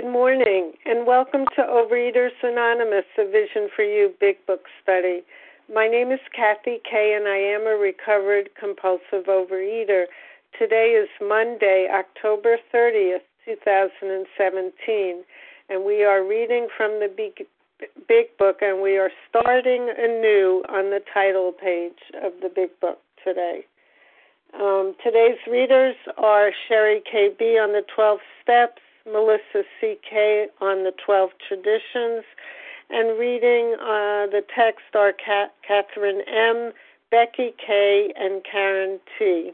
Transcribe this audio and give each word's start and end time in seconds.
Good 0.00 0.12
morning, 0.12 0.74
and 0.86 1.08
welcome 1.08 1.44
to 1.56 1.62
Overeaters 1.62 2.30
Anonymous, 2.44 3.04
a 3.18 3.24
Vision 3.24 3.68
for 3.74 3.82
You 3.82 4.14
Big 4.20 4.36
Book 4.46 4.60
Study. 4.80 5.24
My 5.74 5.88
name 5.88 6.12
is 6.12 6.20
Kathy 6.30 6.78
Kay, 6.88 7.18
and 7.18 7.26
I 7.26 7.36
am 7.36 7.66
a 7.66 7.76
recovered 7.76 8.50
compulsive 8.54 9.26
overeater. 9.26 10.04
Today 10.56 10.94
is 11.02 11.08
Monday, 11.20 11.88
October 11.92 12.58
30th, 12.72 13.26
2017, 13.44 15.24
and 15.68 15.84
we 15.84 16.04
are 16.04 16.24
reading 16.24 16.68
from 16.76 17.00
the 17.00 17.12
Big, 17.16 17.44
Big 18.06 18.26
Book, 18.38 18.58
and 18.60 18.80
we 18.80 18.98
are 18.98 19.10
starting 19.28 19.90
anew 19.98 20.62
on 20.68 20.90
the 20.90 21.00
title 21.12 21.50
page 21.50 21.98
of 22.22 22.34
the 22.40 22.50
Big 22.54 22.70
Book 22.80 23.00
today. 23.24 23.64
Um, 24.54 24.94
today's 25.02 25.38
readers 25.50 25.96
are 26.16 26.52
Sherry 26.68 27.02
KB 27.12 27.60
on 27.60 27.72
the 27.72 27.82
12 27.92 28.20
Steps, 28.44 28.80
Melissa 29.12 29.64
C.K. 29.80 30.48
on 30.60 30.84
the 30.84 30.92
12 31.04 31.30
Traditions, 31.46 32.24
and 32.90 33.18
reading 33.18 33.74
uh, 33.80 34.26
the 34.30 34.42
text 34.54 34.94
are 34.94 35.12
Catherine 35.12 36.22
M., 36.26 36.72
Becky 37.10 37.52
K., 37.64 38.12
and 38.16 38.44
Karen 38.44 39.00
T. 39.18 39.52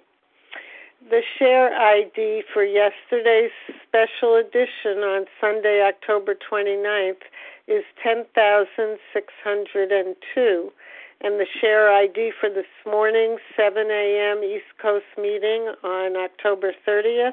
The 1.10 1.22
share 1.38 1.74
ID 1.74 2.42
for 2.52 2.64
yesterday's 2.64 3.52
special 3.86 4.34
edition 4.36 5.04
on 5.04 5.27
Sunday, 5.40 5.82
October 5.86 6.34
29th 6.34 7.22
is 7.68 7.84
10,602 8.02 10.72
and 11.20 11.38
the 11.41 11.46
share 11.60 11.91
ID 11.91 12.32
for 12.38 12.50
this 12.50 12.66
morning's 12.84 13.41
7 13.56 13.91
a.m. 13.91 14.44
East 14.44 14.77
Coast 14.80 15.06
meeting 15.16 15.72
on 15.82 16.16
October 16.16 16.74
30th 16.86 17.32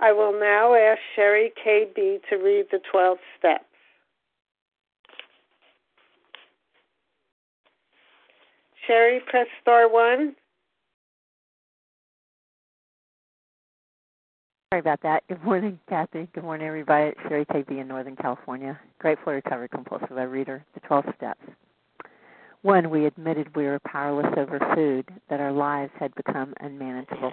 I 0.00 0.12
will 0.12 0.32
now 0.32 0.74
ask 0.74 0.98
Sherry 1.14 1.52
KB 1.64 2.20
to 2.30 2.36
read 2.36 2.66
the 2.70 2.80
12 2.90 3.18
steps. 3.38 3.64
Sherry, 8.86 9.20
press 9.28 9.46
star 9.60 9.90
one. 9.90 10.34
Sorry 14.72 14.80
about 14.80 15.02
that. 15.02 15.22
Good 15.28 15.44
morning, 15.44 15.78
Kathy. 15.88 16.28
Good 16.32 16.44
morning, 16.44 16.66
everybody. 16.66 17.10
It's 17.10 17.20
Sherry 17.28 17.44
KB 17.44 17.80
in 17.80 17.86
Northern 17.86 18.16
California. 18.16 18.80
Grateful 19.00 19.34
recovered 19.34 19.70
compulsive 19.70 20.10
reader. 20.10 20.64
The 20.74 20.80
12 20.80 21.04
steps. 21.16 21.42
One, 22.62 22.88
we 22.88 23.04
admitted 23.06 23.54
we 23.54 23.64
were 23.64 23.80
powerless 23.86 24.32
over 24.36 24.58
food, 24.74 25.08
that 25.28 25.40
our 25.40 25.52
lives 25.52 25.92
had 25.98 26.14
become 26.14 26.54
unmanageable. 26.60 27.32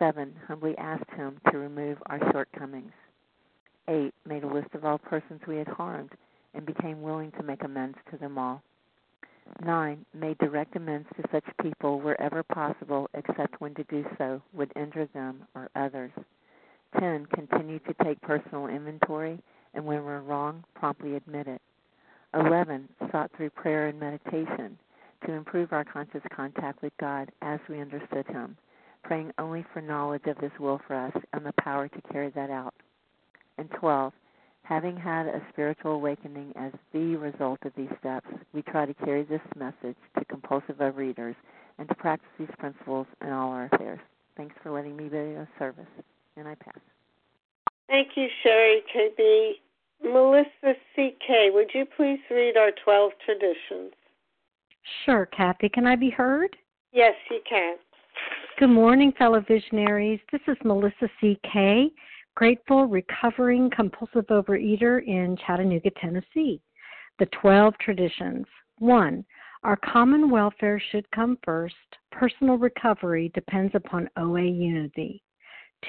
7. 0.00 0.34
Humbly 0.48 0.76
asked 0.78 1.10
him 1.14 1.38
to 1.52 1.58
remove 1.58 1.98
our 2.06 2.18
shortcomings. 2.32 2.92
8. 3.86 4.12
Made 4.26 4.44
a 4.44 4.52
list 4.52 4.74
of 4.74 4.84
all 4.86 4.96
persons 4.96 5.42
we 5.46 5.58
had 5.58 5.68
harmed 5.68 6.10
and 6.54 6.64
became 6.64 7.02
willing 7.02 7.30
to 7.32 7.42
make 7.42 7.62
amends 7.62 7.98
to 8.10 8.16
them 8.16 8.38
all. 8.38 8.62
9. 9.62 10.06
Made 10.14 10.38
direct 10.38 10.74
amends 10.74 11.06
to 11.16 11.28
such 11.30 11.44
people 11.62 12.00
wherever 12.00 12.42
possible, 12.42 13.10
except 13.12 13.60
when 13.60 13.74
to 13.74 13.84
do 13.84 14.04
so 14.16 14.40
would 14.54 14.72
injure 14.74 15.08
them 15.12 15.42
or 15.54 15.68
others. 15.76 16.12
10. 16.98 17.26
Continued 17.26 17.82
to 17.84 18.04
take 18.04 18.20
personal 18.22 18.68
inventory 18.68 19.38
and 19.74 19.84
when 19.84 20.02
we're 20.04 20.20
wrong, 20.20 20.64
promptly 20.74 21.14
admit 21.14 21.46
it. 21.46 21.60
11. 22.32 22.88
Sought 23.12 23.30
through 23.36 23.50
prayer 23.50 23.88
and 23.88 24.00
meditation 24.00 24.78
to 25.26 25.32
improve 25.32 25.72
our 25.72 25.84
conscious 25.84 26.22
contact 26.34 26.80
with 26.80 26.92
God 26.98 27.30
as 27.42 27.60
we 27.68 27.80
understood 27.80 28.26
Him 28.28 28.56
praying 29.02 29.32
only 29.38 29.64
for 29.72 29.80
knowledge 29.80 30.26
of 30.26 30.38
His 30.38 30.52
will 30.58 30.80
for 30.86 30.94
us 30.94 31.12
and 31.32 31.44
the 31.44 31.52
power 31.60 31.88
to 31.88 32.02
carry 32.12 32.30
that 32.30 32.50
out. 32.50 32.74
And 33.58 33.70
12, 33.78 34.12
having 34.62 34.96
had 34.96 35.26
a 35.26 35.42
spiritual 35.52 35.92
awakening 35.92 36.52
as 36.56 36.72
the 36.92 37.16
result 37.16 37.58
of 37.64 37.72
these 37.76 37.90
steps, 37.98 38.28
we 38.52 38.62
try 38.62 38.86
to 38.86 38.94
carry 38.94 39.24
this 39.24 39.40
message 39.56 39.96
to 40.18 40.24
compulsive 40.26 40.76
overeaters 40.76 41.34
and 41.78 41.88
to 41.88 41.94
practice 41.94 42.28
these 42.38 42.48
principles 42.58 43.06
in 43.22 43.30
all 43.30 43.50
our 43.50 43.68
affairs. 43.72 44.00
Thanks 44.36 44.54
for 44.62 44.70
letting 44.70 44.96
me 44.96 45.08
be 45.08 45.34
of 45.34 45.46
service. 45.58 45.86
And 46.36 46.46
I 46.46 46.54
pass. 46.54 46.78
Thank 47.88 48.08
you, 48.16 48.28
Sherry 48.42 48.82
KB. 48.94 49.52
Melissa 50.02 50.78
C.K., 50.96 51.50
would 51.52 51.70
you 51.74 51.84
please 51.96 52.20
read 52.30 52.56
our 52.56 52.70
12 52.84 53.12
traditions? 53.24 53.92
Sure, 55.04 55.26
Kathy. 55.26 55.68
Can 55.68 55.86
I 55.86 55.96
be 55.96 56.08
heard? 56.08 56.56
Yes, 56.92 57.14
you 57.30 57.40
can. 57.48 57.76
Good 58.58 58.68
morning, 58.68 59.12
fellow 59.16 59.40
visionaries. 59.40 60.20
This 60.30 60.42
is 60.46 60.56
Melissa 60.64 61.08
C.K., 61.20 61.90
grateful, 62.34 62.86
recovering 62.86 63.70
compulsive 63.74 64.26
overeater 64.26 65.02
in 65.06 65.38
Chattanooga, 65.46 65.90
Tennessee. 65.98 66.60
The 67.18 67.26
12 67.40 67.74
traditions. 67.80 68.44
1. 68.78 69.24
Our 69.62 69.76
common 69.76 70.28
welfare 70.28 70.82
should 70.90 71.10
come 71.10 71.38
first. 71.42 71.74
Personal 72.12 72.58
recovery 72.58 73.30
depends 73.34 73.74
upon 73.74 74.10
OA 74.18 74.42
unity. 74.42 75.22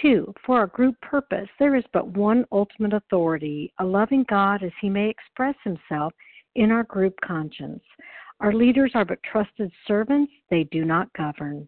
2. 0.01 0.33
For 0.45 0.57
our 0.57 0.67
group 0.67 0.95
purpose, 1.01 1.49
there 1.59 1.75
is 1.75 1.83
but 1.91 2.07
one 2.07 2.45
ultimate 2.53 2.93
authority, 2.93 3.73
a 3.79 3.85
loving 3.85 4.25
God 4.29 4.63
as 4.63 4.71
he 4.79 4.89
may 4.89 5.09
express 5.09 5.55
himself 5.65 6.13
in 6.55 6.71
our 6.71 6.83
group 6.83 7.15
conscience. 7.21 7.83
Our 8.39 8.53
leaders 8.53 8.91
are 8.95 9.05
but 9.05 9.21
trusted 9.23 9.71
servants, 9.87 10.31
they 10.49 10.63
do 10.65 10.85
not 10.85 11.11
govern. 11.13 11.67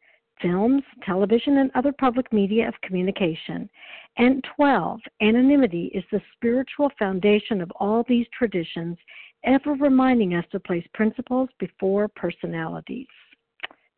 films, 0.41 0.83
television, 1.05 1.57
and 1.57 1.71
other 1.75 1.91
public 1.91 2.31
media 2.33 2.67
of 2.67 2.73
communication. 2.81 3.69
And 4.17 4.43
12, 4.55 4.99
anonymity 5.21 5.91
is 5.93 6.03
the 6.11 6.21
spiritual 6.35 6.91
foundation 6.99 7.61
of 7.61 7.71
all 7.79 8.03
these 8.07 8.27
traditions, 8.37 8.97
ever 9.43 9.73
reminding 9.73 10.35
us 10.35 10.45
to 10.51 10.59
place 10.59 10.85
principles 10.93 11.49
before 11.59 12.07
personalities. 12.07 13.07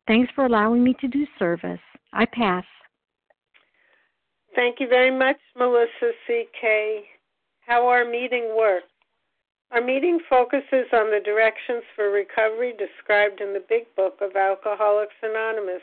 Thanks 0.06 0.32
for 0.34 0.46
allowing 0.46 0.84
me 0.84 0.94
to 1.00 1.08
do 1.08 1.26
service. 1.38 1.80
I 2.12 2.26
pass. 2.26 2.64
Thank 4.54 4.78
you 4.78 4.88
very 4.88 5.16
much, 5.16 5.36
Melissa 5.58 6.12
C.K. 6.26 7.04
How 7.66 7.88
our 7.88 8.04
meeting 8.04 8.54
works. 8.56 8.86
Our 9.72 9.80
meeting 9.80 10.20
focuses 10.30 10.86
on 10.92 11.10
the 11.10 11.20
directions 11.24 11.82
for 11.96 12.10
recovery 12.10 12.74
described 12.78 13.40
in 13.40 13.52
the 13.52 13.64
Big 13.68 13.92
Book 13.96 14.18
of 14.20 14.36
Alcoholics 14.36 15.16
Anonymous. 15.22 15.82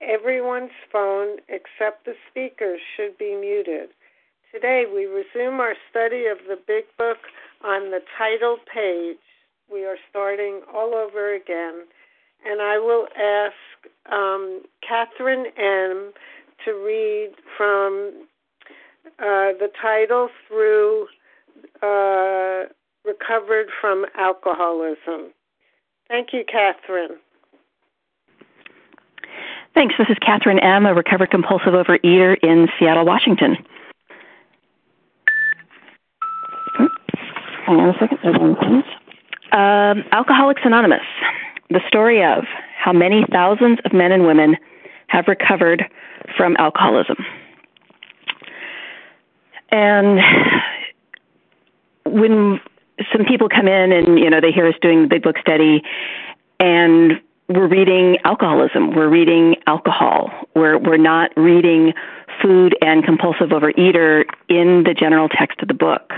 Everyone's 0.00 0.70
phone 0.90 1.36
except 1.48 2.06
the 2.06 2.14
speaker's 2.30 2.80
should 2.96 3.18
be 3.18 3.36
muted. 3.36 3.90
Today 4.52 4.84
we 4.92 5.04
resume 5.04 5.60
our 5.60 5.74
study 5.90 6.26
of 6.26 6.38
the 6.48 6.58
Big 6.66 6.84
Book 6.96 7.18
on 7.62 7.90
the 7.90 8.00
title 8.16 8.56
page. 8.72 9.18
We 9.70 9.84
are 9.84 9.98
starting 10.08 10.62
all 10.74 10.94
over 10.94 11.34
again. 11.34 11.84
And 12.44 12.62
I 12.62 12.78
will 12.78 13.06
ask 13.14 13.54
um, 14.10 14.62
Catherine 14.86 15.46
M. 15.58 16.12
to 16.64 16.72
read 16.72 17.32
from 17.56 18.26
uh, 19.18 19.52
the 19.58 19.70
title 19.80 20.30
through 20.48 21.06
uh, 21.82 22.64
Recovered 23.04 23.68
from 23.80 24.06
Alcoholism. 24.18 25.32
Thank 26.08 26.32
you, 26.32 26.44
Catherine. 26.50 27.18
Thanks. 29.74 29.94
This 29.98 30.08
is 30.08 30.16
Catherine 30.20 30.58
M., 30.58 30.84
a 30.84 30.94
recovered 30.94 31.30
compulsive 31.30 31.72
overeater 31.72 32.36
in 32.42 32.68
Seattle, 32.78 33.04
Washington. 33.04 33.56
Hang 37.66 37.80
on 37.80 37.88
a 37.90 37.98
second. 37.98 38.84
Um, 39.52 40.04
Alcoholics 40.12 40.62
Anonymous, 40.64 41.04
the 41.68 41.80
story 41.86 42.24
of 42.24 42.44
how 42.76 42.92
many 42.92 43.24
thousands 43.30 43.78
of 43.84 43.92
men 43.92 44.12
and 44.12 44.26
women 44.26 44.56
have 45.06 45.26
recovered 45.28 45.84
from 46.36 46.56
alcoholism. 46.58 47.16
And 49.70 50.20
when 52.04 52.60
some 53.12 53.24
people 53.24 53.48
come 53.48 53.68
in 53.68 53.92
and 53.92 54.18
you 54.18 54.30
know 54.30 54.40
they 54.40 54.52
hear 54.52 54.66
us 54.66 54.74
doing 54.82 55.02
the 55.02 55.08
big 55.08 55.22
book 55.22 55.36
study 55.40 55.82
and 56.58 57.20
we're 57.50 57.66
reading 57.66 58.16
alcoholism, 58.22 58.94
we're 58.94 59.08
reading 59.08 59.56
alcohol, 59.66 60.30
we're, 60.54 60.78
we're 60.78 60.96
not 60.96 61.32
reading 61.36 61.92
food 62.40 62.76
and 62.80 63.04
compulsive 63.04 63.48
overeater 63.48 64.24
in 64.48 64.84
the 64.84 64.94
general 64.94 65.28
text 65.28 65.60
of 65.60 65.66
the 65.66 65.74
book. 65.74 66.12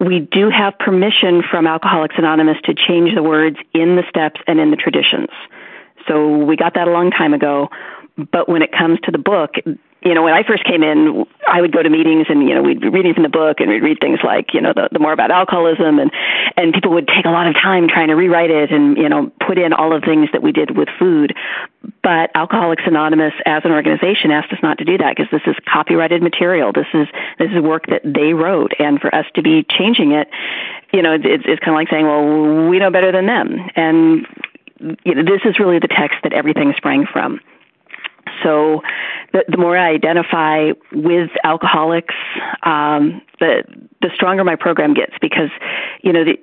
We 0.00 0.20
do 0.20 0.50
have 0.50 0.78
permission 0.78 1.42
from 1.50 1.66
Alcoholics 1.66 2.16
Anonymous 2.18 2.58
to 2.64 2.74
change 2.74 3.14
the 3.14 3.22
words 3.22 3.56
in 3.72 3.96
the 3.96 4.02
steps 4.08 4.40
and 4.46 4.60
in 4.60 4.70
the 4.70 4.76
traditions. 4.76 5.30
So 6.06 6.36
we 6.36 6.56
got 6.56 6.74
that 6.74 6.88
a 6.88 6.90
long 6.90 7.10
time 7.10 7.32
ago. 7.32 7.70
But 8.30 8.48
when 8.48 8.60
it 8.60 8.72
comes 8.72 8.98
to 9.04 9.10
the 9.10 9.18
book, 9.18 9.54
you 10.04 10.14
know, 10.14 10.22
when 10.22 10.34
I 10.34 10.42
first 10.42 10.64
came 10.64 10.82
in, 10.82 11.24
I 11.46 11.60
would 11.60 11.72
go 11.72 11.82
to 11.82 11.88
meetings 11.88 12.26
and, 12.28 12.48
you 12.48 12.54
know, 12.54 12.62
we'd 12.62 12.80
be 12.80 12.88
reading 12.88 13.14
from 13.14 13.22
the 13.22 13.28
book 13.28 13.60
and 13.60 13.68
we'd 13.68 13.82
read 13.82 13.98
things 14.00 14.18
like, 14.24 14.52
you 14.52 14.60
know, 14.60 14.72
the, 14.72 14.88
the 14.90 14.98
more 14.98 15.12
about 15.12 15.30
alcoholism 15.30 15.98
and, 15.98 16.10
and 16.56 16.74
people 16.74 16.92
would 16.92 17.06
take 17.06 17.24
a 17.24 17.30
lot 17.30 17.46
of 17.46 17.54
time 17.54 17.88
trying 17.88 18.08
to 18.08 18.14
rewrite 18.14 18.50
it 18.50 18.72
and, 18.72 18.96
you 18.96 19.08
know, 19.08 19.30
put 19.46 19.58
in 19.58 19.72
all 19.72 19.94
of 19.94 20.00
the 20.00 20.06
things 20.06 20.28
that 20.32 20.42
we 20.42 20.50
did 20.50 20.76
with 20.76 20.88
food. 20.98 21.34
But 22.02 22.30
Alcoholics 22.34 22.82
Anonymous 22.84 23.34
as 23.46 23.62
an 23.64 23.70
organization 23.70 24.32
asked 24.32 24.52
us 24.52 24.58
not 24.62 24.78
to 24.78 24.84
do 24.84 24.98
that 24.98 25.16
because 25.16 25.30
this 25.30 25.42
is 25.46 25.54
copyrighted 25.66 26.20
material. 26.20 26.72
This 26.72 26.88
is, 26.94 27.06
this 27.38 27.50
is 27.52 27.60
work 27.60 27.86
that 27.86 28.02
they 28.04 28.34
wrote. 28.34 28.72
And 28.80 29.00
for 29.00 29.14
us 29.14 29.26
to 29.34 29.42
be 29.42 29.64
changing 29.68 30.12
it, 30.12 30.28
you 30.92 31.02
know, 31.02 31.14
it's, 31.14 31.44
it's 31.46 31.60
kind 31.60 31.74
of 31.74 31.74
like 31.74 31.90
saying, 31.90 32.06
well, 32.06 32.68
we 32.68 32.80
know 32.80 32.90
better 32.90 33.12
than 33.12 33.26
them. 33.26 33.70
And, 33.76 34.26
you 35.04 35.14
know, 35.14 35.22
this 35.22 35.42
is 35.44 35.60
really 35.60 35.78
the 35.78 35.88
text 35.88 36.18
that 36.24 36.32
everything 36.32 36.74
sprang 36.76 37.06
from. 37.06 37.40
So 38.42 38.82
the, 39.32 39.44
the 39.48 39.56
more 39.56 39.76
I 39.76 39.90
identify 39.90 40.72
with 40.92 41.30
alcoholics, 41.44 42.14
um, 42.62 43.22
the 43.40 43.64
the 44.00 44.10
stronger 44.14 44.44
my 44.44 44.56
program 44.56 44.94
gets 44.94 45.12
because, 45.20 45.50
you 46.02 46.12
know, 46.12 46.24
the 46.24 46.38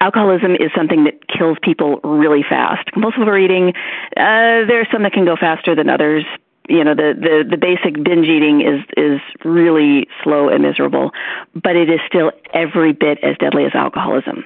alcoholism 0.00 0.54
is 0.54 0.70
something 0.76 1.04
that 1.04 1.26
kills 1.28 1.58
people 1.62 2.00
really 2.02 2.44
fast. 2.48 2.90
Compulsive 2.92 3.22
overeating, 3.22 3.72
uh, 4.16 4.66
there's 4.66 4.86
some 4.92 5.02
that 5.02 5.12
can 5.12 5.24
go 5.24 5.36
faster 5.36 5.74
than 5.74 5.88
others, 5.88 6.24
you 6.68 6.84
know 6.84 6.94
the, 6.94 7.14
the 7.14 7.44
the 7.50 7.56
basic 7.56 8.02
binge 8.02 8.26
eating 8.26 8.60
is 8.60 8.84
is 8.96 9.20
really 9.44 10.08
slow 10.22 10.48
and 10.48 10.62
miserable, 10.62 11.12
but 11.54 11.76
it 11.76 11.88
is 11.88 12.00
still 12.06 12.30
every 12.52 12.92
bit 12.92 13.18
as 13.22 13.36
deadly 13.38 13.64
as 13.64 13.74
alcoholism. 13.74 14.44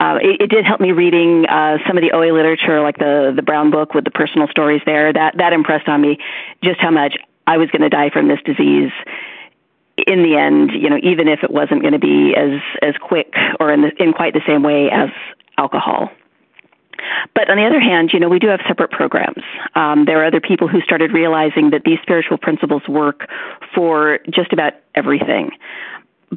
Uh, 0.00 0.18
it, 0.20 0.42
it 0.42 0.50
did 0.50 0.64
help 0.64 0.80
me 0.80 0.92
reading 0.92 1.46
uh, 1.46 1.78
some 1.86 1.96
of 1.96 2.02
the 2.02 2.12
OA 2.12 2.32
literature, 2.32 2.80
like 2.80 2.98
the 2.98 3.32
the 3.34 3.42
Brown 3.42 3.70
book 3.70 3.94
with 3.94 4.04
the 4.04 4.10
personal 4.10 4.48
stories 4.48 4.82
there. 4.86 5.12
That 5.12 5.36
that 5.38 5.52
impressed 5.52 5.88
on 5.88 6.00
me 6.00 6.18
just 6.62 6.80
how 6.80 6.90
much 6.90 7.16
I 7.46 7.58
was 7.58 7.70
going 7.70 7.82
to 7.82 7.88
die 7.88 8.10
from 8.10 8.28
this 8.28 8.40
disease 8.44 8.92
in 10.06 10.22
the 10.22 10.36
end, 10.36 10.72
you 10.72 10.90
know, 10.90 10.98
even 11.02 11.28
if 11.28 11.42
it 11.42 11.50
wasn't 11.50 11.82
going 11.82 11.92
to 11.92 11.98
be 11.98 12.34
as 12.36 12.60
as 12.82 12.94
quick 13.00 13.32
or 13.60 13.72
in 13.72 13.82
the, 13.82 14.02
in 14.02 14.12
quite 14.12 14.34
the 14.34 14.42
same 14.46 14.62
way 14.62 14.90
as 14.90 15.10
alcohol. 15.56 16.10
But 17.34 17.50
on 17.50 17.56
the 17.56 17.64
other 17.64 17.80
hand, 17.80 18.10
you 18.12 18.20
know, 18.20 18.28
we 18.28 18.38
do 18.38 18.48
have 18.48 18.60
separate 18.66 18.90
programs. 18.90 19.42
Um, 19.74 20.04
there 20.04 20.22
are 20.22 20.26
other 20.26 20.40
people 20.40 20.68
who 20.68 20.80
started 20.80 21.12
realizing 21.12 21.70
that 21.70 21.82
these 21.84 21.98
spiritual 22.02 22.38
principles 22.38 22.82
work 22.88 23.28
for 23.74 24.18
just 24.30 24.52
about 24.52 24.74
everything. 24.94 25.50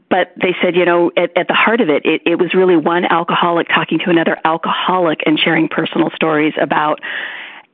But 0.10 0.34
they 0.40 0.56
said, 0.62 0.76
you 0.76 0.86
know, 0.86 1.12
at, 1.18 1.36
at 1.38 1.48
the 1.48 1.54
heart 1.54 1.82
of 1.82 1.90
it, 1.90 2.06
it, 2.06 2.22
it 2.26 2.36
was 2.40 2.54
really 2.54 2.76
one 2.76 3.06
alcoholic 3.06 3.68
talking 3.68 4.00
to 4.00 4.10
another 4.10 4.38
alcoholic 4.46 5.22
and 5.26 5.40
sharing 5.40 5.70
personal 5.70 6.12
stories 6.16 6.54
about 6.62 7.00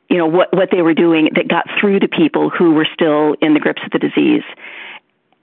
you 0.09 0.17
know 0.17 0.27
what 0.27 0.53
what 0.53 0.69
they 0.71 0.81
were 0.81 0.93
doing 0.93 1.29
that 1.35 1.47
got 1.47 1.65
through 1.79 1.99
to 1.99 2.07
people 2.07 2.49
who 2.49 2.73
were 2.73 2.87
still 2.93 3.35
in 3.41 3.53
the 3.53 3.59
grips 3.59 3.81
of 3.83 3.91
the 3.91 3.99
disease 3.99 4.43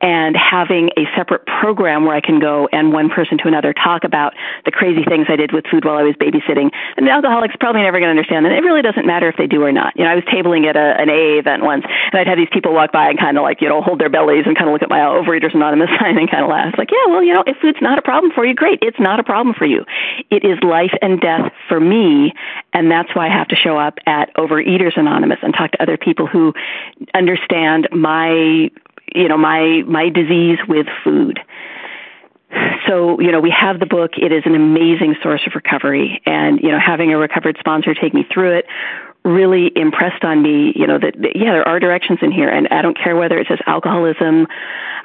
and 0.01 0.37
having 0.37 0.91
a 0.97 1.05
separate 1.17 1.45
program 1.47 2.05
where 2.05 2.17
I 2.17 2.21
can 2.21 2.41
go 2.41 2.69
and 2.73 2.93
one 2.93 3.11
person 3.11 3.39
to 3.39 3.49
another 3.49 3.75
talk 3.75 4.05
about 4.05 4.35
the 4.65 4.71
crazy 4.71 5.05
things 5.05 5.27
I 5.29 5.37
did 5.37 5.53
with 5.53 5.67
food 5.67 5.85
while 5.85 5.97
I 5.97 6.03
was 6.03 6.15
babysitting. 6.17 6.71
And 6.97 7.07
the 7.07 7.11
alcoholics 7.11 7.55
probably 7.61 7.83
never 7.83 7.99
going 7.99 8.09
to 8.09 8.17
understand 8.17 8.47
that. 8.47 8.53
It 8.53 8.65
really 8.65 8.83
doesn't 8.83 9.07
matter 9.07 9.29
if 9.29 9.37
they 9.37 9.47
do 9.47 9.63
or 9.63 9.73
not. 9.73 9.97
You 9.97 10.05
know, 10.05 10.11
I 10.11 10.15
was 10.15 10.25
tabling 10.25 10.67
at 10.67 10.77
a, 10.77 10.97
an 11.01 11.11
AA 11.11 11.39
event 11.39 11.63
once, 11.63 11.85
and 11.85 12.19
I'd 12.19 12.27
have 12.27 12.39
these 12.39 12.49
people 12.53 12.73
walk 12.73 12.93
by 12.93 13.09
and 13.11 13.19
kind 13.19 13.37
of 13.37 13.43
like, 13.43 13.61
you 13.61 13.69
know, 13.69 13.83
hold 13.83 14.01
their 14.01 14.09
bellies 14.09 14.45
and 14.47 14.57
kind 14.57 14.69
of 14.69 14.73
look 14.73 14.83
at 14.83 14.89
my 14.89 15.01
Overeaters 15.01 15.55
Anonymous 15.55 15.91
sign 16.01 16.17
and 16.17 16.31
kind 16.31 16.45
of 16.45 16.51
laugh. 16.51 16.75
Like, 16.79 16.91
yeah, 16.91 17.05
well, 17.09 17.23
you 17.23 17.35
know, 17.35 17.45
if 17.47 17.57
food's 17.59 17.81
not 17.83 17.99
a 17.99 18.03
problem 18.03 18.33
for 18.33 18.45
you, 18.47 18.55
great. 18.55 18.79
It's 18.83 19.01
not 19.01 19.21
a 19.21 19.25
problem 19.25 19.55
for 19.55 19.67
you. 19.67 19.85
It 20.31 20.45
is 20.45 20.59
life 20.63 20.93
and 21.03 21.21
death 21.21 21.53
for 21.69 21.79
me, 21.79 22.33
and 22.73 22.91
that's 22.91 23.15
why 23.15 23.27
I 23.27 23.33
have 23.33 23.49
to 23.49 23.57
show 23.57 23.79
up 23.79 23.99
at 24.07 24.33
Overeaters 24.35 24.97
Anonymous 24.97 25.39
and 25.43 25.53
talk 25.53 25.73
to 25.73 25.83
other 25.83 25.99
people 25.99 26.27
who 26.27 26.55
understand 27.15 27.89
my 27.93 28.71
you 29.15 29.29
know 29.29 29.37
my 29.37 29.83
my 29.87 30.09
disease 30.09 30.59
with 30.69 30.87
food. 31.05 31.41
So 32.89 33.21
you 33.21 33.31
know 33.31 33.41
we 33.41 33.51
have 33.51 33.79
the 33.79 33.87
book. 33.87 34.13
It 34.17 34.33
is 34.33 34.43
an 34.45 34.55
amazing 34.55 35.17
source 35.23 35.43
of 35.47 35.55
recovery. 35.55 36.21
And 36.27 36.61
you 36.61 36.71
know 36.71 36.79
having 36.79 37.13
a 37.13 37.19
recovered 37.19 37.57
sponsor 37.59 37.95
take 37.95 38.15
me 38.15 38.27
through 38.33 38.59
it 38.59 38.67
really 39.23 39.71
impressed 39.77 40.25
on 40.25 40.43
me 40.43 40.73
you 40.75 40.87
know 40.87 40.99
that, 40.99 41.15
that 41.21 41.37
yeah 41.37 41.53
there 41.53 41.69
are 41.69 41.79
directions 41.79 42.19
in 42.23 42.33
here. 42.33 42.49
And 42.49 42.69
i 42.71 42.83
don't 42.83 42.97
care 42.97 43.17
whether 43.17 43.39
it 43.39 43.47
says 43.49 43.59
alcoholism. 43.67 44.47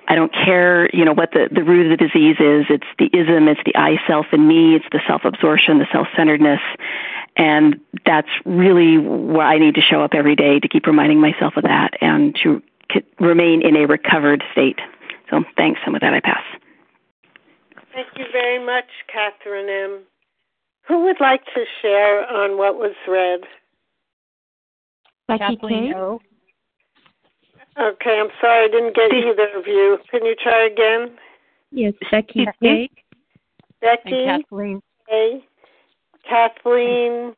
I 0.08 0.16
don't 0.16 0.34
care 0.34 0.90
you 0.96 1.06
know 1.06 1.14
what 1.14 1.32
the 1.32 1.50
the 1.52 1.64
root 1.64 1.92
of 1.92 1.98
the 1.98 2.08
disease 2.08 2.38
is. 2.40 2.66
It's 2.70 2.88
the 2.98 3.10
ism. 3.14 3.48
It's 3.48 3.62
the 3.66 3.76
i 3.76 3.98
self 4.08 4.28
and 4.32 4.48
me. 4.48 4.76
It's 4.76 4.86
the 4.92 5.02
self 5.08 5.26
absorption 5.26 5.80
the 5.80 5.88
self 5.92 6.08
centeredness 6.16 6.62
and 7.38 7.80
that's 8.06 8.30
really 8.46 8.98
where 8.98 9.46
i 9.46 9.58
need 9.58 9.76
to 9.76 9.82
show 9.82 10.02
up 10.02 10.14
every 10.14 10.36
day 10.36 10.60
to 10.60 10.68
keep 10.68 10.88
reminding 10.88 11.20
myself 11.20 11.58
of 11.58 11.64
that 11.64 11.92
and 12.02 12.36
to 12.44 12.62
remain 13.20 13.62
in 13.62 13.76
a 13.76 13.88
recovered 13.88 14.44
state. 14.52 14.80
So 15.30 15.44
thanks, 15.58 15.80
and 15.86 15.94
with 15.94 16.02
that 16.02 16.14
I 16.14 16.20
pass. 16.20 16.44
Thank 17.94 18.08
you 18.18 18.26
very 18.32 18.64
much, 18.64 18.86
Catherine 19.12 19.70
M. 19.70 20.04
Who 20.88 21.04
would 21.06 21.20
like 21.20 21.46
to 21.46 21.64
share 21.82 22.26
on 22.28 22.58
what 22.58 22.76
was 22.76 22.94
read? 23.08 23.42
Becky 25.28 25.58
K. 25.58 25.94
Okay, 27.78 28.20
I'm 28.20 28.30
sorry 28.40 28.66
I 28.66 28.68
didn't 28.70 28.96
get 28.96 29.12
either 29.12 29.50
of 29.58 29.68
you. 29.68 29.98
Can 30.10 30.26
you 30.26 30.36
try 30.42 30.66
again? 30.66 31.18
Yes, 31.72 31.94
Becky 32.12 32.46
K. 32.62 32.90
Becky 33.82 34.24
and 34.24 34.44
Kathleen 34.44 34.82
K. 35.10 35.44
Kathleen. 36.28 37.34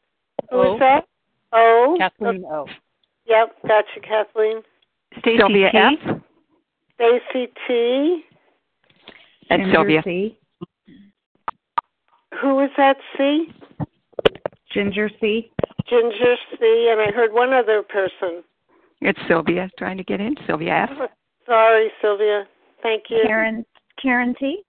Who 0.49 0.57
o. 0.57 0.73
is 0.73 0.79
that? 0.79 1.07
O. 1.53 1.95
Kathleen 1.97 2.45
O. 2.45 2.67
Yep, 3.25 3.55
gotcha, 3.67 3.99
Kathleen. 4.01 4.61
Stacey 5.19 5.37
Sylvia 5.37 5.71
T. 5.71 5.77
F. 5.77 6.21
Stacy 6.95 7.51
T. 7.67 8.23
And 9.49 9.61
Ginger 9.61 9.75
Sylvia. 9.75 10.01
C. 10.03 10.37
Who 12.41 12.59
is 12.59 12.69
that 12.77 12.97
C? 13.17 13.53
Ginger 14.71 15.09
C. 15.19 15.51
Ginger 15.87 16.35
C. 16.59 16.89
And 16.91 17.01
I 17.01 17.11
heard 17.11 17.33
one 17.33 17.53
other 17.53 17.81
person. 17.81 18.43
It's 19.01 19.19
Sylvia 19.27 19.69
trying 19.77 19.97
to 19.97 20.03
get 20.03 20.19
in. 20.19 20.35
Sylvia 20.45 20.87
F. 20.89 21.09
Sorry, 21.45 21.91
Sylvia. 22.01 22.47
Thank 22.83 23.03
you. 23.09 23.21
Karen 23.25 23.65
Karen 24.01 24.35
T. 24.39 24.63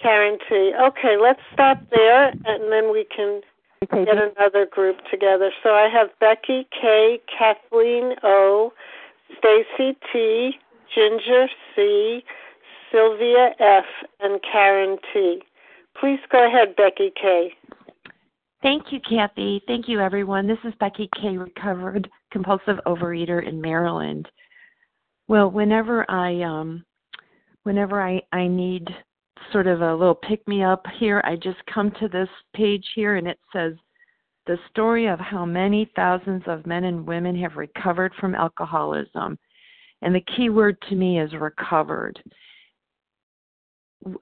Karen 0.00 0.38
T. 0.48 0.72
Okay, 0.80 1.16
let's 1.20 1.40
stop 1.52 1.80
there 1.90 2.28
and 2.28 2.70
then 2.70 2.92
we 2.92 3.04
can 3.14 3.40
get 3.90 4.16
another 4.16 4.66
group 4.66 4.96
together. 5.10 5.50
So 5.62 5.70
I 5.70 5.88
have 5.88 6.08
Becky 6.20 6.68
K, 6.80 7.20
Kathleen 7.36 8.14
O, 8.22 8.72
Stacy 9.36 9.96
T, 10.12 10.52
Ginger 10.94 11.46
C, 11.74 12.22
Sylvia 12.90 13.50
F, 13.60 13.84
and 14.20 14.40
Karen 14.42 14.96
T. 15.12 15.42
Please 16.00 16.20
go 16.30 16.46
ahead, 16.46 16.76
Becky 16.76 17.12
K. 17.20 17.52
Thank 18.62 18.90
you, 18.90 19.00
Kathy. 19.00 19.62
Thank 19.66 19.88
you, 19.88 20.00
everyone. 20.00 20.46
This 20.46 20.58
is 20.64 20.72
Becky 20.80 21.08
K, 21.20 21.36
recovered 21.36 22.08
compulsive 22.32 22.78
overeater 22.86 23.46
in 23.46 23.60
Maryland. 23.60 24.28
Well, 25.28 25.50
whenever 25.50 26.10
I 26.10 26.42
um, 26.42 26.84
whenever 27.62 28.02
I 28.02 28.20
I 28.32 28.48
need 28.48 28.88
sort 29.52 29.66
of 29.66 29.82
a 29.82 29.94
little 29.94 30.14
pick 30.14 30.46
me 30.48 30.64
up 30.64 30.84
here, 30.98 31.22
I 31.24 31.36
just 31.36 31.58
come 31.72 31.92
to 32.00 32.08
this 32.08 32.28
page 32.54 32.84
here, 32.94 33.16
and 33.16 33.28
it 33.28 33.38
says 33.52 33.74
the 34.48 34.58
story 34.70 35.06
of 35.06 35.20
how 35.20 35.44
many 35.44 35.88
thousands 35.94 36.42
of 36.46 36.66
men 36.66 36.84
and 36.84 37.06
women 37.06 37.38
have 37.40 37.56
recovered 37.56 38.12
from 38.18 38.34
alcoholism. 38.34 39.38
And 40.00 40.14
the 40.14 40.24
key 40.36 40.48
word 40.48 40.76
to 40.88 40.96
me 40.96 41.20
is 41.20 41.32
recovered. 41.34 42.18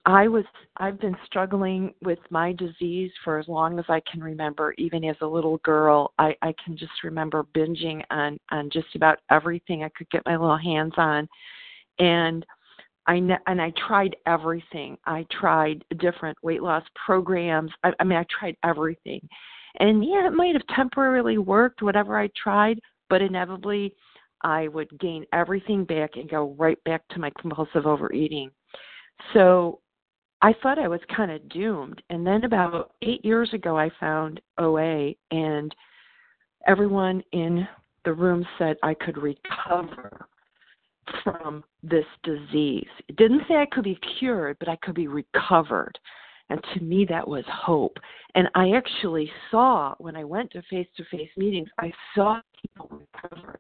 I 0.04 0.26
was 0.26 0.44
I've 0.78 0.98
been 0.98 1.16
struggling 1.26 1.94
with 2.02 2.18
my 2.30 2.52
disease 2.52 3.12
for 3.22 3.38
as 3.38 3.46
long 3.46 3.78
as 3.78 3.84
I 3.88 4.00
can 4.10 4.22
remember. 4.22 4.74
Even 4.78 5.04
as 5.04 5.16
a 5.20 5.26
little 5.26 5.58
girl, 5.58 6.12
I, 6.18 6.34
I 6.42 6.54
can 6.64 6.76
just 6.76 7.04
remember 7.04 7.46
binging 7.54 8.02
on 8.10 8.38
on 8.50 8.68
just 8.70 8.96
about 8.96 9.18
everything 9.30 9.84
I 9.84 9.90
could 9.90 10.10
get 10.10 10.22
my 10.26 10.36
little 10.36 10.56
hands 10.56 10.94
on, 10.96 11.28
and 11.98 12.44
I 13.06 13.20
ne- 13.20 13.38
and 13.46 13.60
I 13.60 13.70
tried 13.86 14.16
everything. 14.26 14.96
I 15.04 15.26
tried 15.30 15.84
different 15.98 16.38
weight 16.42 16.62
loss 16.62 16.82
programs. 17.04 17.70
I, 17.84 17.92
I 18.00 18.04
mean, 18.04 18.18
I 18.18 18.24
tried 18.40 18.56
everything, 18.64 19.28
and 19.78 20.04
yeah, 20.04 20.26
it 20.26 20.32
might 20.32 20.54
have 20.54 20.66
temporarily 20.74 21.38
worked, 21.38 21.82
whatever 21.82 22.18
I 22.18 22.28
tried, 22.40 22.80
but 23.08 23.22
inevitably 23.22 23.94
I 24.42 24.68
would 24.68 24.88
gain 25.00 25.24
everything 25.32 25.84
back 25.84 26.16
and 26.16 26.28
go 26.28 26.54
right 26.58 26.82
back 26.84 27.06
to 27.08 27.18
my 27.18 27.30
compulsive 27.40 27.86
overeating. 27.86 28.50
So 29.32 29.80
I 30.42 30.54
thought 30.62 30.78
I 30.78 30.88
was 30.88 31.00
kind 31.14 31.30
of 31.30 31.48
doomed. 31.48 32.02
And 32.10 32.26
then 32.26 32.44
about 32.44 32.92
eight 33.02 33.24
years 33.24 33.52
ago, 33.52 33.78
I 33.78 33.90
found 33.98 34.40
OA, 34.58 35.12
and 35.30 35.74
everyone 36.66 37.22
in 37.32 37.66
the 38.04 38.12
room 38.12 38.46
said 38.58 38.76
I 38.82 38.94
could 38.94 39.16
recover 39.16 40.26
from 41.22 41.64
this 41.82 42.04
disease. 42.22 42.88
It 43.08 43.16
didn't 43.16 43.42
say 43.48 43.56
I 43.56 43.66
could 43.66 43.84
be 43.84 43.98
cured, 44.18 44.56
but 44.58 44.68
I 44.68 44.76
could 44.76 44.94
be 44.94 45.08
recovered. 45.08 45.98
And 46.48 46.64
to 46.74 46.80
me, 46.80 47.04
that 47.08 47.26
was 47.26 47.44
hope. 47.48 47.96
And 48.34 48.48
I 48.54 48.72
actually 48.72 49.30
saw, 49.50 49.94
when 49.98 50.16
I 50.16 50.24
went 50.24 50.50
to 50.52 50.62
face 50.70 50.86
to 50.96 51.04
face 51.06 51.30
meetings, 51.36 51.68
I 51.80 51.92
saw 52.14 52.40
people 52.60 53.00
recover. 53.12 53.58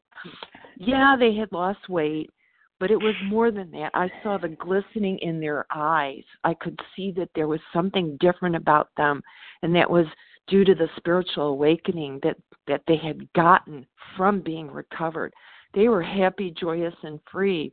Yeah, 0.76 1.16
they 1.18 1.34
had 1.34 1.50
lost 1.50 1.88
weight, 1.88 2.30
but 2.78 2.90
it 2.90 2.96
was 2.96 3.14
more 3.24 3.50
than 3.50 3.70
that. 3.72 3.90
I 3.94 4.10
saw 4.22 4.38
the 4.38 4.48
glistening 4.48 5.18
in 5.18 5.40
their 5.40 5.66
eyes. 5.74 6.22
I 6.44 6.54
could 6.54 6.78
see 6.94 7.10
that 7.12 7.30
there 7.34 7.48
was 7.48 7.60
something 7.72 8.16
different 8.20 8.54
about 8.54 8.90
them, 8.96 9.22
and 9.62 9.74
that 9.74 9.90
was 9.90 10.06
due 10.46 10.64
to 10.64 10.74
the 10.74 10.88
spiritual 10.96 11.48
awakening 11.48 12.20
that, 12.22 12.36
that 12.68 12.82
they 12.86 12.96
had 12.96 13.32
gotten 13.32 13.86
from 14.16 14.40
being 14.40 14.70
recovered. 14.70 15.32
They 15.74 15.88
were 15.88 16.02
happy, 16.02 16.54
joyous, 16.58 16.94
and 17.02 17.18
free. 17.30 17.72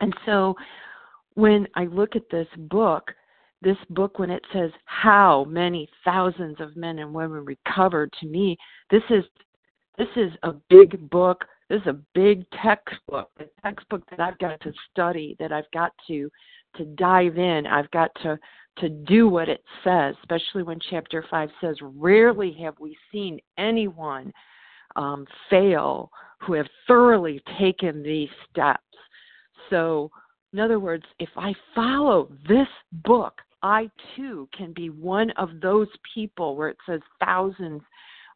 And 0.00 0.14
so 0.26 0.54
when 1.34 1.66
I 1.74 1.86
look 1.86 2.14
at 2.14 2.30
this 2.30 2.48
book, 2.56 3.10
this 3.62 3.76
book 3.90 4.18
when 4.18 4.30
it 4.30 4.42
says 4.52 4.70
how 4.84 5.44
many 5.44 5.88
thousands 6.04 6.56
of 6.60 6.76
men 6.76 6.98
and 6.98 7.12
women 7.12 7.44
recovered 7.44 8.12
to 8.20 8.26
me? 8.26 8.56
This 8.90 9.02
is 9.10 9.24
this 9.98 10.08
is 10.16 10.32
a 10.42 10.52
big 10.68 11.08
book. 11.10 11.44
This 11.68 11.80
is 11.82 11.86
a 11.86 11.98
big 12.14 12.44
textbook 12.62 13.30
a 13.40 13.44
textbook 13.62 14.02
that 14.10 14.20
i've 14.20 14.38
got 14.38 14.60
to 14.60 14.72
study 14.90 15.36
that 15.38 15.52
i've 15.52 15.70
got 15.72 15.92
to 16.06 16.30
to 16.76 16.84
dive 16.84 17.38
in. 17.38 17.66
I've 17.66 17.90
got 17.92 18.10
to 18.22 18.38
to 18.78 18.88
do 18.88 19.28
what 19.28 19.48
it 19.48 19.62
says 19.84 20.14
especially 20.22 20.62
when 20.62 20.78
chapter 20.90 21.24
5 21.30 21.48
says 21.60 21.76
rarely 21.80 22.52
have 22.60 22.74
we 22.78 22.96
seen 23.10 23.38
anyone 23.58 24.32
um, 24.96 25.26
fail 25.48 26.10
who 26.40 26.54
have 26.54 26.66
thoroughly 26.86 27.42
taken 27.58 28.02
these 28.02 28.28
steps. 28.50 28.82
So 29.70 30.10
in 30.52 30.58
other 30.58 30.78
words, 30.78 31.04
if 31.18 31.30
I 31.36 31.54
follow 31.74 32.30
this 32.48 32.68
book, 33.04 33.34
I 33.62 33.90
too 34.16 34.48
can 34.56 34.72
be 34.72 34.90
one 34.90 35.30
of 35.32 35.60
those 35.60 35.88
people 36.14 36.56
where 36.56 36.68
it 36.68 36.78
says 36.86 37.00
thousands 37.24 37.82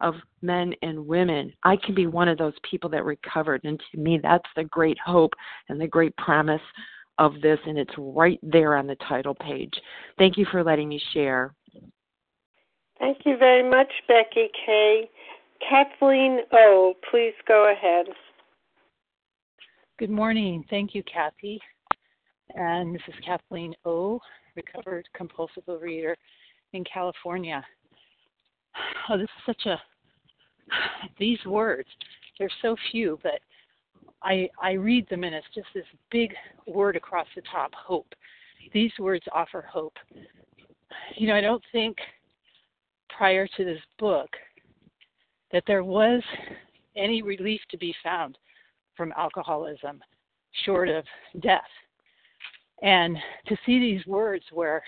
of 0.00 0.14
men 0.42 0.74
and 0.82 1.06
women. 1.06 1.52
I 1.64 1.76
can 1.76 1.94
be 1.94 2.06
one 2.06 2.28
of 2.28 2.38
those 2.38 2.54
people 2.68 2.90
that 2.90 3.04
recovered. 3.04 3.62
And 3.64 3.80
to 3.92 3.98
me, 3.98 4.20
that's 4.22 4.48
the 4.54 4.64
great 4.64 4.98
hope 5.04 5.32
and 5.68 5.80
the 5.80 5.86
great 5.86 6.16
promise 6.16 6.60
of 7.18 7.40
this. 7.40 7.58
And 7.66 7.78
it's 7.78 7.94
right 7.96 8.38
there 8.42 8.76
on 8.76 8.86
the 8.86 8.96
title 9.08 9.34
page. 9.34 9.72
Thank 10.18 10.36
you 10.36 10.46
for 10.50 10.62
letting 10.62 10.88
me 10.88 11.00
share. 11.12 11.54
Thank 12.98 13.18
you 13.24 13.36
very 13.36 13.68
much, 13.68 13.90
Becky 14.08 14.48
K. 14.64 15.10
Kathleen 15.68 16.40
O., 16.52 16.94
please 17.10 17.34
go 17.48 17.72
ahead. 17.72 18.06
Good 19.98 20.10
morning. 20.10 20.64
Thank 20.68 20.94
you, 20.94 21.02
Kathy. 21.02 21.60
And 22.54 22.94
this 22.94 23.02
is 23.08 23.14
Kathleen 23.24 23.74
O., 23.84 24.20
recovered 24.56 25.06
compulsive 25.14 25.64
overeater 25.66 26.14
in 26.72 26.84
California. 26.84 27.64
Oh, 29.08 29.16
this 29.16 29.24
is 29.24 29.42
such 29.46 29.66
a 29.66 29.80
these 31.18 31.38
words. 31.46 31.88
They're 32.38 32.50
so 32.62 32.76
few, 32.90 33.18
but 33.22 33.40
I 34.22 34.48
I 34.60 34.72
read 34.72 35.08
them 35.08 35.24
and 35.24 35.34
it's 35.34 35.46
just 35.54 35.68
this 35.74 35.84
big 36.10 36.34
word 36.66 36.96
across 36.96 37.26
the 37.34 37.42
top, 37.50 37.72
hope. 37.74 38.12
These 38.72 38.92
words 38.98 39.24
offer 39.32 39.64
hope. 39.70 39.96
You 41.16 41.28
know, 41.28 41.34
I 41.34 41.40
don't 41.40 41.62
think 41.72 41.96
prior 43.16 43.46
to 43.56 43.64
this 43.64 43.80
book 43.98 44.28
that 45.52 45.62
there 45.66 45.84
was 45.84 46.22
any 46.96 47.22
relief 47.22 47.60
to 47.70 47.78
be 47.78 47.94
found 48.02 48.36
from 48.96 49.12
alcoholism 49.16 50.02
short 50.64 50.88
of 50.88 51.04
death. 51.40 51.60
And 52.82 53.16
to 53.46 53.56
see 53.64 53.78
these 53.78 54.06
words 54.06 54.44
where 54.52 54.82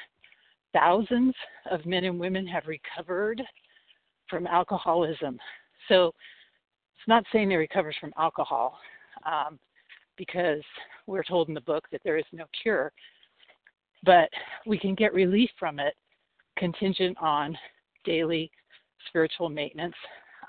thousands 0.72 1.34
of 1.70 1.84
men 1.86 2.04
and 2.04 2.20
women 2.20 2.46
have 2.46 2.64
recovered 2.66 3.42
from 4.28 4.46
alcoholism. 4.46 5.38
So 5.88 6.08
it's 6.08 7.08
not 7.08 7.24
saying 7.32 7.48
they 7.48 7.56
recovered 7.56 7.96
from 8.00 8.12
alcohol 8.18 8.78
um, 9.24 9.58
because 10.16 10.62
we're 11.06 11.24
told 11.24 11.48
in 11.48 11.54
the 11.54 11.60
book 11.62 11.84
that 11.90 12.02
there 12.04 12.18
is 12.18 12.24
no 12.32 12.44
cure, 12.62 12.92
but 14.04 14.28
we 14.66 14.78
can 14.78 14.94
get 14.94 15.14
relief 15.14 15.50
from 15.58 15.78
it 15.78 15.94
contingent 16.58 17.16
on 17.20 17.56
daily 18.04 18.50
spiritual 19.06 19.48
maintenance 19.48 19.94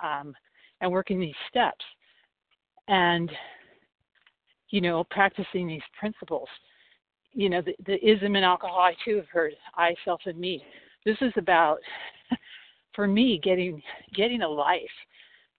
um, 0.04 0.34
and 0.82 0.92
working 0.92 1.20
these 1.20 1.36
steps 1.50 1.86
and 2.88 3.32
you 4.70 4.82
know 4.82 5.04
practicing 5.12 5.68
these 5.68 5.82
principles 5.98 6.48
you 7.40 7.50
know 7.50 7.62
the, 7.62 7.74
the 7.86 8.06
ism 8.06 8.36
in 8.36 8.44
alcohol 8.44 8.80
i 8.80 8.94
too 9.06 9.16
have 9.16 9.30
heard 9.30 9.54
i 9.76 9.96
self 10.04 10.20
and 10.26 10.38
me. 10.38 10.62
This 11.06 11.16
is 11.22 11.32
about 11.38 11.78
for 12.94 13.08
me 13.08 13.40
getting 13.42 13.82
getting 14.14 14.42
a 14.42 14.48
life 14.48 14.82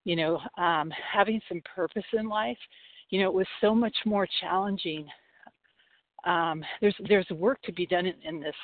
you 0.05 0.15
know 0.15 0.39
um 0.59 0.93
having 1.13 1.41
some 1.49 1.63
purpose 1.75 2.05
in 2.13 2.29
life. 2.29 2.59
You 3.09 3.21
know 3.21 3.29
it 3.29 3.35
was 3.35 3.47
so 3.63 3.75
much 3.75 3.97
more 4.05 4.29
challenging. 4.43 5.07
Um 6.27 6.63
there's 6.83 6.97
there's 7.09 7.31
work 7.31 7.63
to 7.63 7.73
be 7.73 7.87
done 7.87 8.05
in, 8.05 8.15
in 8.25 8.41
this 8.41 8.55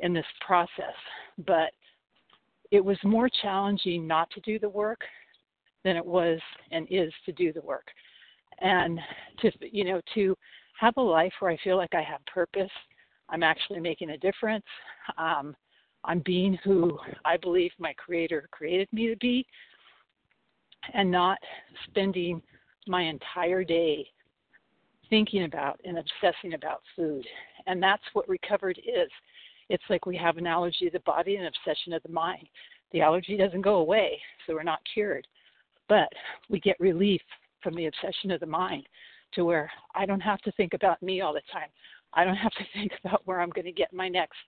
in 0.00 0.12
this 0.12 0.26
process 0.46 0.96
but 1.46 1.70
it 2.70 2.84
was 2.84 2.98
more 3.02 3.30
challenging 3.40 4.06
not 4.06 4.28
to 4.30 4.40
do 4.40 4.58
the 4.58 4.68
work 4.68 5.00
than 5.84 5.96
it 5.96 6.04
was 6.04 6.38
and 6.70 6.86
is 6.90 7.12
to 7.24 7.32
do 7.32 7.52
the 7.52 7.62
work. 7.62 7.86
And 8.60 9.00
to 9.40 9.50
you 9.62 9.84
know 9.84 10.02
to 10.14 10.36
have 10.82 10.94
a 10.96 11.00
life 11.00 11.32
where 11.38 11.50
i 11.50 11.58
feel 11.62 11.76
like 11.76 11.94
i 11.94 12.02
have 12.02 12.20
purpose. 12.26 12.70
I'm 13.28 13.44
actually 13.44 13.80
making 13.80 14.10
a 14.10 14.18
difference. 14.18 14.64
Um, 15.16 15.54
i'm 16.04 16.20
being 16.24 16.58
who 16.64 16.98
i 17.24 17.36
believe 17.36 17.70
my 17.78 17.92
creator 17.94 18.48
created 18.50 18.88
me 18.92 19.06
to 19.08 19.16
be 19.16 19.46
and 20.92 21.08
not 21.08 21.38
spending 21.88 22.42
my 22.88 23.02
entire 23.02 23.62
day 23.62 24.04
thinking 25.08 25.44
about 25.44 25.78
and 25.84 25.98
obsessing 25.98 26.54
about 26.54 26.82
food. 26.96 27.24
And 27.66 27.80
that's 27.80 28.02
what 28.14 28.28
recovered 28.28 28.78
is. 28.78 29.10
It's 29.68 29.84
like 29.88 30.06
we 30.06 30.16
have 30.16 30.38
an 30.38 30.46
allergy 30.46 30.88
of 30.88 30.94
the 30.94 31.00
body 31.00 31.36
and 31.36 31.46
obsession 31.46 31.92
of 31.92 32.02
the 32.02 32.08
mind. 32.08 32.48
The 32.92 33.02
allergy 33.02 33.36
doesn't 33.36 33.60
go 33.60 33.76
away, 33.76 34.18
so 34.44 34.54
we're 34.54 34.64
not 34.64 34.80
cured, 34.92 35.26
but 35.88 36.08
we 36.50 36.58
get 36.58 36.80
relief 36.80 37.20
from 37.62 37.76
the 37.76 37.86
obsession 37.86 38.32
of 38.32 38.40
the 38.40 38.46
mind 38.46 38.88
to 39.34 39.44
where 39.44 39.70
I 39.94 40.06
don't 40.06 40.20
have 40.20 40.40
to 40.42 40.52
think 40.52 40.74
about 40.74 41.02
me 41.02 41.20
all 41.20 41.32
the 41.32 41.42
time. 41.52 41.68
I 42.14 42.24
don't 42.24 42.36
have 42.36 42.52
to 42.52 42.64
think 42.74 42.92
about 43.04 43.22
where 43.24 43.40
I'm 43.40 43.50
going 43.50 43.64
to 43.64 43.72
get 43.72 43.92
my 43.92 44.08
next, 44.08 44.38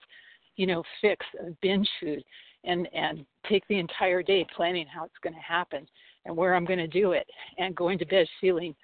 you 0.57 0.67
know, 0.67 0.83
fix 1.01 1.25
of 1.41 1.59
binge 1.61 1.89
food 2.01 2.23
and 2.65 2.89
and 2.95 3.27
take 3.49 3.67
the 3.69 3.79
entire 3.79 4.23
day 4.23 4.47
planning 4.57 4.87
how 4.87 5.05
it's 5.05 5.15
going 5.23 5.35
to 5.35 5.41
happen 5.41 5.87
and 6.25 6.37
where 6.37 6.55
I'm 6.55 6.65
going 6.65 6.79
to 6.79 6.87
do 6.87 7.13
it 7.13 7.27
and 7.59 7.77
going 7.77 7.99
to 7.99 8.07
bed 8.07 8.27
feeling 8.41 8.75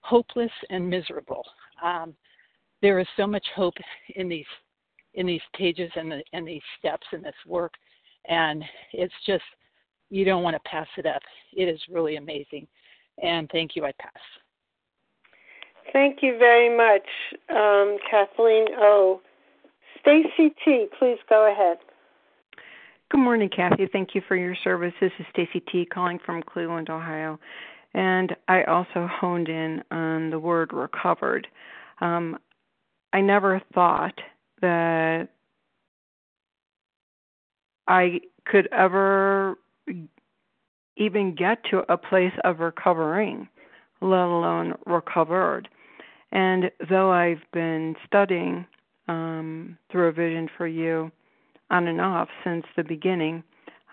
hopeless 0.00 0.50
and 0.70 0.88
miserable. 0.88 1.44
Um, 1.84 2.14
there 2.82 2.98
is 2.98 3.06
so 3.16 3.26
much 3.26 3.46
hope 3.54 3.74
in 4.16 4.28
these 4.28 4.46
in 5.14 5.26
these 5.26 5.40
pages 5.56 5.90
and 5.96 6.10
the 6.10 6.22
and 6.32 6.46
these 6.46 6.62
steps 6.78 7.06
in 7.12 7.22
this 7.22 7.34
work 7.46 7.74
and 8.26 8.62
it's 8.92 9.14
just 9.26 9.44
you 10.08 10.24
don't 10.24 10.42
want 10.42 10.54
to 10.54 10.70
pass 10.70 10.86
it 10.96 11.06
up 11.06 11.22
it 11.52 11.64
is 11.64 11.80
really 11.90 12.16
amazing 12.16 12.66
and 13.22 13.48
thank 13.50 13.74
you 13.74 13.84
i 13.84 13.92
pass 13.98 14.12
thank 15.92 16.18
you 16.22 16.38
very 16.38 16.74
much 16.74 17.06
um, 17.50 17.98
kathleen 18.10 18.66
o. 18.78 19.20
Stacy 20.00 20.54
t 20.64 20.86
please 20.98 21.18
go 21.28 21.50
ahead. 21.50 21.78
Good 23.10 23.18
morning 23.20 23.50
kathy. 23.54 23.88
Thank 23.92 24.14
you 24.14 24.22
for 24.26 24.36
your 24.36 24.54
service. 24.62 24.94
This 25.00 25.12
is 25.18 25.26
stacy 25.30 25.60
t 25.70 25.84
calling 25.84 26.18
from 26.24 26.42
cleveland 26.42 26.88
ohio. 26.90 27.38
And 27.92 28.36
i 28.48 28.62
also 28.64 29.08
honed 29.10 29.48
in 29.48 29.82
on 29.90 30.30
the 30.30 30.38
word 30.38 30.72
recovered. 30.72 31.48
Um, 32.00 32.38
i 33.12 33.20
never 33.20 33.60
thought 33.74 34.18
that 34.62 35.28
I 37.88 38.20
could 38.46 38.68
ever 38.72 39.56
even 40.96 41.34
get 41.34 41.64
to 41.70 41.82
a 41.92 41.96
place 41.96 42.32
of 42.44 42.60
recovering, 42.60 43.48
let 44.00 44.20
alone 44.20 44.74
recovered. 44.86 45.68
And 46.32 46.70
though 46.88 47.10
I've 47.10 47.42
been 47.52 47.96
studying 48.06 48.66
um, 49.08 49.76
through 49.90 50.08
a 50.08 50.12
vision 50.12 50.48
for 50.56 50.66
you 50.66 51.10
on 51.70 51.88
and 51.88 52.00
off 52.00 52.28
since 52.44 52.64
the 52.76 52.84
beginning, 52.84 53.42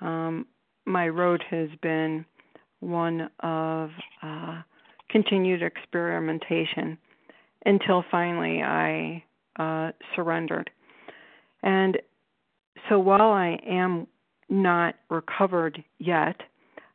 um, 0.02 0.46
my 0.86 1.08
road 1.08 1.44
has 1.50 1.70
been 1.82 2.26
one 2.80 3.30
of 3.40 3.90
uh, 4.22 4.62
continued 5.10 5.64
experimentation 5.64 6.98
until 7.66 8.04
finally 8.12 8.62
I 8.62 9.24
uh, 9.58 9.92
surrendered. 10.16 10.70
And 11.64 11.98
so 12.90 13.00
while 13.00 13.32
I 13.32 13.58
am 13.68 14.08
not 14.50 14.96
recovered 15.10 15.84
yet, 15.98 16.36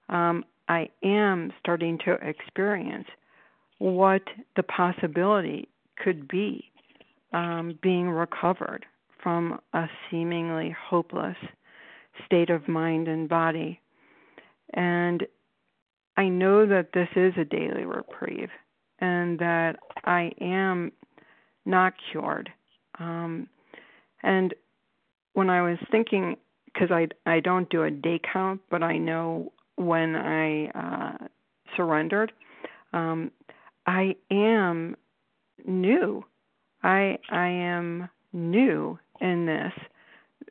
um, 0.09 0.45
I 0.69 0.89
am 1.03 1.53
starting 1.61 1.99
to 2.05 2.13
experience 2.23 3.07
what 3.83 4.23
the 4.55 4.63
possibility 4.63 5.69
could 5.97 6.29
be 6.29 6.71
um, 7.33 7.77
being 7.83 8.09
recovered 8.09 8.87
from 9.21 9.59
a 9.73 9.87
seemingly 10.09 10.75
hopeless 10.89 11.37
state 12.25 12.49
of 12.49 12.69
mind 12.69 13.09
and 13.09 13.29
body. 13.29 13.81
And 14.75 15.27
I 16.17 16.29
know 16.29 16.65
that 16.65 16.91
this 16.95 17.09
is 17.17 17.33
a 17.37 17.45
daily 17.45 17.85
reprieve 17.85 18.51
and 19.01 19.37
that 19.41 19.81
I 20.05 20.31
am 20.41 20.93
not 21.67 21.95
cured. 22.13 22.51
Um, 23.01 23.49
and 24.23 24.55
when 25.33 25.51
I 25.51 25.61
was 25.63 25.79
thinking, 25.91 26.37
because 26.67 26.93
I 26.93 27.09
I 27.27 27.41
don't 27.41 27.69
do 27.69 27.83
a 27.83 27.91
day 27.91 28.21
count, 28.33 28.61
but 28.71 28.85
I 28.85 28.97
know 28.97 29.53
when 29.75 30.15
I 30.15 30.67
uh, 30.69 31.27
surrendered, 31.77 32.31
um, 32.93 33.31
I 33.87 34.17
am 34.31 34.97
new. 35.67 36.25
I 36.83 37.19
I 37.31 37.49
am 37.49 38.09
new 38.33 38.99
in 39.21 39.47
this 39.47 39.73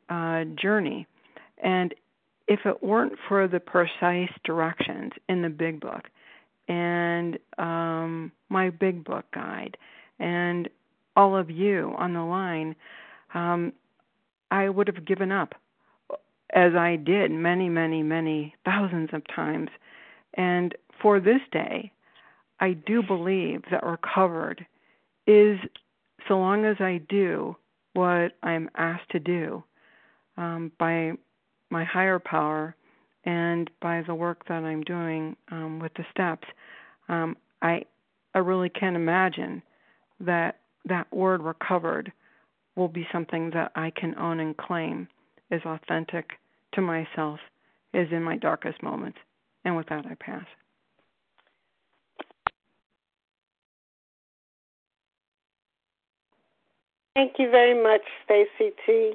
uh, 0.08 0.44
journey, 0.60 1.06
and 1.62 1.94
if 2.48 2.60
it 2.64 2.82
weren't 2.82 3.14
for 3.28 3.48
the 3.48 3.60
precise 3.60 4.30
directions 4.44 5.12
in 5.28 5.42
the 5.42 5.48
big 5.48 5.80
book 5.80 6.02
and 6.68 7.38
um, 7.58 8.32
my 8.48 8.70
big 8.70 9.04
book 9.04 9.24
guide 9.34 9.76
and 10.18 10.68
all 11.16 11.36
of 11.36 11.50
you 11.50 11.94
on 11.98 12.14
the 12.14 12.22
line, 12.22 12.74
um, 13.34 13.72
I 14.50 14.68
would 14.68 14.86
have 14.86 15.06
given 15.06 15.32
up, 15.32 15.54
as 16.54 16.74
I 16.74 16.96
did 16.96 17.30
many, 17.30 17.68
many, 17.68 18.02
many 18.02 18.54
thousands 18.64 19.10
of 19.12 19.22
times. 19.34 19.68
And 20.34 20.74
for 21.00 21.20
this 21.20 21.40
day, 21.50 21.92
I 22.62 22.74
do 22.74 23.02
believe 23.02 23.62
that 23.72 23.84
recovered 23.84 24.64
is 25.26 25.58
so 26.28 26.38
long 26.38 26.64
as 26.64 26.76
I 26.78 27.00
do 27.08 27.56
what 27.94 28.34
I'm 28.44 28.70
asked 28.76 29.10
to 29.10 29.18
do 29.18 29.64
um, 30.36 30.70
by 30.78 31.14
my 31.70 31.82
higher 31.82 32.20
power 32.20 32.76
and 33.24 33.68
by 33.80 34.02
the 34.06 34.14
work 34.14 34.46
that 34.46 34.62
I'm 34.62 34.82
doing 34.82 35.36
um, 35.50 35.80
with 35.80 35.92
the 35.94 36.04
steps, 36.12 36.46
um, 37.08 37.36
I 37.60 37.84
I 38.32 38.38
really 38.38 38.70
can 38.70 38.94
imagine 38.94 39.60
that 40.20 40.60
that 40.84 41.12
word 41.12 41.42
recovered 41.42 42.12
will 42.76 42.88
be 42.88 43.08
something 43.12 43.50
that 43.50 43.72
I 43.74 43.90
can 43.90 44.16
own 44.16 44.38
and 44.38 44.56
claim 44.56 45.08
is 45.50 45.62
authentic 45.66 46.30
to 46.74 46.80
myself, 46.80 47.40
is 47.92 48.08
in 48.12 48.22
my 48.22 48.36
darkest 48.36 48.82
moments. 48.84 49.18
And 49.64 49.76
with 49.76 49.88
that, 49.88 50.06
I 50.06 50.14
pass. 50.14 50.46
Thank 57.14 57.32
you 57.38 57.50
very 57.50 57.80
much, 57.80 58.00
Stacy 58.24 58.72
T. 58.86 59.12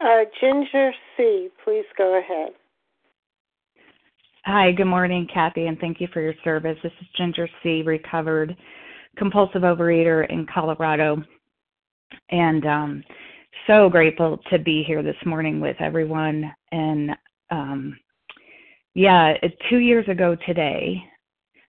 Uh, 0.00 0.24
Ginger 0.40 0.92
C., 1.16 1.48
please 1.64 1.84
go 1.96 2.18
ahead. 2.18 2.52
Hi, 4.44 4.72
good 4.72 4.86
morning, 4.86 5.28
Kathy, 5.32 5.66
and 5.66 5.78
thank 5.78 6.00
you 6.00 6.08
for 6.12 6.20
your 6.20 6.34
service. 6.42 6.78
This 6.82 6.92
is 7.00 7.06
Ginger 7.16 7.48
C., 7.62 7.82
recovered 7.82 8.56
compulsive 9.16 9.62
overeater 9.62 10.28
in 10.30 10.46
Colorado, 10.52 11.22
and 12.30 12.64
um, 12.66 13.04
so 13.66 13.88
grateful 13.88 14.38
to 14.50 14.58
be 14.58 14.82
here 14.86 15.02
this 15.02 15.16
morning 15.26 15.60
with 15.60 15.76
everyone. 15.80 16.52
And 16.72 17.10
um, 17.50 17.98
yeah, 18.94 19.34
two 19.68 19.78
years 19.78 20.08
ago 20.08 20.36
today, 20.46 21.02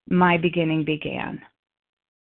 my 0.07 0.37
beginning 0.37 0.85
began. 0.85 1.41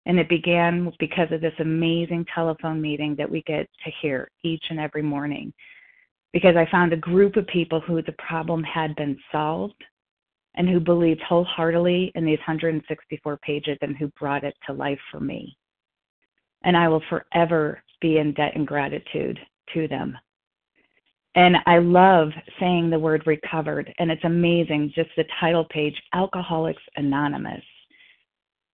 And 0.07 0.21
it 0.21 0.29
began 0.29 0.92
because 1.01 1.31
of 1.33 1.40
this 1.40 1.53
amazing 1.59 2.27
telephone 2.33 2.81
meeting 2.81 3.16
that 3.16 3.31
we 3.31 3.42
get 3.42 3.69
to 3.85 3.90
hear 4.01 4.31
each 4.45 4.64
and 4.71 4.79
every 4.79 5.03
morning. 5.03 5.53
Because 6.33 6.55
I 6.57 6.71
found 6.71 6.92
a 6.92 6.97
group 6.97 7.37
of 7.37 7.47
people 7.49 7.81
who 7.81 8.01
the 8.03 8.14
problem 8.19 8.62
had 8.62 8.95
been 8.95 9.19
solved 9.33 9.83
and 10.55 10.69
who 10.69 10.79
believed 10.79 11.23
wholeheartedly 11.23 12.12
in 12.14 12.25
these 12.25 12.38
164 12.38 13.37
pages 13.38 13.77
and 13.83 13.97
who 13.97 14.07
brought 14.19 14.45
it 14.45 14.55
to 14.66 14.73
life 14.73 14.99
for 15.11 15.19
me. 15.19 15.57
And 16.62 16.77
I 16.77 16.88
will 16.88 17.03
forever 17.11 17.83
be 18.01 18.19
in 18.19 18.33
debt 18.33 18.53
and 18.55 18.66
gratitude 18.66 19.38
to 19.75 19.88
them. 19.88 20.16
And 21.35 21.57
I 21.66 21.79
love 21.79 22.31
saying 22.61 22.90
the 22.90 22.99
word 22.99 23.23
recovered, 23.27 23.92
and 23.99 24.11
it's 24.11 24.25
amazing 24.25 24.92
just 24.95 25.11
the 25.16 25.25
title 25.38 25.66
page 25.69 26.01
Alcoholics 26.14 26.83
Anonymous 26.97 27.62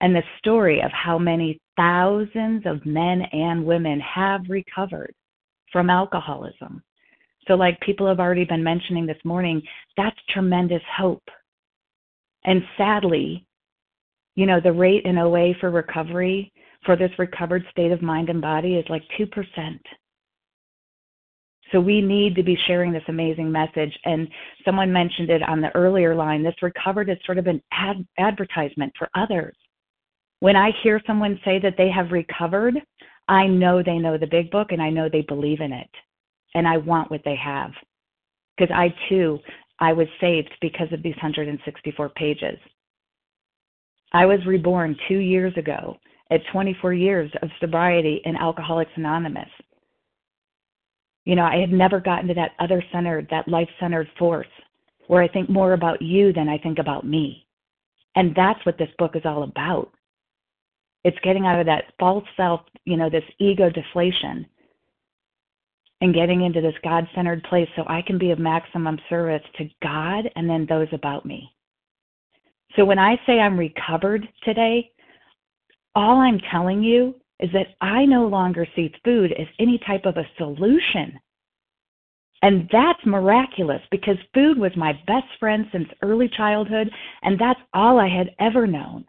and 0.01 0.15
the 0.15 0.23
story 0.39 0.81
of 0.81 0.91
how 0.93 1.19
many 1.19 1.61
thousands 1.77 2.65
of 2.67 2.85
men 2.87 3.23
and 3.33 3.65
women 3.65 4.01
have 4.01 4.43
recovered 4.49 5.15
from 5.73 5.91
alcoholism. 5.91 6.83
So, 7.49 7.55
like 7.55 7.81
people 7.81 8.07
have 8.07 8.21
already 8.21 8.45
been 8.45 8.63
mentioning 8.63 9.07
this 9.07 9.23
morning, 9.25 9.63
that's 9.97 10.17
tremendous 10.29 10.83
hope. 10.97 11.23
And 12.45 12.63
sadly, 12.77 13.47
you 14.37 14.47
know, 14.47 14.61
the 14.61 14.73
rate 14.73 15.05
in 15.05 15.19
OA 15.19 15.55
for 15.61 15.71
recovery 15.71 16.53
for 16.85 16.97
this 16.97 17.11
recovered 17.19 17.65
state 17.71 17.93
of 17.93 18.03
mind 18.03 18.31
and 18.31 18.41
body 18.41 18.77
is 18.77 18.87
like 18.89 19.03
2%. 19.19 19.29
So 21.73 21.81
we 21.81 22.01
need 22.01 22.35
to 22.35 22.43
be 22.43 22.59
sharing 22.67 22.93
this 22.93 23.03
amazing 23.09 23.51
message. 23.51 23.97
And 24.05 24.29
someone 24.65 24.93
mentioned 24.93 25.31
it 25.31 25.43
on 25.43 25.61
the 25.61 25.75
earlier 25.77 26.15
line. 26.15 26.43
This 26.43 26.55
recovered 26.63 27.09
is 27.09 27.19
sort 27.25 27.39
of 27.39 27.47
an 27.47 27.63
ad- 27.73 28.07
advertisement 28.19 28.93
for 28.99 29.09
others. 29.15 29.55
When 30.41 30.57
I 30.57 30.73
hear 30.83 31.01
someone 31.07 31.41
say 31.45 31.59
that 31.61 31.75
they 31.77 31.91
have 31.91 32.13
recovered, 32.13 32.75
I 33.29 33.47
know 33.47 33.83
they 33.83 33.99
know 33.99 34.19
the 34.19 34.27
big 34.27 34.51
book 34.51 34.73
and 34.73 34.83
I 34.83 34.91
know 34.91 35.09
they 35.09 35.23
believe 35.23 35.61
in 35.61 35.73
it. 35.73 35.91
And 36.55 36.67
I 36.67 36.79
want 36.79 37.11
what 37.11 37.23
they 37.25 37.37
have. 37.37 37.71
Because 38.57 38.75
I 38.75 38.93
too, 39.09 39.39
I 39.79 39.93
was 39.93 40.09
saved 40.21 40.51
because 40.61 40.93
of 40.93 41.03
these 41.03 41.15
164 41.15 42.09
pages. 42.11 42.59
I 44.13 44.27
was 44.27 44.45
reborn 44.45 44.97
two 45.09 45.19
years 45.19 45.57
ago 45.57 45.97
at 46.31 46.41
24 46.53 46.93
years 46.93 47.31
of 47.43 47.51
sobriety 47.61 48.21
in 48.25 48.37
Alcoholics 48.37 48.91
Anonymous. 48.97 49.49
You 51.25 51.37
know, 51.37 51.45
I 51.45 51.57
had 51.59 51.71
never 51.71 52.01
gotten 52.01 52.29
to 52.29 52.35
that 52.35 52.53
other 52.59 52.83
centered, 52.93 53.29
that 53.31 53.47
life 53.47 53.69
centered 53.79 54.09
force 54.19 54.49
where 55.07 55.23
I 55.23 55.29
think 55.29 55.49
more 55.49 55.75
about 55.75 56.01
you 56.01 56.33
than 56.33 56.49
I 56.49 56.59
think 56.59 56.79
about 56.79 57.07
me. 57.07 57.47
And 58.17 58.35
that's 58.35 58.65
what 58.65 58.79
this 58.79 58.91
book 58.99 59.17
is 59.17 59.23
all 59.25 59.43
about. 59.43 59.93
It's 61.05 61.19
getting 61.23 61.47
out 61.47 61.61
of 61.61 61.67
that 61.67 61.93
false 61.99 62.25
self, 62.37 62.61
you 62.85 62.97
know, 62.97 63.09
this 63.09 63.25
ego 63.39 63.71
deflation 63.71 64.47
and 66.01 66.15
getting 66.15 66.43
into 66.43 66.61
this 66.61 66.75
God 66.83 67.07
centered 67.15 67.43
place 67.45 67.69
so 67.77 67.85
I 67.87 68.03
can 68.03 68.19
be 68.19 68.31
of 68.31 68.39
maximum 68.39 68.99
service 69.09 69.43
to 69.59 69.69
God 69.83 70.31
and 70.37 70.49
then 70.49 70.67
those 70.69 70.89
about 70.93 71.27
me. 71.27 71.55
So 72.77 72.85
when 72.85 72.99
I 72.99 73.17
say 73.27 73.41
I'm 73.41 73.59
recovered 73.59 74.27
today, 74.45 74.91
all 75.95 76.19
I'm 76.19 76.41
telling 76.51 76.83
you 76.83 77.15
is 77.41 77.51
that 77.53 77.75
I 77.81 78.05
no 78.05 78.27
longer 78.27 78.67
see 78.77 78.93
food 79.05 79.33
as 79.33 79.47
any 79.59 79.79
type 79.87 80.05
of 80.05 80.17
a 80.17 80.29
solution. 80.39 81.19
And 82.43 82.69
that's 82.73 83.05
miraculous 83.05 83.83
because 83.91 84.17
food 84.33 84.59
was 84.59 84.73
my 84.77 84.93
best 85.07 85.27
friend 85.39 85.67
since 85.73 85.89
early 86.03 86.31
childhood, 86.37 86.91
and 87.23 87.39
that's 87.39 87.61
all 87.75 87.99
I 87.99 88.09
had 88.09 88.31
ever 88.39 88.67
known. 88.67 89.05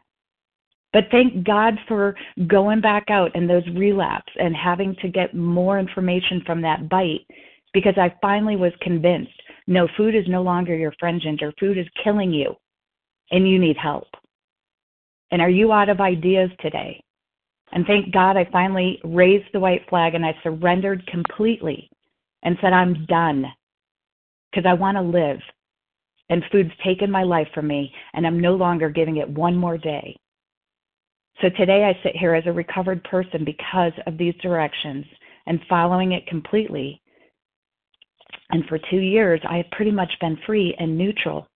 But 0.94 1.06
thank 1.10 1.46
God 1.46 1.76
for 1.88 2.16
going 2.48 2.82
back 2.82 3.10
out 3.10 3.32
and 3.34 3.50
those 3.50 3.66
relapse 3.76 4.32
and 4.38 4.56
having 4.56 4.96
to 5.02 5.08
get 5.08 5.34
more 5.34 5.80
information 5.80 6.42
from 6.46 6.62
that 6.62 6.90
bite 6.90 7.26
because 7.74 7.94
I 7.98 8.14
finally 8.22 8.58
was 8.58 8.74
convinced 8.82 9.32
no, 9.68 9.88
food 9.96 10.16
is 10.16 10.26
no 10.28 10.42
longer 10.42 10.76
your 10.76 10.94
friend, 11.00 11.22
Ginger. 11.22 11.54
Food 11.60 11.78
is 11.78 11.86
killing 12.04 12.34
you, 12.34 12.56
and 13.32 13.48
you 13.48 13.60
need 13.60 13.78
help. 13.78 14.08
And 15.32 15.42
are 15.42 15.50
you 15.50 15.72
out 15.72 15.90
of 15.90 16.02
ideas 16.02 16.50
today? 16.60 17.02
And 17.72 17.86
thank 17.86 18.14
God 18.14 18.36
I 18.36 18.50
finally 18.52 19.00
raised 19.04 19.48
the 19.54 19.60
white 19.62 19.88
flag 19.88 20.14
and 20.14 20.26
I 20.26 20.36
surrendered 20.44 21.08
completely 21.08 21.90
and 22.44 22.58
said, 22.60 22.74
I'm 22.74 23.06
done 23.06 23.46
because 24.52 24.66
I 24.68 24.74
want 24.74 24.98
to 24.98 25.02
live. 25.02 25.40
And 26.30 26.44
food's 26.52 26.72
taken 26.84 27.10
my 27.10 27.24
life 27.24 27.48
from 27.54 27.68
me, 27.68 27.94
and 28.14 28.26
I'm 28.26 28.40
no 28.40 28.56
longer 28.56 28.90
giving 28.90 29.18
it 29.18 29.30
one 29.30 29.56
more 29.56 29.78
day. 29.78 30.16
So 31.42 31.50
today 31.50 31.84
I 31.86 32.00
sit 32.04 32.16
here 32.16 32.36
as 32.36 32.44
a 32.46 32.52
recovered 32.52 33.04
person 33.04 33.44
because 33.44 33.94
of 34.06 34.18
these 34.18 34.36
directions 34.44 35.06
and 35.48 35.60
following 35.68 36.12
it 36.12 36.28
completely. 36.28 37.02
And 38.52 38.64
for 38.68 38.78
two 38.92 39.00
years, 39.00 39.42
I 39.50 39.58
have 39.58 39.72
pretty 39.72 39.92
much 39.92 40.12
been 40.22 40.38
free 40.46 40.76
and 40.78 40.96
neutral. 40.96 41.48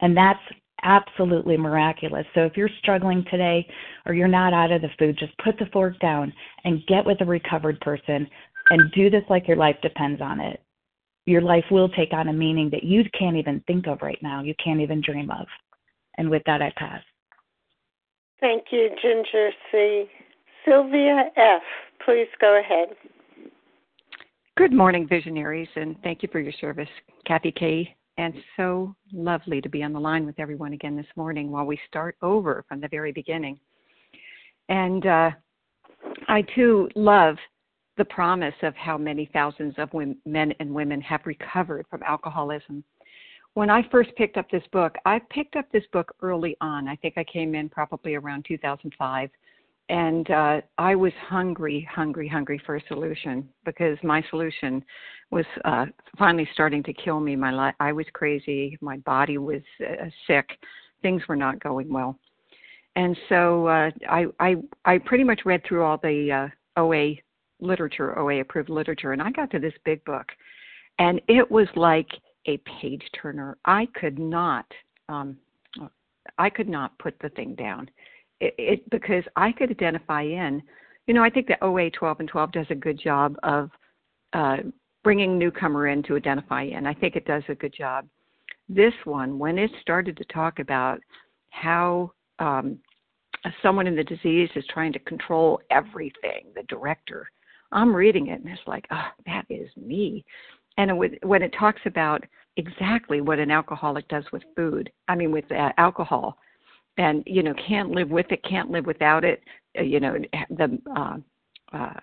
And 0.00 0.16
that's 0.16 0.40
absolutely 0.82 1.56
miraculous. 1.56 2.26
So 2.34 2.40
if 2.40 2.56
you're 2.56 2.70
struggling 2.80 3.24
today 3.30 3.64
or 4.06 4.14
you're 4.14 4.26
not 4.26 4.52
out 4.52 4.72
of 4.72 4.82
the 4.82 4.88
food, 4.98 5.16
just 5.16 5.38
put 5.38 5.56
the 5.58 5.66
fork 5.72 5.96
down 6.00 6.32
and 6.64 6.84
get 6.88 7.06
with 7.06 7.20
a 7.20 7.24
recovered 7.24 7.80
person 7.80 8.26
and 8.70 8.90
do 8.92 9.08
this 9.08 9.22
like 9.30 9.46
your 9.46 9.56
life 9.56 9.76
depends 9.82 10.20
on 10.20 10.40
it. 10.40 10.60
Your 11.26 11.42
life 11.42 11.64
will 11.70 11.88
take 11.90 12.12
on 12.12 12.26
a 12.26 12.32
meaning 12.32 12.70
that 12.70 12.82
you 12.82 13.04
can't 13.16 13.36
even 13.36 13.62
think 13.68 13.86
of 13.86 14.02
right 14.02 14.18
now, 14.20 14.42
you 14.42 14.54
can't 14.62 14.80
even 14.80 15.00
dream 15.00 15.30
of. 15.30 15.46
And 16.18 16.28
with 16.28 16.42
that, 16.46 16.60
I 16.60 16.72
pass. 16.76 17.02
Thank 18.42 18.64
you, 18.72 18.90
Ginger 19.00 19.50
C. 19.70 20.06
Sylvia 20.64 21.30
F., 21.36 21.62
please 22.04 22.26
go 22.40 22.58
ahead. 22.58 22.88
Good 24.56 24.72
morning, 24.72 25.06
visionaries, 25.08 25.68
and 25.76 25.94
thank 26.02 26.24
you 26.24 26.28
for 26.32 26.40
your 26.40 26.52
service, 26.60 26.88
Kathy 27.24 27.52
K. 27.52 27.96
And 28.18 28.34
so 28.56 28.96
lovely 29.12 29.60
to 29.60 29.68
be 29.68 29.84
on 29.84 29.92
the 29.92 30.00
line 30.00 30.26
with 30.26 30.40
everyone 30.40 30.72
again 30.72 30.96
this 30.96 31.06
morning 31.14 31.52
while 31.52 31.64
we 31.64 31.78
start 31.86 32.16
over 32.20 32.64
from 32.68 32.80
the 32.80 32.88
very 32.88 33.12
beginning. 33.12 33.60
And 34.68 35.06
uh, 35.06 35.30
I 36.26 36.42
too 36.56 36.90
love 36.96 37.36
the 37.96 38.04
promise 38.06 38.54
of 38.62 38.74
how 38.74 38.98
many 38.98 39.30
thousands 39.32 39.74
of 39.78 39.92
women, 39.92 40.18
men 40.26 40.52
and 40.58 40.74
women 40.74 41.00
have 41.00 41.20
recovered 41.26 41.86
from 41.88 42.02
alcoholism 42.02 42.82
when 43.54 43.70
I 43.70 43.82
first 43.90 44.10
picked 44.16 44.36
up 44.36 44.50
this 44.50 44.62
book, 44.72 44.96
I 45.04 45.20
picked 45.30 45.56
up 45.56 45.70
this 45.72 45.84
book 45.92 46.14
early 46.22 46.56
on. 46.60 46.88
I 46.88 46.96
think 46.96 47.14
I 47.16 47.24
came 47.24 47.54
in 47.54 47.68
probably 47.68 48.14
around 48.14 48.44
2005. 48.46 49.30
And 49.88 50.30
uh, 50.30 50.60
I 50.78 50.94
was 50.94 51.12
hungry, 51.28 51.86
hungry, 51.90 52.26
hungry 52.26 52.60
for 52.64 52.76
a 52.76 52.86
solution 52.86 53.46
because 53.64 53.98
my 54.02 54.24
solution 54.30 54.82
was 55.30 55.44
uh, 55.64 55.86
finally 56.18 56.48
starting 56.54 56.82
to 56.84 56.94
kill 56.94 57.20
me. 57.20 57.36
My 57.36 57.52
li- 57.52 57.74
I 57.80 57.92
was 57.92 58.06
crazy. 58.14 58.78
My 58.80 58.98
body 58.98 59.38
was 59.38 59.60
uh, 59.80 60.06
sick. 60.26 60.48
Things 61.02 61.22
were 61.28 61.36
not 61.36 61.62
going 61.62 61.92
well. 61.92 62.16
And 62.96 63.16
so 63.28 63.66
uh, 63.66 63.90
I, 64.08 64.26
I, 64.38 64.56
I 64.84 64.98
pretty 64.98 65.24
much 65.24 65.42
read 65.44 65.62
through 65.66 65.82
all 65.82 65.98
the 65.98 66.50
uh, 66.76 66.80
OA 66.80 67.14
literature, 67.60 68.18
OA 68.18 68.40
approved 68.40 68.70
literature, 68.70 69.12
and 69.12 69.20
I 69.20 69.30
got 69.30 69.50
to 69.50 69.58
this 69.58 69.74
big 69.84 70.04
book. 70.04 70.26
And 70.98 71.20
it 71.28 71.50
was 71.50 71.68
like 71.74 72.08
a 72.46 72.58
page 72.80 73.02
turner. 73.20 73.56
I 73.64 73.86
could 73.94 74.18
not 74.18 74.66
um, 75.08 75.36
I 76.38 76.50
could 76.50 76.68
not 76.68 76.98
put 76.98 77.18
the 77.20 77.28
thing 77.30 77.54
down. 77.54 77.90
It, 78.40 78.54
it 78.58 78.90
because 78.90 79.24
I 79.36 79.52
could 79.52 79.70
identify 79.70 80.22
in. 80.22 80.62
You 81.06 81.14
know, 81.14 81.24
I 81.24 81.30
think 81.30 81.46
the 81.48 81.62
OA 81.64 81.90
12 81.90 82.20
and 82.20 82.28
12 82.28 82.52
does 82.52 82.66
a 82.70 82.74
good 82.74 82.98
job 82.98 83.36
of 83.42 83.70
uh, 84.32 84.58
bringing 85.02 85.38
newcomer 85.38 85.88
in 85.88 86.02
to 86.04 86.16
identify 86.16 86.62
in. 86.62 86.86
I 86.86 86.94
think 86.94 87.16
it 87.16 87.24
does 87.24 87.42
a 87.48 87.54
good 87.54 87.74
job. 87.76 88.06
this 88.68 88.94
one, 89.04 89.38
when 89.38 89.58
it 89.58 89.70
started 89.80 90.16
to 90.16 90.24
talk 90.26 90.58
about 90.60 91.00
how 91.50 92.12
um, 92.38 92.78
someone 93.62 93.86
in 93.86 93.96
the 93.96 94.04
disease 94.04 94.48
is 94.54 94.64
trying 94.72 94.92
to 94.92 94.98
control 95.00 95.60
everything, 95.70 96.46
the 96.54 96.62
director, 96.68 97.28
I'm 97.72 97.94
reading 97.94 98.28
it 98.28 98.40
and 98.40 98.48
it's 98.48 98.60
like, 98.66 98.86
oh, 98.90 99.08
that 99.26 99.44
is 99.50 99.68
me. 99.76 100.24
And 100.82 100.98
when 100.98 101.42
it 101.42 101.54
talks 101.56 101.80
about 101.86 102.24
exactly 102.56 103.20
what 103.20 103.38
an 103.38 103.52
alcoholic 103.52 104.08
does 104.08 104.24
with 104.32 104.42
food, 104.56 104.90
I 105.06 105.14
mean, 105.14 105.30
with 105.30 105.44
uh, 105.52 105.70
alcohol, 105.78 106.36
and 106.98 107.22
you 107.24 107.44
know, 107.44 107.54
can't 107.68 107.90
live 107.90 108.10
with 108.10 108.26
it, 108.30 108.42
can't 108.42 108.68
live 108.68 108.84
without 108.84 109.24
it. 109.24 109.44
Uh, 109.78 109.82
you 109.82 110.00
know, 110.00 110.16
the 110.50 110.78
uh, 110.96 111.16
uh, 111.72 112.00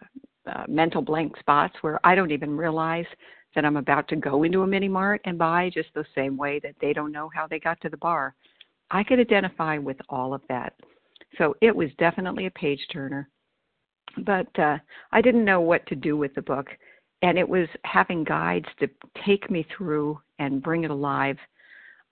uh, 0.50 0.64
mental 0.70 1.02
blank 1.02 1.36
spots 1.40 1.76
where 1.82 2.00
I 2.06 2.16
don't 2.16 2.32
even 2.32 2.56
realize 2.56 3.06
that 3.54 3.66
I'm 3.66 3.76
about 3.76 4.08
to 4.10 4.16
go 4.16 4.44
into 4.44 4.62
a 4.62 4.68
mini 4.68 4.88
mart 4.88 5.20
and 5.26 5.38
buy 5.38 5.70
just 5.74 5.90
the 5.94 6.06
same 6.16 6.38
way 6.38 6.62
that 6.64 6.76
they 6.80 6.94
don't 6.94 7.12
know 7.12 7.30
how 7.36 7.48
they 7.48 7.60
got 7.60 7.82
to 7.82 7.90
the 7.90 7.98
bar. 7.98 8.34
I 8.92 9.04
could 9.04 9.20
identify 9.20 9.78
with 9.78 9.98
all 10.08 10.34
of 10.34 10.42
that. 10.48 10.74
So 11.38 11.54
it 11.62 11.76
was 11.76 11.90
definitely 11.98 12.46
a 12.46 12.52
page 12.52 12.88
turner. 12.94 13.28
But 14.26 14.58
uh, 14.58 14.78
I 15.12 15.22
didn't 15.22 15.44
know 15.44 15.60
what 15.60 15.86
to 15.88 15.96
do 15.96 16.16
with 16.16 16.34
the 16.34 16.42
book. 16.42 16.68
And 17.22 17.38
it 17.38 17.48
was 17.48 17.68
having 17.84 18.24
guides 18.24 18.68
to 18.80 18.88
take 19.26 19.52
me 19.52 19.66
through 19.76 20.20
and 20.40 20.64
bring 20.64 20.84
it 20.86 20.92
alive 20.92 21.38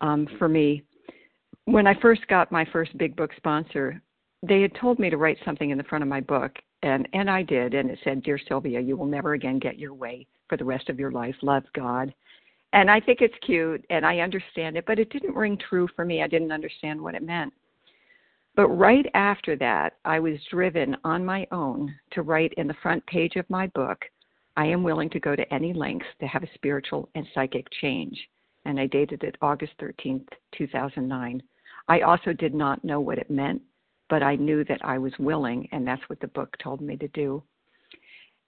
um, 0.01 0.27
for 0.37 0.47
me. 0.49 0.83
When 1.65 1.87
I 1.87 1.99
first 2.01 2.27
got 2.27 2.51
my 2.51 2.65
first 2.71 2.97
big 2.97 3.15
book 3.15 3.31
sponsor, 3.37 4.01
they 4.43 4.61
had 4.61 4.75
told 4.75 4.99
me 4.99 5.09
to 5.09 5.17
write 5.17 5.37
something 5.43 5.69
in 5.69 5.77
the 5.77 5.83
front 5.85 6.03
of 6.03 6.07
my 6.07 6.21
book 6.21 6.51
and 6.83 7.07
and 7.13 7.29
I 7.29 7.43
did 7.43 7.73
and 7.73 7.89
it 7.89 7.99
said 8.03 8.23
dear 8.23 8.39
Sylvia 8.47 8.79
you 8.79 8.95
will 8.95 9.05
never 9.05 9.33
again 9.33 9.59
get 9.59 9.79
your 9.79 9.93
way 9.93 10.27
for 10.47 10.57
the 10.57 10.65
rest 10.65 10.89
of 10.89 10.99
your 10.99 11.11
life. 11.11 11.35
Love 11.41 11.63
God. 11.73 12.13
And 12.73 12.91
I 12.91 12.99
think 12.99 13.21
it's 13.21 13.33
cute 13.45 13.83
and 13.89 14.05
I 14.05 14.19
understand 14.19 14.77
it 14.77 14.85
but 14.85 14.99
it 14.99 15.09
didn't 15.09 15.35
ring 15.35 15.57
true 15.57 15.87
for 15.95 16.05
me. 16.05 16.21
I 16.21 16.27
didn't 16.27 16.51
understand 16.51 17.01
what 17.01 17.15
it 17.15 17.23
meant. 17.23 17.53
But 18.55 18.69
right 18.69 19.05
after 19.13 19.55
that 19.57 19.93
I 20.05 20.19
was 20.19 20.37
driven 20.51 20.95
on 21.03 21.25
my 21.25 21.47
own 21.51 21.93
to 22.11 22.21
write 22.21 22.53
in 22.57 22.67
the 22.67 22.75
front 22.81 23.05
page 23.07 23.35
of 23.35 23.49
my 23.49 23.67
book 23.67 23.99
I 24.57 24.65
am 24.65 24.83
willing 24.83 25.09
to 25.11 25.19
go 25.19 25.35
to 25.35 25.53
any 25.53 25.71
lengths 25.71 26.07
to 26.19 26.27
have 26.27 26.43
a 26.43 26.53
spiritual 26.55 27.09
and 27.15 27.25
psychic 27.33 27.67
change 27.81 28.19
and 28.65 28.79
I 28.79 28.87
dated 28.87 29.23
it 29.23 29.37
August 29.41 29.73
13th 29.79 30.27
2009 30.57 31.41
I 31.87 32.01
also 32.01 32.33
did 32.33 32.53
not 32.53 32.83
know 32.83 32.99
what 32.99 33.17
it 33.17 33.31
meant 33.31 33.61
but 34.09 34.23
I 34.23 34.35
knew 34.35 34.63
that 34.65 34.83
I 34.83 34.97
was 34.97 35.13
willing, 35.19 35.67
and 35.71 35.85
that's 35.85 36.07
what 36.07 36.19
the 36.19 36.27
book 36.27 36.55
told 36.61 36.81
me 36.81 36.95
to 36.97 37.07
do. 37.09 37.43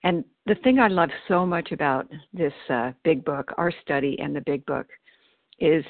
And 0.04 0.24
the 0.46 0.56
thing 0.56 0.80
I 0.80 0.88
love 0.88 1.10
so 1.28 1.46
much 1.46 1.72
about 1.72 2.08
this 2.34 2.54
uh, 2.70 2.92
big 3.04 3.26
book, 3.26 3.52
our 3.58 3.72
study 3.82 4.18
and 4.20 4.34
the 4.34 4.42
big 4.42 4.66
book, 4.66 4.88
is 5.60 5.84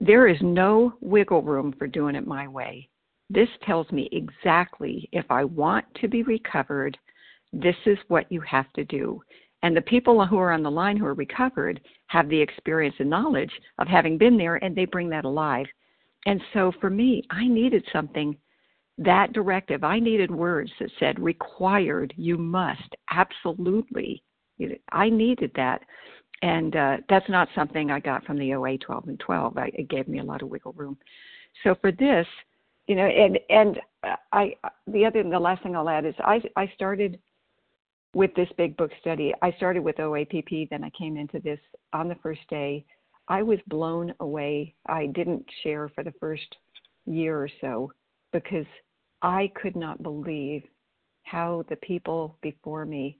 there 0.00 0.26
is 0.26 0.38
no 0.40 0.94
wiggle 1.00 1.42
room 1.42 1.74
for 1.78 1.86
doing 1.86 2.14
it 2.14 2.26
my 2.26 2.48
way. 2.48 2.88
This 3.28 3.48
tells 3.64 3.90
me 3.92 4.08
exactly 4.12 5.08
if 5.12 5.26
I 5.30 5.44
want 5.44 5.84
to 6.00 6.08
be 6.08 6.22
recovered, 6.22 6.96
this 7.52 7.76
is 7.86 7.98
what 8.08 8.30
you 8.30 8.40
have 8.42 8.72
to 8.74 8.84
do. 8.84 9.22
And 9.62 9.76
the 9.76 9.82
people 9.82 10.24
who 10.26 10.38
are 10.38 10.52
on 10.52 10.62
the 10.62 10.70
line 10.70 10.96
who 10.96 11.06
are 11.06 11.14
recovered 11.14 11.80
have 12.08 12.28
the 12.28 12.40
experience 12.40 12.96
and 12.98 13.10
knowledge 13.10 13.52
of 13.78 13.86
having 13.86 14.18
been 14.18 14.36
there, 14.36 14.56
and 14.56 14.74
they 14.74 14.86
bring 14.86 15.08
that 15.10 15.24
alive. 15.24 15.66
And 16.26 16.40
so 16.52 16.72
for 16.80 16.90
me, 16.90 17.22
I 17.30 17.46
needed 17.46 17.84
something 17.92 18.36
that 18.98 19.32
directive, 19.32 19.84
I 19.84 19.98
needed 19.98 20.30
words 20.30 20.70
that 20.78 20.90
said 20.98 21.18
required, 21.18 22.12
you 22.16 22.36
must, 22.36 22.94
absolutely. 23.10 24.22
I 24.92 25.08
needed 25.08 25.50
that. 25.56 25.82
And 26.42 26.76
uh, 26.76 26.96
that's 27.08 27.28
not 27.28 27.48
something 27.54 27.90
I 27.90 28.00
got 28.00 28.24
from 28.24 28.38
the 28.38 28.54
OA 28.54 28.78
12 28.78 29.08
and 29.08 29.20
12. 29.20 29.56
I, 29.56 29.70
it 29.74 29.88
gave 29.88 30.08
me 30.08 30.18
a 30.18 30.24
lot 30.24 30.42
of 30.42 30.48
wiggle 30.48 30.72
room. 30.72 30.98
So 31.62 31.76
for 31.80 31.92
this, 31.92 32.26
you 32.86 32.96
know, 32.96 33.06
and 33.06 33.38
and 33.48 33.80
I 34.32 34.54
the 34.88 35.04
other 35.04 35.22
the 35.22 35.38
last 35.38 35.62
thing 35.62 35.76
I'll 35.76 35.88
add 35.88 36.04
is 36.04 36.14
I 36.18 36.42
I 36.56 36.70
started 36.74 37.20
with 38.14 38.34
this 38.34 38.48
big 38.56 38.76
book 38.76 38.90
study. 39.00 39.32
I 39.42 39.52
started 39.52 39.82
with 39.82 39.96
OAPP, 39.96 40.68
then 40.70 40.84
I 40.84 40.90
came 40.90 41.16
into 41.16 41.40
this 41.40 41.60
on 41.92 42.08
the 42.08 42.16
first 42.16 42.40
day. 42.48 42.84
I 43.28 43.42
was 43.42 43.58
blown 43.68 44.12
away. 44.20 44.74
I 44.86 45.06
didn't 45.06 45.44
share 45.62 45.88
for 45.94 46.04
the 46.04 46.12
first 46.20 46.56
year 47.06 47.38
or 47.38 47.48
so 47.60 47.92
because 48.32 48.66
I 49.22 49.50
could 49.54 49.76
not 49.76 50.02
believe 50.02 50.62
how 51.22 51.64
the 51.68 51.76
people 51.76 52.36
before 52.42 52.84
me 52.84 53.18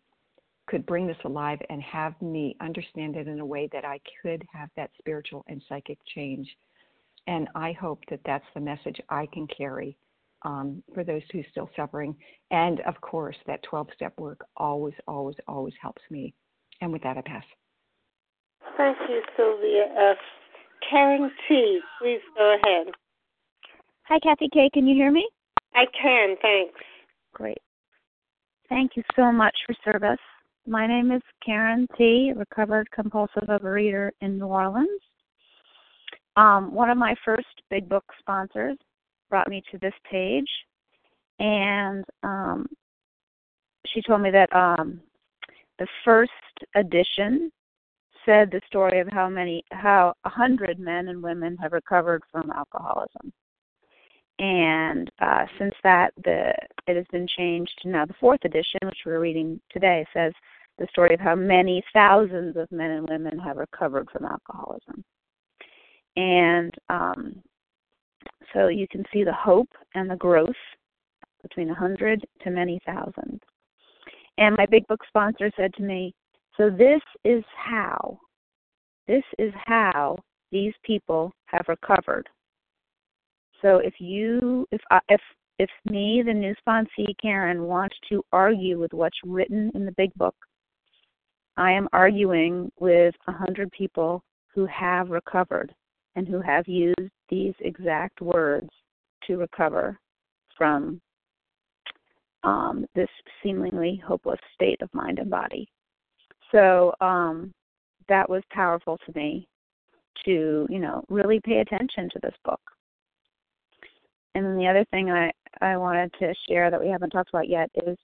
could 0.66 0.84
bring 0.86 1.06
this 1.06 1.16
alive 1.24 1.60
and 1.70 1.82
have 1.82 2.20
me 2.20 2.56
understand 2.60 3.16
it 3.16 3.28
in 3.28 3.40
a 3.40 3.46
way 3.46 3.68
that 3.72 3.84
I 3.84 4.00
could 4.20 4.44
have 4.52 4.68
that 4.76 4.90
spiritual 4.98 5.44
and 5.48 5.62
psychic 5.68 5.98
change. 6.14 6.48
And 7.26 7.48
I 7.54 7.72
hope 7.72 8.00
that 8.10 8.20
that's 8.24 8.44
the 8.54 8.60
message 8.60 9.00
I 9.08 9.26
can 9.32 9.46
carry 9.46 9.96
um, 10.44 10.82
for 10.94 11.04
those 11.04 11.22
who 11.32 11.40
are 11.40 11.46
still 11.50 11.70
suffering. 11.76 12.14
And 12.50 12.80
of 12.80 13.00
course, 13.00 13.36
that 13.46 13.62
12 13.62 13.88
step 13.94 14.12
work 14.18 14.44
always, 14.56 14.94
always, 15.06 15.36
always 15.48 15.74
helps 15.80 16.02
me. 16.10 16.34
And 16.80 16.92
with 16.92 17.02
that, 17.02 17.16
I 17.16 17.22
pass. 17.22 17.44
Thank 18.76 18.96
you, 19.08 19.22
Sylvia 19.36 19.86
F. 20.12 20.18
Karen 20.88 21.30
T., 21.48 21.80
please 22.00 22.20
go 22.36 22.56
ahead. 22.56 22.88
Hi, 24.04 24.18
Kathy 24.18 24.48
K. 24.52 24.68
Can 24.72 24.86
you 24.86 24.94
hear 24.94 25.12
me? 25.12 25.28
I 25.74 25.84
can, 26.00 26.36
thanks. 26.42 26.80
Great. 27.32 27.58
Thank 28.68 28.92
you 28.96 29.02
so 29.16 29.30
much 29.32 29.56
for 29.66 29.74
service. 29.84 30.20
My 30.66 30.86
name 30.86 31.12
is 31.12 31.22
Karen 31.44 31.86
T., 31.96 32.32
recovered 32.34 32.90
compulsive 32.90 33.44
overeater 33.48 34.10
in 34.20 34.38
New 34.38 34.46
Orleans. 34.46 35.00
Um, 36.36 36.72
one 36.72 36.88
of 36.88 36.96
my 36.96 37.14
first 37.24 37.46
big 37.70 37.88
book 37.88 38.04
sponsors 38.18 38.78
brought 39.32 39.48
me 39.48 39.62
to 39.70 39.78
this 39.78 39.94
page, 40.08 40.48
and 41.38 42.04
um, 42.22 42.66
she 43.86 44.02
told 44.02 44.20
me 44.20 44.30
that 44.30 44.54
um, 44.54 45.00
the 45.78 45.86
first 46.04 46.30
edition 46.76 47.50
said 48.24 48.50
the 48.50 48.60
story 48.66 49.00
of 49.00 49.08
how 49.08 49.28
many, 49.28 49.64
how 49.72 50.14
a 50.24 50.28
hundred 50.28 50.78
men 50.78 51.08
and 51.08 51.22
women 51.22 51.56
have 51.56 51.72
recovered 51.72 52.22
from 52.30 52.52
alcoholism 52.52 53.32
and 54.38 55.10
uh, 55.20 55.44
since 55.58 55.74
that, 55.84 56.12
the 56.24 56.52
it 56.88 56.96
has 56.96 57.06
been 57.12 57.28
changed 57.28 57.72
to 57.82 57.88
now 57.88 58.04
the 58.04 58.14
fourth 58.18 58.40
edition, 58.44 58.80
which 58.82 58.98
we're 59.06 59.20
reading 59.20 59.60
today, 59.70 60.04
says 60.12 60.32
the 60.78 60.86
story 60.90 61.14
of 61.14 61.20
how 61.20 61.36
many 61.36 61.82
thousands 61.92 62.56
of 62.56 62.70
men 62.72 62.90
and 62.90 63.08
women 63.08 63.38
have 63.38 63.56
recovered 63.56 64.08
from 64.10 64.24
alcoholism. 64.24 65.04
And 66.16 66.74
um, 66.88 67.42
so 68.52 68.68
you 68.68 68.86
can 68.88 69.04
see 69.12 69.24
the 69.24 69.32
hope 69.32 69.70
and 69.94 70.10
the 70.10 70.16
growth 70.16 70.50
between 71.42 71.70
a 71.70 71.74
hundred 71.74 72.24
to 72.42 72.50
many 72.50 72.78
thousand. 72.86 73.40
And 74.38 74.56
my 74.56 74.66
big 74.66 74.86
book 74.86 75.00
sponsor 75.06 75.50
said 75.56 75.74
to 75.74 75.82
me, 75.82 76.14
"So 76.56 76.70
this 76.70 77.02
is 77.24 77.44
how, 77.56 78.18
this 79.06 79.24
is 79.38 79.52
how 79.66 80.16
these 80.50 80.74
people 80.84 81.32
have 81.46 81.64
recovered 81.68 82.28
so 83.62 83.78
if 83.78 83.94
you, 84.00 84.66
if 84.72 84.80
I, 84.90 84.98
if 85.08 85.20
if 85.58 85.70
me, 85.88 86.22
the 86.26 86.34
new 86.34 86.54
sponsee 86.66 87.14
Karen, 87.20 87.62
wants 87.64 87.96
to 88.08 88.24
argue 88.32 88.80
with 88.80 88.92
what's 88.92 89.18
written 89.24 89.70
in 89.74 89.86
the 89.86 89.92
big 89.92 90.12
book, 90.14 90.34
I 91.56 91.70
am 91.70 91.88
arguing 91.92 92.72
with 92.80 93.14
a 93.28 93.32
hundred 93.32 93.70
people 93.70 94.24
who 94.52 94.66
have 94.66 95.10
recovered 95.10 95.72
and 96.16 96.28
who 96.28 96.40
have 96.40 96.66
used 96.66 97.10
these 97.28 97.54
exact 97.60 98.20
words 98.20 98.68
to 99.26 99.36
recover 99.36 99.98
from 100.56 101.00
um, 102.44 102.84
this 102.94 103.08
seemingly 103.42 104.02
hopeless 104.04 104.40
state 104.54 104.80
of 104.82 104.92
mind 104.92 105.18
and 105.18 105.30
body. 105.30 105.68
So 106.50 106.92
um, 107.00 107.52
that 108.08 108.28
was 108.28 108.42
powerful 108.50 108.98
to 109.06 109.12
me 109.14 109.46
to, 110.24 110.66
you 110.68 110.78
know, 110.78 111.04
really 111.08 111.40
pay 111.44 111.58
attention 111.58 112.08
to 112.12 112.20
this 112.22 112.34
book 112.44 112.60
and 114.34 114.44
then 114.44 114.56
the 114.56 114.66
other 114.66 114.84
thing 114.90 115.10
I, 115.10 115.30
I 115.60 115.76
wanted 115.76 116.12
to 116.18 116.34
share 116.48 116.70
that 116.70 116.80
we 116.80 116.88
haven't 116.88 117.10
talked 117.10 117.28
about 117.28 117.48
yet 117.48 117.70
is 117.86 117.96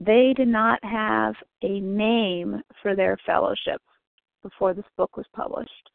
they 0.00 0.32
did 0.36 0.48
not 0.48 0.82
have 0.82 1.34
a 1.62 1.80
name 1.80 2.62
for 2.82 2.96
their 2.96 3.16
fellowship 3.26 3.80
before 4.42 4.74
this 4.74 4.84
book 4.96 5.16
was 5.16 5.26
published. 5.34 5.89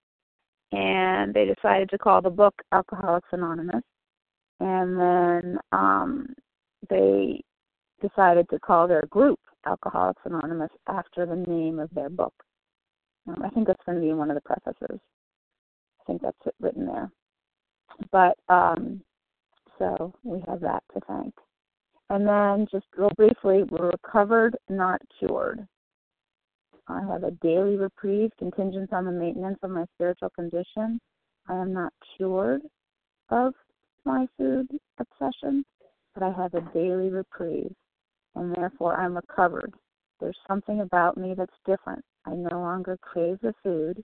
And 0.72 1.34
they 1.34 1.46
decided 1.46 1.90
to 1.90 1.98
call 1.98 2.22
the 2.22 2.30
book 2.30 2.56
Alcoholics 2.72 3.30
Anonymous. 3.32 3.84
And 4.60 5.00
then 5.00 5.58
um, 5.72 6.34
they 6.90 7.42
decided 8.02 8.50
to 8.50 8.60
call 8.60 8.88
their 8.88 9.04
group 9.10 9.40
Alcoholics 9.66 10.22
Anonymous 10.26 10.72
after 10.88 11.26
the 11.26 11.36
name 11.36 11.80
of 11.80 11.90
their 11.94 12.10
book. 12.10 12.34
Um, 13.28 13.42
I 13.44 13.50
think 13.50 13.68
that's 13.68 13.84
going 13.86 13.98
to 14.00 14.06
be 14.06 14.14
one 14.14 14.30
of 14.30 14.36
the 14.36 14.42
prefaces. 14.42 15.00
I 16.00 16.04
think 16.06 16.22
that's 16.22 16.38
it 16.46 16.56
written 16.60 16.86
there. 16.86 17.12
But 18.12 18.38
um, 18.54 19.02
so 19.80 20.14
we 20.24 20.42
have 20.48 20.62
that 20.62 20.84
to 20.94 21.00
thank. 21.08 21.34
And 22.10 22.28
then 22.28 22.68
just 22.72 22.86
real 22.96 23.12
briefly, 23.16 23.64
we're 23.64 23.90
recovered, 23.90 24.56
not 24.70 25.02
cured. 25.18 25.68
I 26.88 27.02
have 27.02 27.24
a 27.24 27.32
daily 27.32 27.78
reprieve 27.78 28.32
contingent 28.38 28.94
on 28.94 29.06
the 29.06 29.12
maintenance 29.12 29.58
of 29.64 29.72
my 29.72 29.86
spiritual 29.96 30.30
condition. 30.30 31.00
I 31.48 31.56
am 31.56 31.74
not 31.74 31.94
cured 32.16 32.62
of 33.30 33.54
my 34.04 34.28
food 34.38 34.68
obsession, 35.00 35.66
but 36.14 36.22
I 36.24 36.32
have 36.32 36.54
a 36.54 36.62
daily 36.74 37.10
reprieve, 37.10 37.74
and 38.36 38.56
therefore 38.56 38.96
I'm 38.96 39.16
recovered. 39.16 39.74
There's 40.20 40.38
something 40.48 40.82
about 40.82 41.18
me 41.18 41.34
that's 41.36 41.58
different. 41.66 42.04
I 42.26 42.32
no 42.32 42.60
longer 42.60 42.98
crave 43.02 43.40
the 43.42 43.54
food, 43.64 44.04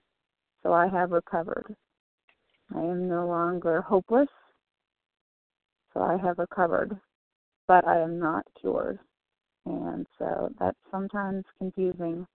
so 0.62 0.72
I 0.72 0.88
have 0.88 1.12
recovered. 1.12 1.76
I 2.74 2.80
am 2.80 3.08
no 3.08 3.26
longer 3.26 3.80
hopeless, 3.80 4.28
so 5.94 6.02
I 6.02 6.16
have 6.16 6.38
recovered, 6.38 6.98
but 7.68 7.86
I 7.86 8.00
am 8.00 8.18
not 8.18 8.44
cured. 8.60 8.98
And 9.66 10.06
so 10.18 10.50
that's 10.58 10.78
sometimes 10.90 11.44
confusing 11.58 12.26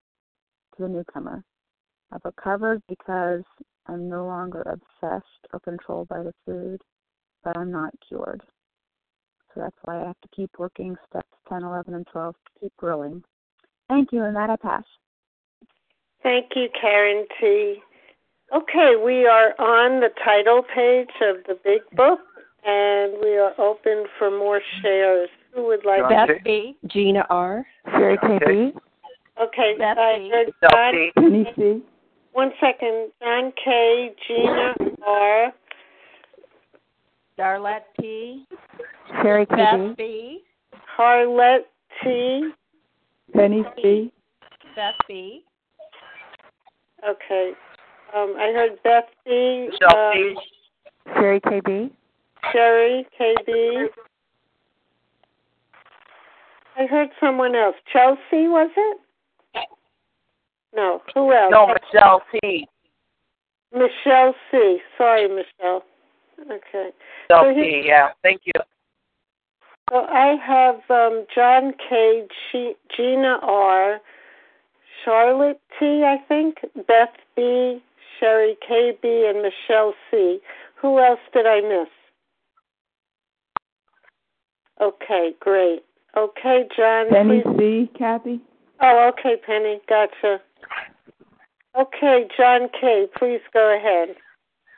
to 0.78 0.84
the 0.84 0.90
newcomer. 0.90 1.44
I've 2.12 2.24
recovered 2.24 2.82
because 2.88 3.44
I'm 3.88 4.10
no 4.10 4.26
longer 4.26 4.62
obsessed 4.62 5.48
or 5.52 5.60
controlled 5.60 6.08
by 6.08 6.24
the 6.24 6.34
food, 6.46 6.82
but 7.44 7.58
I'm 7.58 7.72
not 7.72 7.94
cured. 8.08 8.42
So 9.54 9.62
that's 9.62 9.76
why 9.84 10.02
I 10.02 10.06
have 10.06 10.20
to 10.22 10.30
keep 10.36 10.52
working 10.58 10.96
steps 11.10 11.28
10, 11.50 11.64
11, 11.64 11.94
and 11.94 12.08
12 12.08 12.36
to 12.36 12.60
keep 12.60 12.78
growing. 12.78 13.24
Thank 13.90 14.12
you, 14.12 14.24
and 14.24 14.36
that 14.36 14.50
I 14.50 14.56
pass. 14.56 14.84
Thank 16.24 16.48
you, 16.56 16.68
Karen 16.80 17.26
T. 17.40 17.82
Okay, 18.54 18.96
we 19.04 19.26
are 19.26 19.54
on 19.60 20.00
the 20.00 20.10
title 20.24 20.64
page 20.64 21.10
of 21.22 21.38
the 21.48 21.58
big 21.64 21.82
book, 21.96 22.20
and 22.66 23.14
we 23.22 23.38
are 23.38 23.54
open 23.58 24.06
for 24.18 24.30
more 24.30 24.62
shares. 24.82 25.30
Who 25.54 25.66
would 25.68 25.86
like 25.86 26.08
Beth 26.08 26.30
B. 26.44 26.78
Gina 26.88 27.26
R. 27.30 27.66
Sherry 27.92 28.18
KB. 28.18 28.74
Okay, 29.42 29.76
Beth 29.78 29.98
I 29.98 30.18
B. 30.18 30.30
heard 30.32 30.54
Del 30.62 30.70
John. 30.72 31.12
Penny 31.16 31.46
C. 31.56 31.84
One 32.34 32.52
second. 32.60 33.12
John 33.22 33.54
K. 33.64 34.16
Gina 34.28 34.74
R. 35.06 35.54
Darlette 37.38 37.82
P. 38.00 38.46
Sherry 39.22 39.46
Beth 39.46 39.58
KB. 39.58 39.98
B. 39.98 40.44
Harlette 40.98 41.66
T. 42.04 42.50
Penny 43.34 43.64
C. 43.76 44.12
Beth 44.76 44.96
B. 45.08 45.44
Okay. 47.08 47.52
Um, 48.16 48.36
I 48.40 48.52
heard 48.54 48.82
Beth 48.84 49.04
B. 49.26 49.70
Michelle 49.70 50.12
um, 50.12 50.36
Sherry 51.14 51.42
KB. 51.42 51.92
Sherry 52.52 53.06
KB. 53.20 53.88
I 56.80 56.86
heard 56.86 57.10
someone 57.20 57.56
else. 57.56 57.76
Chelsea, 57.92 58.48
was 58.48 58.70
it? 58.76 58.98
No. 60.78 61.02
Who 61.16 61.34
else? 61.34 61.52
No, 61.52 61.68
Michelle 61.68 62.22
C. 62.32 62.68
Michelle 63.74 64.34
C. 64.52 64.78
Sorry, 64.98 65.28
Michelle. 65.28 65.84
Okay. 66.40 66.92
Michelle 67.30 67.44
So 67.44 67.50
he- 67.54 67.82
P. 67.82 67.84
Yeah, 67.88 68.10
thank 68.24 68.42
you. 68.46 68.54
So 69.90 70.06
I 70.06 70.36
have 70.46 70.76
um, 70.90 71.26
John 71.34 71.74
K. 71.90 72.28
G- 72.52 72.76
Gina 72.96 73.40
R. 73.42 74.00
Charlotte 75.04 75.60
T. 75.80 76.04
I 76.06 76.18
think 76.28 76.58
Beth 76.88 77.10
B. 77.36 77.82
Sherry 78.20 78.56
K. 78.68 78.98
B. 79.02 79.26
and 79.28 79.42
Michelle 79.42 79.94
C. 80.12 80.40
Who 80.82 81.00
else 81.00 81.20
did 81.34 81.46
I 81.48 81.62
miss? 81.62 81.88
Okay, 84.80 85.32
great. 85.40 85.84
Okay, 86.16 86.68
John. 86.76 87.10
Penny 87.10 87.42
please- 87.42 87.88
C. 87.90 87.98
Kathy. 87.98 88.42
Oh, 88.82 89.10
okay, 89.12 89.36
Penny. 89.46 89.80
Gotcha. 89.90 90.40
Okay, 91.80 92.28
John 92.38 92.70
K. 92.80 93.08
Please 93.18 93.42
go 93.54 93.76
ahead. 93.76 94.16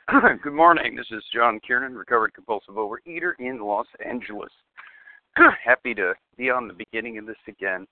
Good 0.42 0.54
morning. 0.54 0.96
This 0.96 1.06
is 1.10 1.22
John 1.32 1.60
Kiernan, 1.60 1.94
recovered 1.94 2.34
compulsive 2.34 2.74
overeater 2.74 3.32
in 3.38 3.60
Los 3.60 3.86
Angeles. 4.04 4.50
Happy 5.64 5.94
to 5.94 6.14
be 6.36 6.50
on 6.50 6.66
the 6.66 6.74
beginning 6.74 7.18
of 7.18 7.26
this 7.26 7.36
again. 7.46 7.86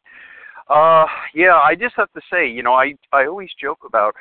Uh, 0.68 1.06
yeah, 1.34 1.60
I 1.62 1.74
just 1.74 1.94
have 1.96 2.12
to 2.12 2.20
say, 2.30 2.48
you 2.48 2.62
know, 2.62 2.74
I 2.74 2.94
I 3.12 3.26
always 3.26 3.50
joke 3.60 3.80
about 3.86 4.14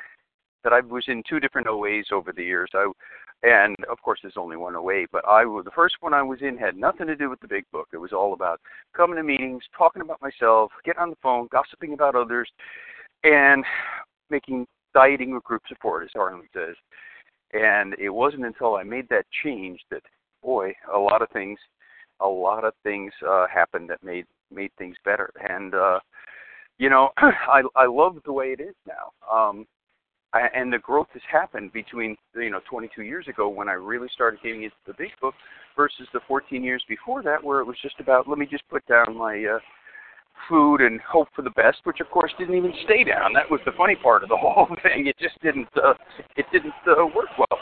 that 0.64 0.74
I 0.74 0.82
was 0.82 1.06
in 1.08 1.24
two 1.28 1.40
different 1.40 1.68
OAs 1.68 2.12
over 2.12 2.32
the 2.32 2.44
years. 2.44 2.70
I 2.74 2.92
and 3.44 3.76
of 3.90 4.02
course 4.02 4.20
there's 4.22 4.38
only 4.38 4.58
one 4.58 4.76
OA, 4.76 5.06
but 5.12 5.28
I 5.28 5.44
the 5.44 5.72
first 5.76 5.96
one 6.00 6.14
I 6.14 6.24
was 6.24 6.40
in 6.42 6.58
had 6.58 6.76
nothing 6.76 7.08
to 7.08 7.16
do 7.16 7.30
with 7.30 7.40
the 7.40 7.48
big 7.48 7.66
book. 7.72 7.88
It 7.94 7.98
was 7.98 8.14
all 8.14 8.34
about 8.34 8.60
coming 8.96 9.18
to 9.18 9.24
meetings, 9.24 9.64
talking 9.78 10.02
about 10.02 10.22
myself, 10.22 10.72
getting 10.84 11.02
on 11.02 11.10
the 11.10 11.18
phone, 11.22 11.48
gossiping 11.52 11.94
about 11.94 12.16
others, 12.16 12.50
and 13.24 13.64
making 14.30 14.66
dieting 14.94 15.34
with 15.34 15.44
group 15.44 15.62
support, 15.68 16.04
as 16.04 16.10
Arlen 16.16 16.42
says. 16.54 16.76
And 17.54 17.94
it 18.00 18.10
wasn't 18.10 18.46
until 18.46 18.76
I 18.76 18.84
made 18.84 19.08
that 19.10 19.26
change 19.44 19.80
that, 19.92 20.02
boy, 20.44 20.74
a 20.94 20.98
lot 20.98 21.22
of 21.22 21.30
things, 21.30 21.60
a 22.20 22.28
lot 22.28 22.66
of 22.66 22.74
things 22.84 23.14
uh, 23.28 23.46
happened 23.54 23.90
that 23.90 24.04
made 24.04 24.26
made 24.52 24.72
things 24.78 24.96
better. 25.06 25.30
And 25.48 25.76
uh, 25.76 26.00
you 26.80 26.90
know, 26.90 27.10
I 27.18 27.62
I 27.76 27.86
love 27.86 28.18
the 28.26 28.34
way 28.34 28.48
it 28.48 28.60
is 28.60 28.76
now. 28.88 29.12
Um, 29.32 29.66
and 30.34 30.72
the 30.72 30.80
growth 30.80 31.08
has 31.14 31.22
happened 31.32 31.72
between 31.74 32.16
you 32.36 32.50
know 32.50 32.60
22 32.70 33.04
years 33.04 33.28
ago 33.28 33.48
when 33.48 33.70
I 33.70 33.74
really 33.74 34.08
started 34.14 34.40
getting 34.44 34.64
into 34.64 34.76
the 34.86 34.94
big 34.98 35.10
book 35.22 35.34
versus 35.76 36.08
the 36.14 36.20
14 36.28 36.64
years 36.64 36.84
before 36.88 37.24
that 37.24 37.44
where 37.44 37.60
it 37.60 37.66
was 37.66 37.78
just 37.82 38.00
about 38.00 38.28
let 38.28 38.38
me 38.38 38.46
just 38.46 38.68
put 38.70 38.86
down 38.88 39.16
my 39.16 39.44
uh, 39.46 39.60
food 40.48 40.82
and 40.82 41.00
hope 41.02 41.28
for 41.36 41.42
the 41.42 41.50
best, 41.52 41.78
which 41.84 42.00
of 42.00 42.10
course 42.10 42.32
didn't 42.38 42.56
even 42.56 42.74
stay 42.86 43.04
down. 43.04 43.34
That 43.34 43.50
was 43.50 43.60
the 43.66 43.72
funny 43.78 43.96
part 43.96 44.24
of 44.24 44.30
the 44.30 44.38
whole 44.40 44.68
thing. 44.84 45.08
It 45.08 45.18
just 45.20 45.42
didn't 45.42 45.68
uh, 45.76 45.94
it 46.36 46.46
didn't 46.52 46.74
uh, 46.88 47.06
work 47.16 47.30
well. 47.38 47.60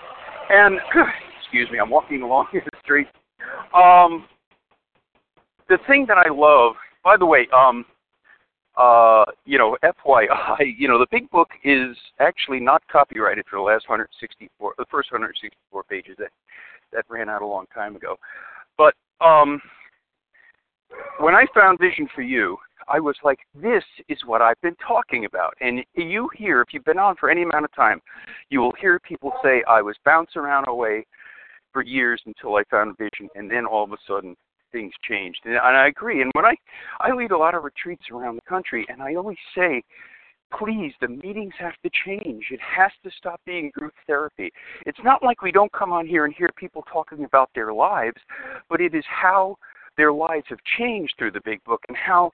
And 0.49 0.80
excuse 1.41 1.69
me, 1.71 1.80
I'm 1.80 1.89
walking 1.89 2.21
along 2.21 2.47
the 2.54 2.62
street. 2.84 3.08
Um, 3.73 4.25
the 5.69 5.78
thing 5.88 6.06
that 6.08 6.17
I 6.17 6.30
love, 6.30 6.75
by 7.04 7.17
the 7.17 7.25
way, 7.25 7.47
um, 7.56 7.86
uh, 8.77 9.25
you 9.45 9.57
know, 9.57 9.77
FYI, 9.83 10.73
you 10.77 10.88
know, 10.88 10.99
the 10.99 11.07
big 11.11 11.29
book 11.29 11.49
is 11.63 11.95
actually 12.19 12.59
not 12.59 12.81
copyrighted 12.91 13.45
for 13.49 13.57
the 13.57 13.63
last 13.63 13.88
164, 13.89 14.73
the 14.77 14.85
first 14.91 15.11
164 15.11 15.83
pages 15.83 16.15
that 16.19 16.29
that 16.93 17.05
ran 17.09 17.29
out 17.29 17.41
a 17.41 17.45
long 17.45 17.65
time 17.73 17.95
ago. 17.95 18.15
But 18.77 18.93
um, 19.19 19.61
when 21.19 21.33
I 21.33 21.45
found 21.53 21.79
Vision 21.79 22.07
for 22.13 22.21
You, 22.21 22.57
I 22.88 22.99
was 22.99 23.15
like, 23.23 23.39
this 23.55 23.83
is 24.07 24.19
what 24.25 24.41
I've 24.41 24.61
been 24.61 24.75
talking 24.88 25.25
about. 25.25 25.55
And 25.59 25.83
you 25.95 26.29
hear, 26.38 26.61
if 26.61 26.67
you've 26.71 26.85
been 26.85 26.99
on 26.99 27.15
for 27.19 27.29
any 27.29 27.43
amount 27.43 27.65
of 27.65 27.73
time, 27.73 27.99
you 28.49 28.59
will 28.59 28.73
hear 28.79 28.99
people 28.99 29.33
say, 29.43 29.63
I 29.67 29.81
was 29.81 29.95
bouncing 30.05 30.41
around 30.41 30.67
OA 30.67 31.01
for 31.73 31.83
years 31.83 32.21
until 32.25 32.55
I 32.55 32.63
found 32.69 32.97
Vision, 32.97 33.27
and 33.35 33.49
then 33.49 33.65
all 33.65 33.83
of 33.83 33.91
a 33.91 33.97
sudden 34.07 34.35
things 34.71 34.93
changed. 35.08 35.39
And, 35.45 35.56
and 35.56 35.78
I 35.78 35.88
agree. 35.88 36.21
And 36.21 36.32
when 36.34 36.45
I, 36.45 36.56
I 36.99 37.13
lead 37.13 37.32
a 37.32 37.38
lot 37.38 37.56
of 37.56 37.63
retreats 37.63 38.06
around 38.12 38.36
the 38.36 38.49
country, 38.49 38.86
and 38.89 39.01
I 39.01 39.15
always 39.15 39.38
say, 39.56 39.84
please, 40.58 40.93
the 41.01 41.08
meetings 41.08 41.54
have 41.60 41.73
to 41.84 41.89
change. 42.06 42.45
It 42.51 42.60
has 42.62 42.91
to 43.04 43.12
stop 43.17 43.41
being 43.45 43.71
group 43.73 43.93
therapy. 44.08 44.51
It's 44.86 44.99
not 45.04 45.23
like 45.23 45.41
we 45.41 45.51
don't 45.51 45.71
come 45.71 45.91
on 45.91 46.06
here 46.08 46.25
and 46.25 46.34
hear 46.34 46.49
people 46.56 46.84
talking 46.91 47.25
about 47.25 47.49
their 47.56 47.73
lives, 47.73 48.17
but 48.69 48.82
it 48.82 48.93
is 48.93 49.04
how 49.08 49.58
their 49.97 50.13
lives 50.13 50.45
have 50.49 50.60
changed 50.78 51.13
through 51.17 51.32
the 51.32 51.41
big 51.45 51.63
book 51.63 51.82
and 51.88 51.97
how 51.97 52.32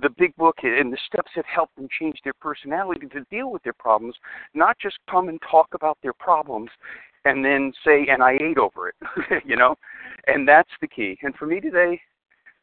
the 0.00 0.10
big 0.10 0.34
book 0.36 0.56
and 0.62 0.92
the 0.92 0.98
steps 1.06 1.30
have 1.34 1.44
helped 1.44 1.76
them 1.76 1.88
change 1.98 2.18
their 2.24 2.32
personality 2.40 3.06
to 3.08 3.24
deal 3.30 3.50
with 3.50 3.62
their 3.62 3.74
problems, 3.74 4.14
not 4.54 4.78
just 4.78 4.96
come 5.10 5.28
and 5.28 5.40
talk 5.48 5.68
about 5.74 5.98
their 6.02 6.14
problems 6.14 6.70
and 7.24 7.44
then 7.44 7.72
say, 7.84 8.06
and 8.10 8.22
I 8.22 8.32
ate 8.40 8.58
over 8.58 8.88
it, 8.88 8.94
you 9.44 9.56
know? 9.56 9.76
And 10.26 10.46
that's 10.46 10.70
the 10.80 10.88
key. 10.88 11.18
And 11.22 11.34
for 11.34 11.46
me 11.46 11.60
today, 11.60 12.00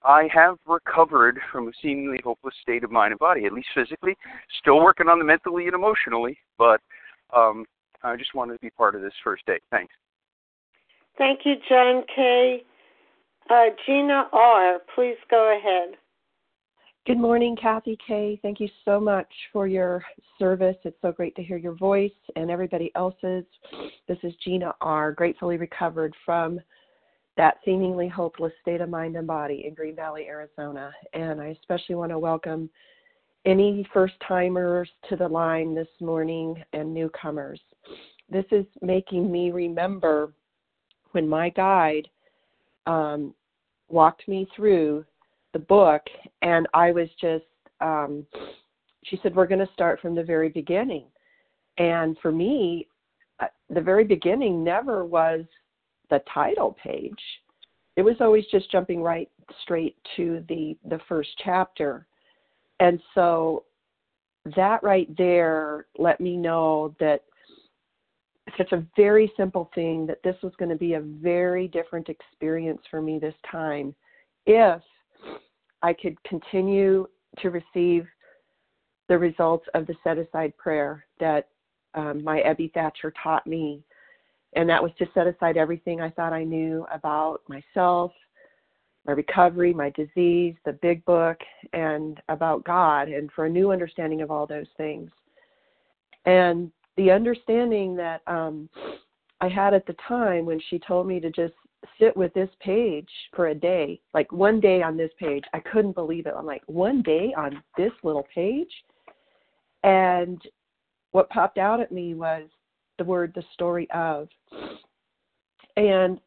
I 0.03 0.29
have 0.33 0.57
recovered 0.65 1.39
from 1.51 1.67
a 1.67 1.71
seemingly 1.81 2.19
hopeless 2.23 2.53
state 2.61 2.83
of 2.83 2.91
mind 2.91 3.11
and 3.11 3.19
body, 3.19 3.45
at 3.45 3.51
least 3.51 3.67
physically. 3.75 4.15
Still 4.59 4.81
working 4.81 5.07
on 5.07 5.19
the 5.19 5.25
mentally 5.25 5.65
and 5.65 5.75
emotionally, 5.75 6.37
but 6.57 6.79
um, 7.35 7.65
I 8.01 8.15
just 8.15 8.33
wanted 8.33 8.53
to 8.53 8.59
be 8.59 8.69
part 8.69 8.95
of 8.95 9.01
this 9.01 9.13
first 9.23 9.45
day. 9.45 9.59
Thanks. 9.71 9.93
Thank 11.17 11.41
you, 11.43 11.55
John 11.67 12.03
K. 12.15 12.63
Uh, 13.49 13.65
Gina 13.85 14.29
R., 14.31 14.77
please 14.95 15.17
go 15.29 15.57
ahead. 15.57 15.97
Good 17.05 17.17
morning, 17.17 17.57
Kathy 17.59 17.97
K. 18.07 18.39
Thank 18.41 18.59
you 18.59 18.69
so 18.85 18.99
much 18.99 19.27
for 19.51 19.67
your 19.67 20.03
service. 20.37 20.75
It's 20.83 21.01
so 21.01 21.11
great 21.11 21.35
to 21.35 21.43
hear 21.43 21.57
your 21.57 21.75
voice 21.75 22.11
and 22.35 22.51
everybody 22.51 22.91
else's. 22.95 23.43
This 24.07 24.19
is 24.23 24.33
Gina 24.45 24.73
R., 24.79 25.11
gratefully 25.11 25.57
recovered 25.57 26.13
from 26.23 26.59
that 27.39 27.57
seemingly 27.63 28.09
hopeless 28.09 28.51
state 28.61 28.81
of 28.81 28.89
mind 28.89 29.15
and 29.15 29.25
body 29.25 29.63
in 29.65 29.73
Green 29.73 29.95
Valley, 29.95 30.25
Arizona. 30.27 30.91
And 31.13 31.39
I 31.39 31.55
especially 31.61 31.95
want 31.95 32.11
to 32.11 32.19
welcome 32.19 32.69
any 33.45 33.87
first 33.93 34.15
timers 34.27 34.89
to 35.07 35.15
the 35.15 35.25
line 35.25 35.73
this 35.73 35.87
morning 36.01 36.61
and 36.73 36.93
newcomers. 36.93 37.61
This 38.29 38.43
is 38.51 38.65
making 38.81 39.31
me 39.31 39.51
remember 39.51 40.33
when 41.11 41.29
my 41.29 41.47
guide 41.51 42.09
um, 42.87 43.33
walked 43.87 44.27
me 44.27 44.45
through 44.53 45.05
the 45.53 45.59
book, 45.59 46.01
and 46.41 46.67
I 46.73 46.91
was 46.91 47.07
just 47.21 47.45
um, 47.79 48.25
she 49.05 49.17
said, 49.23 49.33
We're 49.33 49.47
going 49.47 49.65
to 49.65 49.73
start 49.73 50.01
from 50.01 50.13
the 50.13 50.23
very 50.23 50.49
beginning. 50.49 51.05
And 51.77 52.17
for 52.21 52.33
me, 52.33 52.89
uh, 53.39 53.47
the 53.69 53.79
very 53.79 54.03
beginning 54.03 54.61
never 54.61 55.05
was 55.05 55.45
the 56.09 56.21
title 56.33 56.75
page. 56.81 57.19
It 57.95 58.01
was 58.01 58.15
always 58.19 58.45
just 58.51 58.71
jumping 58.71 59.01
right 59.01 59.29
straight 59.61 59.97
to 60.15 60.43
the 60.47 60.77
the 60.89 60.99
first 61.07 61.29
chapter. 61.43 62.07
And 62.79 62.99
so 63.13 63.65
that 64.55 64.81
right 64.83 65.07
there 65.17 65.87
let 65.97 66.21
me 66.21 66.37
know 66.37 66.95
that 66.99 67.23
such 68.57 68.71
a 68.71 68.83
very 68.95 69.31
simple 69.37 69.69
thing 69.75 70.07
that 70.07 70.23
this 70.23 70.35
was 70.41 70.53
going 70.57 70.69
to 70.69 70.75
be 70.75 70.93
a 70.93 71.01
very 71.01 71.67
different 71.67 72.09
experience 72.09 72.81
for 72.89 73.01
me 73.01 73.19
this 73.19 73.35
time 73.51 73.93
if 74.45 74.81
I 75.81 75.93
could 75.93 76.21
continue 76.23 77.07
to 77.39 77.49
receive 77.49 78.07
the 79.07 79.17
results 79.17 79.65
of 79.73 79.87
the 79.87 79.95
set 80.03 80.17
aside 80.17 80.55
prayer 80.57 81.05
that 81.19 81.49
um, 81.95 82.23
my 82.23 82.39
Ebby 82.41 82.71
Thatcher 82.73 83.13
taught 83.21 83.45
me. 83.47 83.83
And 84.53 84.69
that 84.69 84.81
was 84.81 84.91
to 84.97 85.05
set 85.13 85.27
aside 85.27 85.57
everything 85.57 86.01
I 86.01 86.09
thought 86.09 86.33
I 86.33 86.43
knew 86.43 86.85
about 86.91 87.41
myself, 87.47 88.11
my 89.05 89.13
recovery, 89.13 89.73
my 89.73 89.91
disease, 89.91 90.55
the 90.65 90.73
big 90.81 91.03
book, 91.05 91.37
and 91.73 92.19
about 92.29 92.63
God, 92.65 93.09
and 93.09 93.31
for 93.31 93.45
a 93.45 93.49
new 93.49 93.71
understanding 93.71 94.21
of 94.21 94.31
all 94.31 94.47
those 94.47 94.67
things. 94.77 95.11
And 96.25 96.71
the 96.97 97.11
understanding 97.11 97.95
that 97.95 98.21
um, 98.27 98.69
I 99.41 99.47
had 99.47 99.73
at 99.73 99.85
the 99.85 99.95
time 100.07 100.45
when 100.45 100.59
she 100.69 100.79
told 100.79 101.07
me 101.07 101.19
to 101.19 101.31
just 101.31 101.53
sit 101.99 102.15
with 102.15 102.33
this 102.33 102.49
page 102.59 103.09
for 103.35 103.47
a 103.47 103.55
day, 103.55 104.01
like 104.13 104.31
one 104.31 104.59
day 104.59 104.81
on 104.81 104.97
this 104.97 105.11
page, 105.17 105.43
I 105.53 105.59
couldn't 105.59 105.95
believe 105.95 106.25
it. 106.25 106.33
I'm 106.37 106.45
like, 106.45 106.63
one 106.65 107.01
day 107.01 107.33
on 107.37 107.63
this 107.77 107.91
little 108.03 108.27
page? 108.33 108.71
And 109.83 110.41
what 111.11 111.29
popped 111.29 111.57
out 111.57 111.79
at 111.79 111.91
me 111.91 112.13
was 112.15 112.43
the 112.99 113.03
word 113.03 113.33
the 113.33 113.43
story 113.53 113.87
of. 113.91 114.27
And 115.75 116.19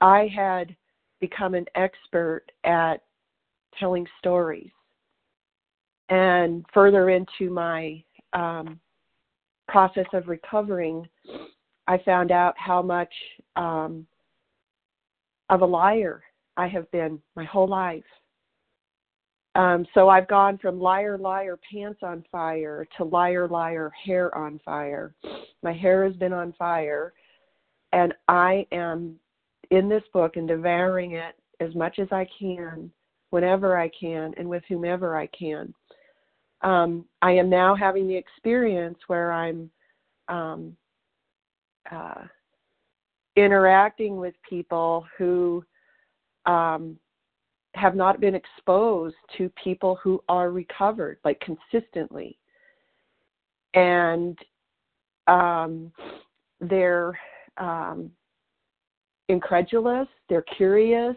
I 0.00 0.28
had 0.34 0.74
become 1.20 1.54
an 1.54 1.66
expert 1.76 2.46
at 2.64 3.04
telling 3.78 4.06
stories. 4.18 4.70
And 6.08 6.64
further 6.74 7.10
into 7.10 7.50
my 7.50 8.02
um, 8.32 8.80
process 9.68 10.06
of 10.12 10.26
recovering, 10.26 11.08
I 11.86 11.98
found 11.98 12.32
out 12.32 12.54
how 12.58 12.82
much 12.82 13.12
um, 13.54 14.06
of 15.50 15.62
a 15.62 15.66
liar 15.66 16.22
I 16.56 16.66
have 16.66 16.90
been 16.90 17.20
my 17.36 17.44
whole 17.44 17.68
life. 17.68 18.02
Um, 19.56 19.84
so 19.94 20.08
I've 20.08 20.28
gone 20.28 20.58
from 20.58 20.80
liar, 20.80 21.18
liar, 21.18 21.58
pants 21.70 22.00
on 22.02 22.24
fire 22.30 22.86
to 22.96 23.04
liar, 23.04 23.48
liar, 23.48 23.90
hair 24.04 24.34
on 24.36 24.60
fire. 24.64 25.14
My 25.62 25.72
hair 25.72 26.04
has 26.04 26.14
been 26.14 26.32
on 26.32 26.52
fire, 26.52 27.12
and 27.92 28.14
I 28.28 28.66
am 28.70 29.16
in 29.70 29.88
this 29.88 30.04
book 30.12 30.36
and 30.36 30.46
devouring 30.46 31.12
it 31.12 31.34
as 31.58 31.74
much 31.74 31.98
as 31.98 32.08
I 32.12 32.28
can, 32.38 32.90
whenever 33.30 33.76
I 33.76 33.88
can, 33.88 34.34
and 34.36 34.48
with 34.48 34.62
whomever 34.68 35.16
I 35.16 35.26
can. 35.28 35.74
Um, 36.62 37.04
I 37.22 37.32
am 37.32 37.50
now 37.50 37.74
having 37.74 38.06
the 38.06 38.16
experience 38.16 38.98
where 39.08 39.32
I'm 39.32 39.70
um, 40.28 40.76
uh, 41.90 42.22
interacting 43.36 44.16
with 44.16 44.34
people 44.48 45.06
who 45.16 45.64
um, 46.46 46.98
have 47.74 47.94
not 47.94 48.20
been 48.20 48.34
exposed 48.34 49.16
to 49.38 49.50
people 49.62 49.98
who 50.02 50.22
are 50.28 50.50
recovered, 50.50 51.18
like 51.24 51.40
consistently. 51.40 52.36
And 53.74 54.36
um, 55.26 55.92
they're 56.60 57.18
um, 57.58 58.10
incredulous, 59.28 60.08
they're 60.28 60.44
curious, 60.56 61.16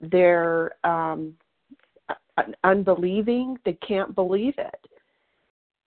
they're 0.00 0.72
um, 0.84 1.34
unbelieving, 2.64 3.56
they 3.64 3.74
can't 3.86 4.14
believe 4.14 4.54
it. 4.58 4.80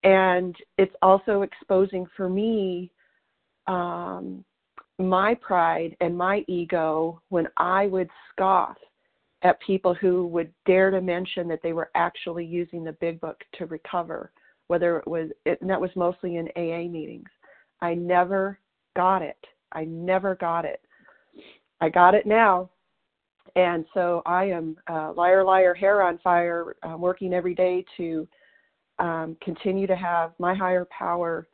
And 0.03 0.55
it's 0.78 0.95
also 1.01 1.41
exposing 1.41 2.07
for 2.15 2.30
me 2.30 2.91
um, 3.68 4.45
my 4.99 5.36
pride 5.36 5.95
and 5.99 6.18
my 6.18 6.45
ego 6.47 7.22
when 7.30 7.47
I 7.57 7.88
would 7.88 8.09
scoff 8.32 8.78
at 9.43 9.61
people 9.61 9.93
who 9.93 10.25
would 10.27 10.51
dare 10.65 10.89
to 10.89 11.01
mention 11.01 11.47
that 11.47 11.61
they 11.61 11.73
were 11.73 11.91
actually 11.95 12.45
using 12.45 12.83
the 12.83 12.93
big 12.93 13.19
book 13.21 13.39
to 13.53 13.65
recover, 13.67 14.31
whether 14.67 14.97
it 14.97 15.07
was, 15.07 15.29
it, 15.45 15.59
and 15.61 15.69
that 15.69 15.79
was 15.79 15.91
mostly 15.95 16.38
in 16.38 16.47
AA 16.55 16.89
meetings. 16.89 17.29
I 17.81 17.93
never 17.93 18.59
got 18.95 19.21
it. 19.21 19.38
I 19.71 19.85
never 19.85 20.35
got 20.35 20.65
it. 20.65 20.81
I 21.81 21.89
got 21.89 22.15
it 22.15 22.25
now. 22.25 22.69
And 23.55 23.85
so 23.93 24.21
I 24.25 24.45
am 24.45 24.75
uh, 24.89 25.13
liar, 25.13 25.43
liar, 25.43 25.73
hair 25.73 26.01
on 26.01 26.19
fire, 26.19 26.75
working 26.97 27.33
every 27.33 27.55
day 27.55 27.85
to 27.97 28.27
um, 28.99 29.38
continue 29.43 29.88
to 29.88 29.95
have 29.95 30.31
my 30.39 30.55
higher 30.55 30.85
power 30.85 31.47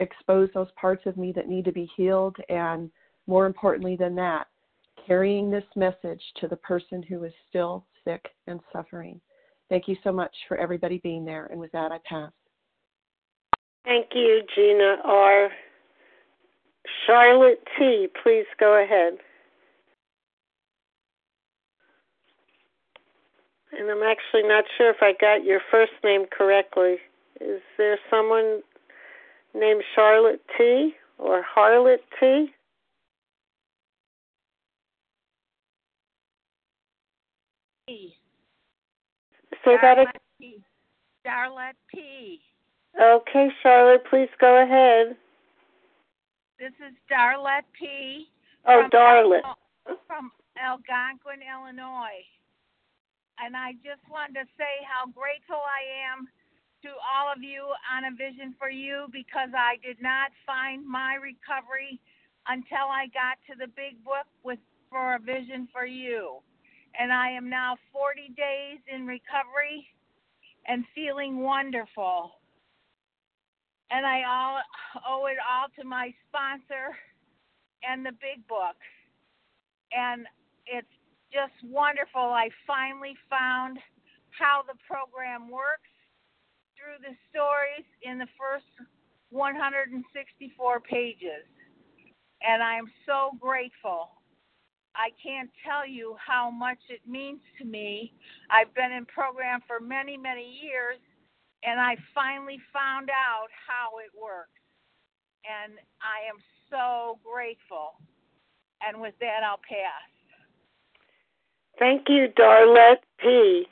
expose 0.00 0.48
those 0.54 0.70
parts 0.76 1.04
of 1.06 1.16
me 1.16 1.32
that 1.32 1.48
need 1.48 1.64
to 1.64 1.72
be 1.72 1.90
healed. 1.96 2.36
And 2.48 2.90
more 3.26 3.46
importantly 3.46 3.96
than 3.96 4.14
that, 4.16 4.48
carrying 5.06 5.50
this 5.50 5.64
message 5.76 6.22
to 6.40 6.48
the 6.48 6.56
person 6.56 7.02
who 7.02 7.24
is 7.24 7.32
still 7.48 7.86
sick 8.04 8.24
and 8.46 8.60
suffering. 8.72 9.20
Thank 9.68 9.88
you 9.88 9.96
so 10.04 10.12
much 10.12 10.34
for 10.48 10.56
everybody 10.56 10.98
being 10.98 11.24
there. 11.24 11.46
And 11.46 11.58
with 11.58 11.72
that, 11.72 11.92
I 11.92 11.98
pass. 12.08 12.30
Thank 13.84 14.08
you, 14.14 14.42
Gina 14.54 14.96
R. 15.04 15.48
Charlotte 17.06 17.62
T., 17.78 18.08
please 18.22 18.46
go 18.58 18.82
ahead. 18.82 19.14
And 23.78 23.90
I'm 23.90 24.02
actually 24.02 24.46
not 24.46 24.64
sure 24.76 24.90
if 24.90 24.98
I 25.00 25.14
got 25.18 25.44
your 25.44 25.60
first 25.70 25.92
name 26.04 26.26
correctly. 26.30 26.96
Is 27.40 27.60
there 27.78 27.98
someone 28.10 28.60
named 29.54 29.82
Charlotte 29.94 30.42
T. 30.58 30.94
or 31.18 31.42
Harlot 31.42 31.98
T? 32.20 32.52
P. 37.92 38.16
Say 39.64 39.76
that 39.82 39.98
again. 39.98 40.12
P. 40.40 40.64
Charlotte 41.24 41.76
P. 41.92 42.40
Okay, 42.98 43.48
Charlotte, 43.62 44.04
please 44.08 44.30
go 44.40 44.62
ahead. 44.62 45.16
This 46.58 46.72
is 46.80 46.94
Darlette 47.10 47.68
P. 47.78 48.28
Oh, 48.66 48.88
Darlette. 48.92 49.44
From 50.06 50.32
Algonquin, 50.56 51.44
Illinois. 51.44 52.24
And 53.38 53.56
I 53.56 53.72
just 53.84 54.00
wanted 54.10 54.40
to 54.40 54.46
say 54.56 54.80
how 54.88 55.10
grateful 55.12 55.60
I 55.60 55.84
am 56.08 56.28
to 56.84 56.88
all 56.88 57.32
of 57.32 57.42
you 57.42 57.64
on 57.92 58.04
A 58.04 58.16
Vision 58.16 58.54
for 58.58 58.70
You 58.70 59.06
because 59.12 59.50
I 59.54 59.76
did 59.84 60.00
not 60.00 60.30
find 60.46 60.86
my 60.86 61.16
recovery 61.20 62.00
until 62.48 62.88
I 62.88 63.06
got 63.12 63.36
to 63.50 63.54
the 63.58 63.68
big 63.68 64.02
book 64.04 64.26
with 64.44 64.58
for 64.88 65.14
A 65.14 65.18
Vision 65.18 65.68
for 65.72 65.84
You 65.84 66.40
and 66.98 67.12
I 67.12 67.30
am 67.30 67.48
now 67.48 67.76
40 67.92 68.34
days 68.36 68.78
in 68.92 69.06
recovery 69.06 69.86
and 70.66 70.84
feeling 70.94 71.40
wonderful. 71.40 72.32
And 73.90 74.06
I 74.06 74.22
all 74.28 74.60
owe 75.06 75.26
it 75.26 75.38
all 75.40 75.68
to 75.78 75.84
my 75.84 76.12
sponsor 76.28 76.96
and 77.82 78.04
the 78.04 78.12
big 78.12 78.46
book. 78.48 78.76
And 79.92 80.26
it's 80.66 80.86
just 81.32 81.52
wonderful. 81.64 82.20
I 82.20 82.48
finally 82.66 83.16
found 83.28 83.78
how 84.30 84.62
the 84.66 84.78
program 84.86 85.50
works 85.50 85.92
through 86.76 87.00
the 87.04 87.16
stories 87.30 87.84
in 88.02 88.18
the 88.18 88.28
first 88.38 88.68
164 89.30 90.80
pages. 90.80 91.44
And 92.42 92.62
I'm 92.62 92.90
so 93.06 93.36
grateful 93.40 94.21
I 94.94 95.10
can't 95.22 95.50
tell 95.64 95.86
you 95.86 96.16
how 96.24 96.50
much 96.50 96.78
it 96.88 97.00
means 97.08 97.40
to 97.58 97.64
me. 97.64 98.12
I've 98.50 98.74
been 98.74 98.92
in 98.92 99.06
program 99.06 99.60
for 99.66 99.80
many, 99.80 100.16
many 100.16 100.44
years, 100.62 100.98
and 101.64 101.80
I 101.80 101.96
finally 102.14 102.58
found 102.72 103.08
out 103.10 103.48
how 103.66 103.98
it 103.98 104.10
works. 104.20 104.50
And 105.44 105.74
I 106.00 106.28
am 106.28 106.38
so 106.70 107.18
grateful. 107.24 107.94
And 108.86 109.00
with 109.00 109.14
that, 109.20 109.40
I'll 109.44 109.60
pass. 109.68 110.08
Thank 111.78 112.08
you, 112.08 112.28
Darlette 112.38 113.02
P. 113.18 113.66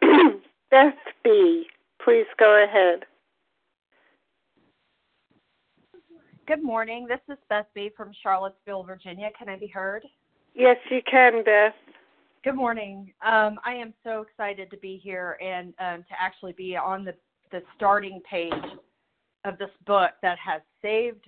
Beth 0.70 0.94
B., 1.24 1.66
please 2.02 2.26
go 2.38 2.62
ahead. 2.62 3.04
Good 6.46 6.62
morning. 6.62 7.06
This 7.08 7.20
is 7.28 7.38
Beth 7.48 7.66
B. 7.74 7.90
from 7.96 8.12
Charlottesville, 8.22 8.84
Virginia. 8.84 9.30
Can 9.38 9.48
I 9.48 9.56
be 9.56 9.66
heard? 9.66 10.04
Yes, 10.54 10.76
you 10.90 11.00
can, 11.08 11.44
Beth. 11.44 11.74
Good 12.42 12.56
morning. 12.56 13.12
Um, 13.24 13.58
I 13.64 13.74
am 13.74 13.94
so 14.02 14.22
excited 14.22 14.70
to 14.70 14.76
be 14.78 15.00
here 15.02 15.38
and 15.40 15.74
um, 15.78 16.04
to 16.08 16.14
actually 16.20 16.52
be 16.52 16.76
on 16.76 17.04
the, 17.04 17.14
the 17.52 17.62
starting 17.76 18.20
page 18.28 18.52
of 19.44 19.58
this 19.58 19.70
book 19.86 20.10
that 20.22 20.38
has 20.38 20.60
saved 20.82 21.26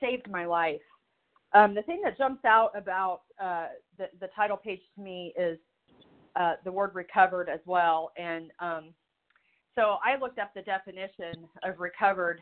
saved 0.00 0.30
my 0.30 0.44
life. 0.46 0.80
Um, 1.52 1.74
the 1.74 1.82
thing 1.82 2.00
that 2.04 2.16
jumps 2.16 2.44
out 2.44 2.70
about 2.76 3.22
uh, 3.42 3.68
the, 3.98 4.06
the 4.20 4.28
title 4.36 4.56
page 4.56 4.80
to 4.94 5.02
me 5.02 5.32
is 5.36 5.58
uh, 6.36 6.54
the 6.64 6.70
word 6.70 6.94
recovered 6.94 7.48
as 7.48 7.60
well. 7.66 8.12
And 8.16 8.52
um, 8.60 8.94
so 9.74 9.96
I 10.04 10.18
looked 10.20 10.38
up 10.38 10.52
the 10.54 10.62
definition 10.62 11.48
of 11.64 11.80
recovered, 11.80 12.40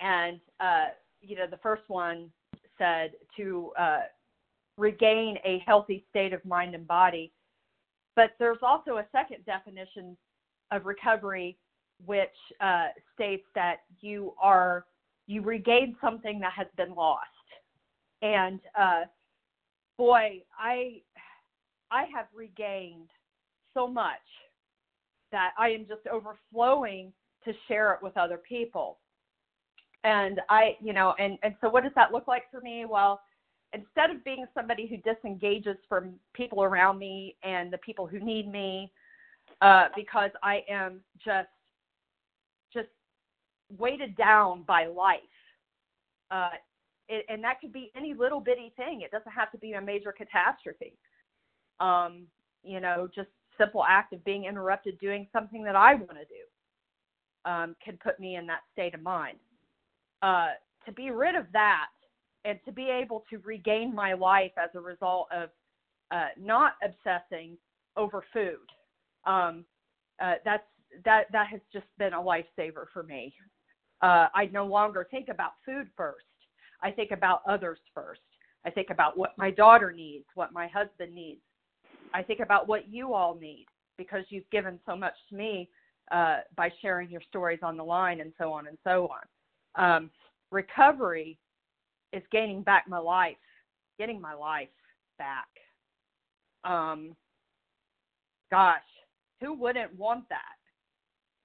and 0.00 0.40
uh, 0.58 0.86
you 1.20 1.36
know 1.36 1.46
the 1.48 1.58
first 1.58 1.82
one 1.88 2.30
said 2.78 3.12
to 3.36 3.72
uh, 3.78 4.00
regain 4.80 5.36
a 5.44 5.62
healthy 5.66 6.04
state 6.10 6.32
of 6.32 6.44
mind 6.44 6.74
and 6.74 6.86
body. 6.86 7.32
But 8.16 8.30
there's 8.38 8.58
also 8.62 8.96
a 8.96 9.06
second 9.12 9.44
definition 9.44 10.16
of 10.72 10.86
recovery, 10.86 11.58
which 12.04 12.28
uh, 12.60 12.88
states 13.14 13.44
that 13.54 13.80
you 14.00 14.34
are 14.42 14.86
you 15.26 15.42
regain 15.42 15.96
something 16.00 16.40
that 16.40 16.52
has 16.56 16.66
been 16.76 16.94
lost. 16.94 17.26
And 18.22 18.58
uh, 18.78 19.02
boy, 19.96 20.42
I 20.58 21.02
I 21.90 22.04
have 22.14 22.26
regained 22.34 23.10
so 23.74 23.86
much 23.86 24.16
that 25.30 25.50
I 25.58 25.68
am 25.68 25.86
just 25.86 26.06
overflowing 26.12 27.12
to 27.44 27.52
share 27.68 27.92
it 27.92 28.02
with 28.02 28.16
other 28.16 28.38
people. 28.38 28.98
And 30.02 30.40
I, 30.48 30.76
you 30.82 30.92
know, 30.92 31.14
and 31.18 31.38
and 31.42 31.54
so 31.60 31.68
what 31.68 31.84
does 31.84 31.92
that 31.94 32.12
look 32.12 32.26
like 32.26 32.50
for 32.50 32.60
me? 32.60 32.86
Well, 32.88 33.20
instead 33.72 34.10
of 34.10 34.24
being 34.24 34.46
somebody 34.54 34.86
who 34.86 34.96
disengages 34.98 35.76
from 35.88 36.14
people 36.34 36.62
around 36.62 36.98
me 36.98 37.36
and 37.42 37.72
the 37.72 37.78
people 37.78 38.06
who 38.06 38.18
need 38.18 38.50
me 38.50 38.90
uh, 39.60 39.88
because 39.94 40.30
I 40.42 40.64
am 40.68 41.00
just 41.24 41.48
just 42.72 42.88
weighted 43.78 44.16
down 44.16 44.62
by 44.66 44.86
life. 44.86 45.20
Uh, 46.30 46.50
it, 47.08 47.26
and 47.28 47.42
that 47.42 47.60
could 47.60 47.72
be 47.72 47.90
any 47.96 48.14
little 48.14 48.40
bitty 48.40 48.72
thing. 48.76 49.02
It 49.02 49.10
doesn't 49.10 49.32
have 49.32 49.50
to 49.52 49.58
be 49.58 49.72
a 49.72 49.80
major 49.80 50.12
catastrophe. 50.12 50.94
Um, 51.80 52.26
you 52.62 52.80
know, 52.80 53.08
just 53.14 53.28
simple 53.58 53.84
act 53.86 54.12
of 54.12 54.24
being 54.24 54.44
interrupted 54.44 54.98
doing 54.98 55.26
something 55.32 55.62
that 55.64 55.76
I 55.76 55.94
want 55.94 56.12
to 56.12 56.24
do 56.24 57.50
um, 57.50 57.76
can 57.84 57.98
put 58.02 58.18
me 58.20 58.36
in 58.36 58.46
that 58.46 58.60
state 58.72 58.94
of 58.94 59.02
mind. 59.02 59.38
Uh, 60.22 60.48
to 60.86 60.92
be 60.92 61.10
rid 61.10 61.34
of 61.34 61.46
that 61.52 61.86
and 62.44 62.58
to 62.64 62.72
be 62.72 62.88
able 62.88 63.24
to 63.30 63.38
regain 63.38 63.94
my 63.94 64.12
life 64.12 64.52
as 64.56 64.70
a 64.74 64.80
result 64.80 65.26
of 65.32 65.50
uh, 66.10 66.28
not 66.38 66.74
obsessing 66.82 67.56
over 67.96 68.24
food. 68.32 68.56
Um, 69.26 69.64
uh, 70.22 70.34
that's 70.44 70.64
that 71.04 71.24
that 71.32 71.46
has 71.48 71.60
just 71.72 71.86
been 71.98 72.14
a 72.14 72.20
lifesaver 72.20 72.86
for 72.92 73.02
me. 73.02 73.32
Uh, 74.02 74.26
I 74.34 74.48
no 74.52 74.64
longer 74.66 75.06
think 75.10 75.28
about 75.28 75.52
food 75.64 75.88
first. 75.96 76.24
I 76.82 76.90
think 76.90 77.10
about 77.10 77.42
others 77.48 77.78
first. 77.94 78.20
I 78.64 78.70
think 78.70 78.90
about 78.90 79.16
what 79.16 79.32
my 79.38 79.50
daughter 79.50 79.92
needs, 79.92 80.24
what 80.34 80.52
my 80.52 80.66
husband 80.68 81.14
needs. 81.14 81.40
I 82.12 82.22
think 82.22 82.40
about 82.40 82.66
what 82.66 82.88
you 82.88 83.14
all 83.14 83.34
need 83.34 83.66
because 83.96 84.24
you've 84.30 84.48
given 84.50 84.78
so 84.86 84.96
much 84.96 85.14
to 85.28 85.36
me 85.36 85.68
uh, 86.10 86.38
by 86.56 86.70
sharing 86.82 87.10
your 87.10 87.20
stories 87.28 87.60
on 87.62 87.76
the 87.76 87.84
line 87.84 88.20
and 88.20 88.32
so 88.38 88.52
on 88.52 88.66
and 88.66 88.78
so 88.82 89.08
on. 89.08 89.82
Um, 89.82 90.10
recovery 90.50 91.38
is 92.12 92.22
gaining 92.32 92.62
back 92.62 92.88
my 92.88 92.98
life, 92.98 93.36
getting 93.98 94.20
my 94.20 94.34
life 94.34 94.68
back. 95.18 95.48
Um, 96.64 97.16
gosh, 98.50 98.80
who 99.40 99.54
wouldn't 99.54 99.96
want 99.96 100.28
that? 100.28 100.56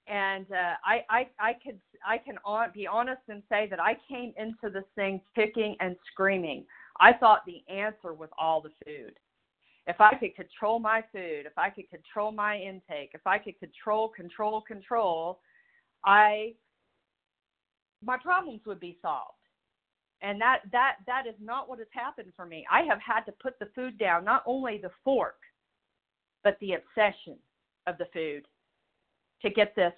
And 0.08 0.46
uh, 0.52 0.74
I, 0.84 1.04
I, 1.10 1.28
I 1.40 1.52
could, 1.54 1.80
I 2.06 2.18
can 2.18 2.36
be 2.72 2.86
honest 2.86 3.22
and 3.28 3.42
say 3.48 3.66
that 3.70 3.80
I 3.80 3.96
came 4.08 4.32
into 4.36 4.72
this 4.72 4.84
thing 4.94 5.20
kicking 5.34 5.76
and 5.80 5.96
screaming. 6.12 6.64
I 7.00 7.12
thought 7.12 7.42
the 7.44 7.62
answer 7.72 8.14
was 8.14 8.28
all 8.38 8.60
the 8.60 8.70
food. 8.84 9.14
If 9.88 10.00
I 10.00 10.14
could 10.14 10.34
control 10.34 10.78
my 10.78 11.02
food, 11.12 11.46
if 11.46 11.56
I 11.56 11.70
could 11.70 11.88
control 11.90 12.32
my 12.32 12.56
intake, 12.56 13.10
if 13.14 13.26
I 13.26 13.38
could 13.38 13.58
control, 13.58 14.08
control, 14.08 14.60
control, 14.60 15.40
I, 16.04 16.54
my 18.04 18.16
problems 18.16 18.60
would 18.66 18.80
be 18.80 18.98
solved 19.02 19.32
and 20.22 20.40
that 20.40 20.60
that 20.72 20.96
that 21.06 21.26
is 21.26 21.34
not 21.40 21.68
what 21.68 21.78
has 21.78 21.88
happened 21.92 22.32
for 22.34 22.46
me. 22.46 22.66
I 22.70 22.82
have 22.82 22.98
had 23.00 23.20
to 23.22 23.32
put 23.32 23.58
the 23.58 23.68
food 23.74 23.98
down 23.98 24.24
not 24.24 24.42
only 24.46 24.78
the 24.78 24.90
fork 25.04 25.36
but 26.42 26.56
the 26.60 26.74
obsession 26.74 27.36
of 27.86 27.98
the 27.98 28.06
food 28.12 28.46
to 29.42 29.50
get 29.50 29.74
this 29.74 29.92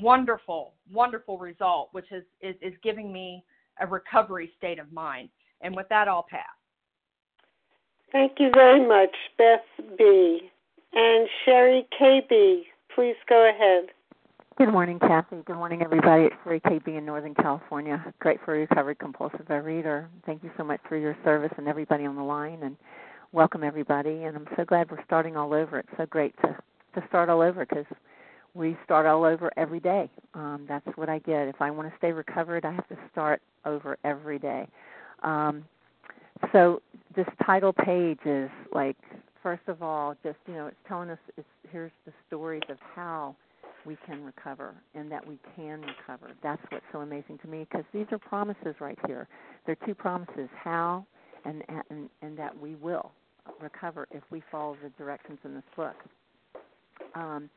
wonderful 0.00 0.74
wonderful 0.92 1.38
result 1.38 1.88
which 1.92 2.10
is 2.10 2.24
is, 2.40 2.54
is 2.60 2.74
giving 2.82 3.12
me 3.12 3.44
a 3.80 3.86
recovery 3.86 4.52
state 4.58 4.78
of 4.78 4.92
mind. 4.92 5.28
And 5.60 5.74
with 5.74 5.88
that 5.88 6.08
i'll 6.08 6.26
pass. 6.28 6.42
Thank 8.12 8.32
you 8.38 8.50
very 8.54 8.86
much 8.86 9.14
beth 9.38 9.86
b. 9.96 10.50
And 10.92 11.28
sherry 11.44 11.86
kb 12.00 12.62
please 12.94 13.16
go 13.28 13.48
ahead 13.48 13.86
Good 14.56 14.70
morning, 14.70 15.00
Kathy. 15.00 15.42
Good 15.46 15.56
morning, 15.56 15.82
everybody. 15.82 16.26
It's 16.26 16.36
Sherry 16.44 16.60
KB 16.60 16.86
in 16.96 17.04
Northern 17.04 17.34
California. 17.34 18.14
Great 18.20 18.38
for 18.44 18.54
a 18.54 18.60
recovered 18.60 19.00
compulsive 19.00 19.46
overeater. 19.48 20.06
Thank 20.26 20.44
you 20.44 20.50
so 20.56 20.62
much 20.62 20.78
for 20.88 20.96
your 20.96 21.16
service 21.24 21.50
and 21.58 21.66
everybody 21.66 22.06
on 22.06 22.14
the 22.14 22.22
line, 22.22 22.60
and 22.62 22.76
welcome 23.32 23.64
everybody. 23.64 24.22
And 24.22 24.36
I'm 24.36 24.46
so 24.56 24.64
glad 24.64 24.92
we're 24.92 25.04
starting 25.06 25.36
all 25.36 25.52
over. 25.54 25.80
It's 25.80 25.88
so 25.96 26.06
great 26.06 26.36
to 26.42 26.56
to 26.94 27.04
start 27.08 27.30
all 27.30 27.40
over 27.40 27.66
because 27.66 27.84
we 28.54 28.76
start 28.84 29.06
all 29.06 29.24
over 29.24 29.50
every 29.56 29.80
day. 29.80 30.08
Um, 30.34 30.66
that's 30.68 30.86
what 30.94 31.08
I 31.08 31.18
get. 31.18 31.48
If 31.48 31.60
I 31.60 31.72
want 31.72 31.90
to 31.90 31.98
stay 31.98 32.12
recovered, 32.12 32.64
I 32.64 32.70
have 32.74 32.86
to 32.90 32.96
start 33.10 33.42
over 33.64 33.98
every 34.04 34.38
day. 34.38 34.68
Um, 35.24 35.64
so 36.52 36.80
this 37.16 37.26
title 37.44 37.72
page 37.72 38.20
is 38.24 38.50
like, 38.72 38.96
first 39.42 39.62
of 39.66 39.82
all, 39.82 40.14
just 40.22 40.38
you 40.46 40.54
know, 40.54 40.68
it's 40.68 40.76
telling 40.86 41.10
us 41.10 41.18
it's 41.36 41.48
here's 41.72 41.90
the 42.06 42.12
stories 42.28 42.62
of 42.68 42.76
how 42.94 43.34
we 43.86 43.96
can 44.06 44.24
recover 44.24 44.74
and 44.94 45.10
that 45.10 45.26
we 45.26 45.38
can 45.56 45.82
recover. 45.82 46.32
That's 46.42 46.62
what's 46.70 46.84
so 46.92 47.00
amazing 47.00 47.38
to 47.42 47.48
me 47.48 47.66
because 47.68 47.84
these 47.92 48.06
are 48.12 48.18
promises 48.18 48.74
right 48.80 48.98
here. 49.06 49.28
They're 49.66 49.76
two 49.86 49.94
promises: 49.94 50.48
how 50.62 51.06
and 51.44 51.62
and 51.90 52.08
and 52.22 52.38
that 52.38 52.58
we 52.58 52.74
will 52.76 53.12
recover 53.60 54.06
if 54.10 54.22
we 54.30 54.42
follow 54.50 54.76
the 54.82 54.90
directions 54.90 55.38
in 55.44 55.54
this 55.54 55.64
book. 55.76 55.96
Um, 57.14 57.50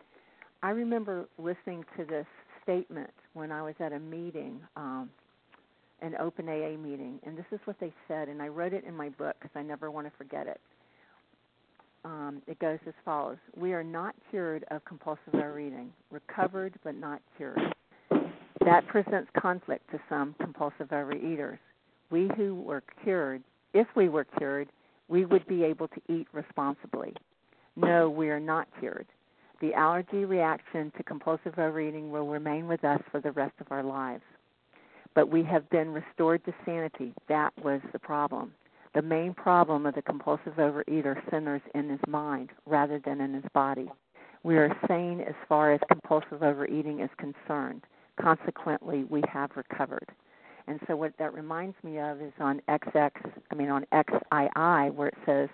I 0.64 0.72
remember 0.72 1.26
listening 1.38 1.86
to 1.98 2.06
this 2.06 2.26
statement 2.64 3.12
when 3.34 3.52
I 3.52 3.62
was 3.62 3.76
at 3.80 3.94
a 3.94 4.00
meeting, 4.00 4.60
um, 4.76 5.10
an 6.02 6.16
open 6.20 6.50
AA 6.50 6.78
meeting, 6.78 7.20
and 7.26 7.38
this 7.38 7.46
is 7.52 7.60
what 7.66 7.80
they 7.80 7.94
said, 8.08 8.28
and 8.28 8.42
I 8.42 8.48
wrote 8.48 8.74
it 8.74 8.84
in 8.84 8.96
my 8.96 9.10
book 9.10 9.36
because 9.40 9.56
I 9.56 9.64
never 9.64 9.90
want 9.90 10.08
to 10.08 10.14
forget 10.18 10.48
it 10.48 10.60
um, 12.08 12.42
it 12.48 12.58
goes 12.60 12.80
as 12.88 12.94
follows 13.04 13.38
We 13.56 13.74
are 13.74 13.84
not 13.84 14.16
cured 14.30 14.64
of 14.72 14.84
compulsive 14.86 15.36
overeating, 15.36 15.92
recovered 16.10 16.74
but 16.84 16.96
not 16.96 17.22
cured. 17.36 17.60
That 18.64 18.88
presents 18.88 19.30
conflict 19.38 19.90
to 19.92 20.00
some 20.10 20.34
compulsive 20.40 20.88
overeaters. 20.90 21.60
We 22.10 22.30
who 22.38 22.56
were 22.56 22.84
cured, 23.04 23.44
if 23.74 23.88
we 23.96 24.08
were 24.08 24.24
cured, 24.24 24.70
we 25.10 25.26
would 25.26 25.46
be 25.48 25.64
able 25.64 25.90
to 25.90 26.02
eat 26.10 26.28
responsibly. 26.32 27.14
No, 27.76 28.10
we 28.10 28.30
are 28.30 28.40
not 28.40 28.68
cured. 28.80 29.06
The 29.60 29.74
allergy 29.74 30.24
reaction 30.24 30.92
to 30.96 31.04
compulsive 31.04 31.60
overeating 31.60 32.12
will 32.12 32.28
remain 32.28 32.68
with 32.68 32.84
us 32.86 33.02
for 33.12 33.20
the 33.20 33.32
rest 33.32 33.54
of 33.60 33.68
our 33.72 33.84
lives. 33.84 34.24
But 35.14 35.30
we 35.30 35.44
have 35.44 35.70
been 35.70 35.94
restored 35.94 36.46
to 36.46 36.54
sanity. 36.66 37.14
That 37.28 37.52
was 37.64 37.82
the 37.92 38.00
problem. 38.00 38.54
The 38.94 39.02
main 39.02 39.34
problem 39.34 39.86
of 39.86 39.96
the 39.96 40.02
compulsive 40.02 40.56
overeater 40.58 41.22
centers 41.30 41.62
in 41.76 41.90
his 41.90 42.00
mind 42.08 42.52
rather 42.66 43.00
than 43.00 43.22
in 43.22 43.34
his 43.34 43.44
body. 43.54 43.90
We 44.44 44.58
are 44.58 44.76
sane 44.88 45.22
as 45.22 45.36
far 45.48 45.74
as 45.74 45.80
compulsive 45.88 46.42
overeating 46.42 47.02
is 47.02 47.10
concerned. 47.18 47.84
Consequently, 48.20 49.04
we 49.04 49.22
have 49.32 49.52
recovered. 49.56 50.08
And 50.68 50.80
so 50.88 50.96
what 50.96 51.14
that 51.20 51.34
reminds 51.34 51.76
me 51.84 52.00
of 52.00 52.22
is 52.22 52.34
on 52.40 52.62
XX, 52.68 53.12
I 53.52 53.56
mean 53.56 53.70
on 53.70 53.86
XII, 53.94 54.92
where 54.96 55.08
it 55.08 55.18
says, 55.26 55.50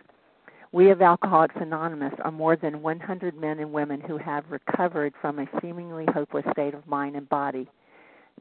we 0.71 0.89
of 0.89 1.03
Alcoholics 1.03 1.55
Anonymous 1.59 2.13
are 2.23 2.31
more 2.31 2.55
than 2.55 2.81
100 2.81 3.35
men 3.35 3.59
and 3.59 3.71
women 3.71 4.01
who 4.01 4.17
have 4.17 4.43
recovered 4.49 5.13
from 5.21 5.37
a 5.37 5.45
seemingly 5.61 6.05
hopeless 6.11 6.45
state 6.51 6.73
of 6.73 6.87
mind 6.87 7.15
and 7.15 7.29
body. 7.29 7.69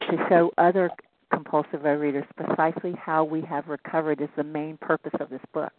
To 0.01 0.17
show 0.31 0.51
other 0.57 0.91
compulsive 1.33 1.81
overeaters, 1.81 2.27
precisely 2.37 2.93
how 2.93 3.25
we 3.25 3.41
have 3.43 3.69
recovered 3.69 4.21
is 4.21 4.29
the 4.37 4.45
main 4.45 4.77
purpose 4.79 5.13
of 5.21 5.31
this 5.31 5.41
book. 5.53 5.73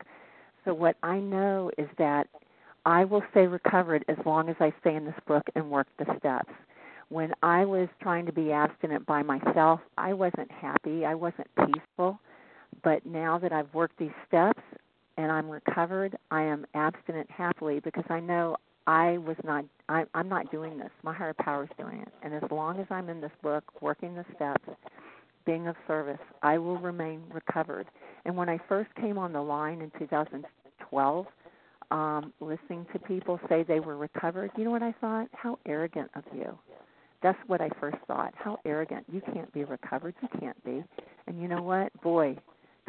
So, 0.66 0.74
what 0.74 0.97
I 1.04 1.20
know 1.20 1.72
is 1.78 1.88
that 1.97 2.28
I 2.86 3.06
will 3.06 3.24
stay 3.32 3.47
recovered 3.47 4.04
as 4.08 4.18
long 4.26 4.49
as 4.49 4.56
I 4.60 4.74
stay 4.82 4.95
in 4.95 5.06
this 5.06 5.20
book 5.28 5.43
and 5.56 5.70
work 5.70 5.88
the 5.97 6.06
steps. 6.18 6.51
When 7.10 7.34
I 7.43 7.66
was 7.66 7.88
trying 8.01 8.26
to 8.26 8.34
be 8.34 8.51
abstinent 8.51 9.06
by 9.06 9.24
myself, 9.24 9.80
I 9.97 10.14
wasn't 10.14 10.51
happy, 10.51 11.06
I 11.06 11.16
wasn't 11.16 11.47
peaceful. 11.56 12.20
But 12.84 13.06
now 13.06 13.38
that 13.39 13.51
I've 13.51 13.74
worked 13.74 13.99
these 13.99 14.12
steps, 14.28 14.62
and 15.18 15.32
I'm 15.32 15.49
recovered, 15.49 16.18
I 16.32 16.41
am 16.43 16.66
abstinent 16.74 17.30
happily 17.30 17.80
because 17.80 18.06
I 18.10 18.20
know 18.20 18.58
I 18.88 19.18
was 19.20 19.38
not 19.43 19.66
I 19.88 20.06
I'm 20.14 20.28
not 20.28 20.51
doing 20.51 20.78
this. 20.78 20.89
My 21.04 21.14
higher 21.14 21.34
power 21.34 21.64
is 21.64 21.70
doing 21.78 21.99
it. 21.99 22.10
And 22.22 22.34
as 22.34 22.43
long 22.51 22.80
as 22.80 22.88
I'm 22.89 23.10
in 23.10 23.22
this 23.22 23.32
book 23.41 23.64
working 23.82 24.16
the 24.16 24.26
steps, 24.36 24.68
being 25.46 25.68
of 25.68 25.76
service, 25.88 26.20
I 26.41 26.58
will 26.58 26.78
remain 26.78 27.24
recovered. 27.32 27.88
And 28.26 28.36
when 28.36 28.50
I 28.50 28.60
first 28.70 28.94
came 28.96 29.18
on 29.18 29.34
the 29.34 29.41
line 29.41 29.82
in 29.82 29.91
2012, 30.00 31.26
um, 31.91 32.34
listening 32.39 32.86
to 32.94 33.00
people 33.00 33.39
say 33.50 33.64
they 33.64 33.80
were 33.80 33.98
recovered, 33.98 34.52
you 34.58 34.64
know 34.64 34.72
what 34.72 34.84
I 34.84 34.94
thought? 35.00 35.28
How 35.34 35.60
arrogant 35.66 36.10
of 36.16 36.24
you. 36.34 36.58
That's 37.22 37.38
what 37.48 37.62
I 37.62 37.70
first 37.80 37.98
thought. 38.08 38.34
How 38.36 38.60
arrogant. 38.66 39.06
You 39.12 39.22
can't 39.34 39.52
be 39.54 39.64
recovered. 39.64 40.16
You 40.22 40.28
can't 40.39 40.62
be. 40.66 40.84
And 41.28 41.41
you 41.41 41.48
know 41.48 41.62
what? 41.62 41.94
Boy, 42.02 42.36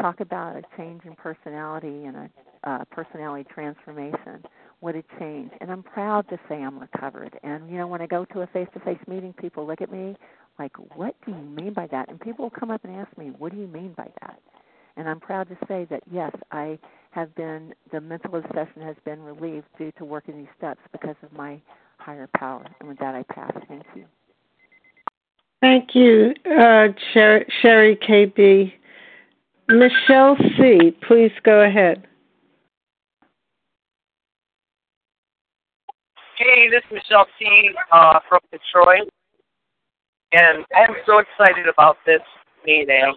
talk 0.00 0.20
about 0.20 0.56
a 0.56 0.62
change 0.76 1.02
in 1.04 1.14
personality 1.14 2.04
and 2.04 2.16
a 2.16 2.30
uh, 2.64 2.84
personality 2.90 3.46
transformation. 3.52 4.42
What 4.80 4.96
a 4.96 5.04
change. 5.18 5.50
And 5.60 5.70
I'm 5.70 5.82
proud 5.82 6.28
to 6.30 6.38
say 6.48 6.56
I'm 6.56 6.78
recovered. 6.78 7.38
And, 7.42 7.70
you 7.70 7.76
know, 7.76 7.86
when 7.86 8.00
I 8.00 8.06
go 8.06 8.24
to 8.24 8.40
a 8.40 8.46
face 8.48 8.68
to 8.74 8.80
face 8.80 8.98
meeting, 9.06 9.34
people 9.34 9.66
look 9.66 9.80
at 9.80 9.92
me 9.92 10.16
like, 10.58 10.72
what 10.96 11.14
do 11.26 11.32
you 11.32 11.38
mean 11.38 11.72
by 11.72 11.86
that? 11.88 12.08
And 12.08 12.20
people 12.20 12.44
will 12.44 12.50
come 12.50 12.70
up 12.70 12.84
and 12.84 12.94
ask 12.94 13.16
me, 13.18 13.32
what 13.38 13.52
do 13.52 13.58
you 13.58 13.66
mean 13.66 13.94
by 13.96 14.08
that? 14.20 14.40
And 14.96 15.08
I'm 15.08 15.20
proud 15.20 15.48
to 15.48 15.56
say 15.66 15.86
that, 15.90 16.02
yes, 16.10 16.32
I 16.52 16.78
have 17.10 17.34
been, 17.34 17.74
the 17.92 18.00
mental 18.00 18.36
obsession 18.36 18.82
has 18.82 18.96
been 19.04 19.22
relieved 19.22 19.66
due 19.76 19.92
to 19.98 20.04
working 20.04 20.36
these 20.36 20.46
steps 20.56 20.80
because 20.92 21.16
of 21.22 21.32
my 21.32 21.60
higher 21.98 22.28
power. 22.36 22.64
And 22.78 22.88
with 22.88 22.98
that, 22.98 23.14
I 23.14 23.24
pass. 23.32 23.52
Thank 23.68 23.84
you. 23.94 24.04
Thank 25.60 25.94
you, 25.94 26.34
uh, 26.44 26.88
Sherry, 27.12 27.46
Sherry 27.62 27.96
KB. 27.96 28.72
Michelle 29.68 30.36
C., 30.58 30.94
please 31.08 31.32
go 31.42 31.62
ahead. 31.62 32.06
Hey, 36.36 36.68
this 36.68 36.82
is 36.90 36.98
Michelle 37.08 37.26
C. 37.38 37.70
Uh, 37.90 38.18
from 38.28 38.40
Detroit, 38.52 39.08
and 40.34 40.64
I'm 40.74 40.96
so 41.06 41.18
excited 41.18 41.68
about 41.68 41.96
this 42.04 42.22
meeting. 42.66 43.14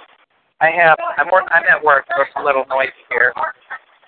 I 0.61 0.69
have 0.69 0.97
I'm 1.17 1.27
work, 1.31 1.45
I'm 1.51 1.63
at 1.63 1.83
work, 1.83 2.05
so 2.09 2.21
it's 2.21 2.31
a 2.35 2.43
little 2.43 2.65
noisy 2.69 2.91
here. 3.09 3.33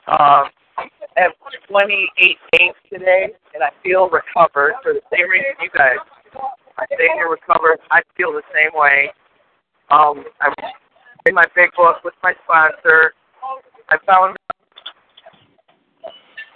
Um, 0.08 0.50
I 0.78 1.22
have 1.28 1.32
28 1.68 2.38
days 2.54 2.74
today, 2.92 3.30
and 3.54 3.64
I 3.64 3.70
feel 3.84 4.10
recovered 4.10 4.74
for 4.82 4.94
the 4.94 5.02
same 5.12 5.30
reason 5.30 5.52
you 5.62 5.70
guys. 5.76 5.98
I 6.78 6.86
stay 6.86 7.10
here 7.16 7.30
recovered. 7.30 7.80
I 7.92 8.02
feel 8.16 8.32
the 8.32 8.46
same 8.54 8.72
way. 8.74 9.12
Um, 9.92 10.24
I'm 10.42 10.54
in 11.26 11.36
my 11.36 11.46
big 11.56 11.70
book 11.76 11.98
with 12.04 12.14
my 12.24 12.34
sponsor. 12.46 13.14
I 13.90 13.98
found 14.06 14.38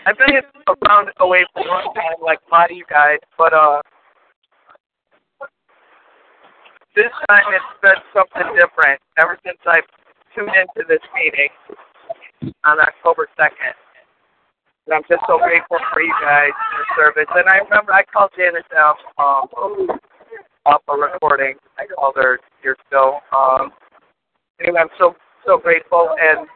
I've 0.06 0.18
been 0.18 0.36
around 0.68 1.10
OA 1.20 1.44
for 1.54 1.64
a 1.64 1.68
long 1.68 1.94
time, 1.96 2.20
like 2.22 2.40
a 2.50 2.54
lot 2.54 2.72
of 2.72 2.78
you 2.78 2.86
guys, 2.90 3.20
but 3.38 3.54
uh, 3.54 3.82
this 6.96 7.12
time 7.30 7.44
it's 7.54 7.74
been 7.82 8.00
something 8.14 8.54
different. 8.56 9.02
Ever 9.18 9.38
since 9.46 9.58
I 9.66 9.82
tuned 10.36 10.54
into 10.54 10.88
this 10.88 11.02
meeting 11.16 11.50
on 12.64 12.80
October 12.80 13.28
second, 13.38 13.74
and 14.86 14.96
I'm 14.96 15.04
just 15.10 15.24
so 15.28 15.38
grateful 15.40 15.78
for 15.94 16.02
you 16.02 16.14
guys 16.22 16.52
and 16.52 16.80
the 16.80 16.86
service. 16.98 17.30
And 17.36 17.48
I 17.50 17.58
remember 17.66 17.94
I 17.94 18.04
called 18.04 18.32
Janice 18.38 18.64
out 18.76 18.98
um, 19.18 19.48
off 20.66 20.82
a 20.88 20.94
recording. 20.94 21.56
I 21.78 21.86
called 21.88 22.16
her 22.18 22.40
years 22.64 22.78
ago. 22.90 23.20
Um, 23.36 23.72
anyway, 24.60 24.82
I'm 24.82 24.94
so 25.00 25.16
so 25.46 25.58
grateful, 25.58 26.10
and 26.22 26.48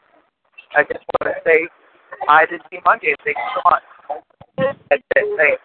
I 0.75 0.83
just 0.83 1.03
want 1.19 1.35
to 1.35 1.41
say 1.45 1.67
I 2.27 2.45
did 2.45 2.61
see 2.71 2.79
Monday. 2.85 3.15
Thank 3.23 3.37
you 3.37 3.49
so 3.55 3.61
much. 3.69 3.83
That's 4.89 5.03
it. 5.15 5.37
Thanks. 5.37 5.61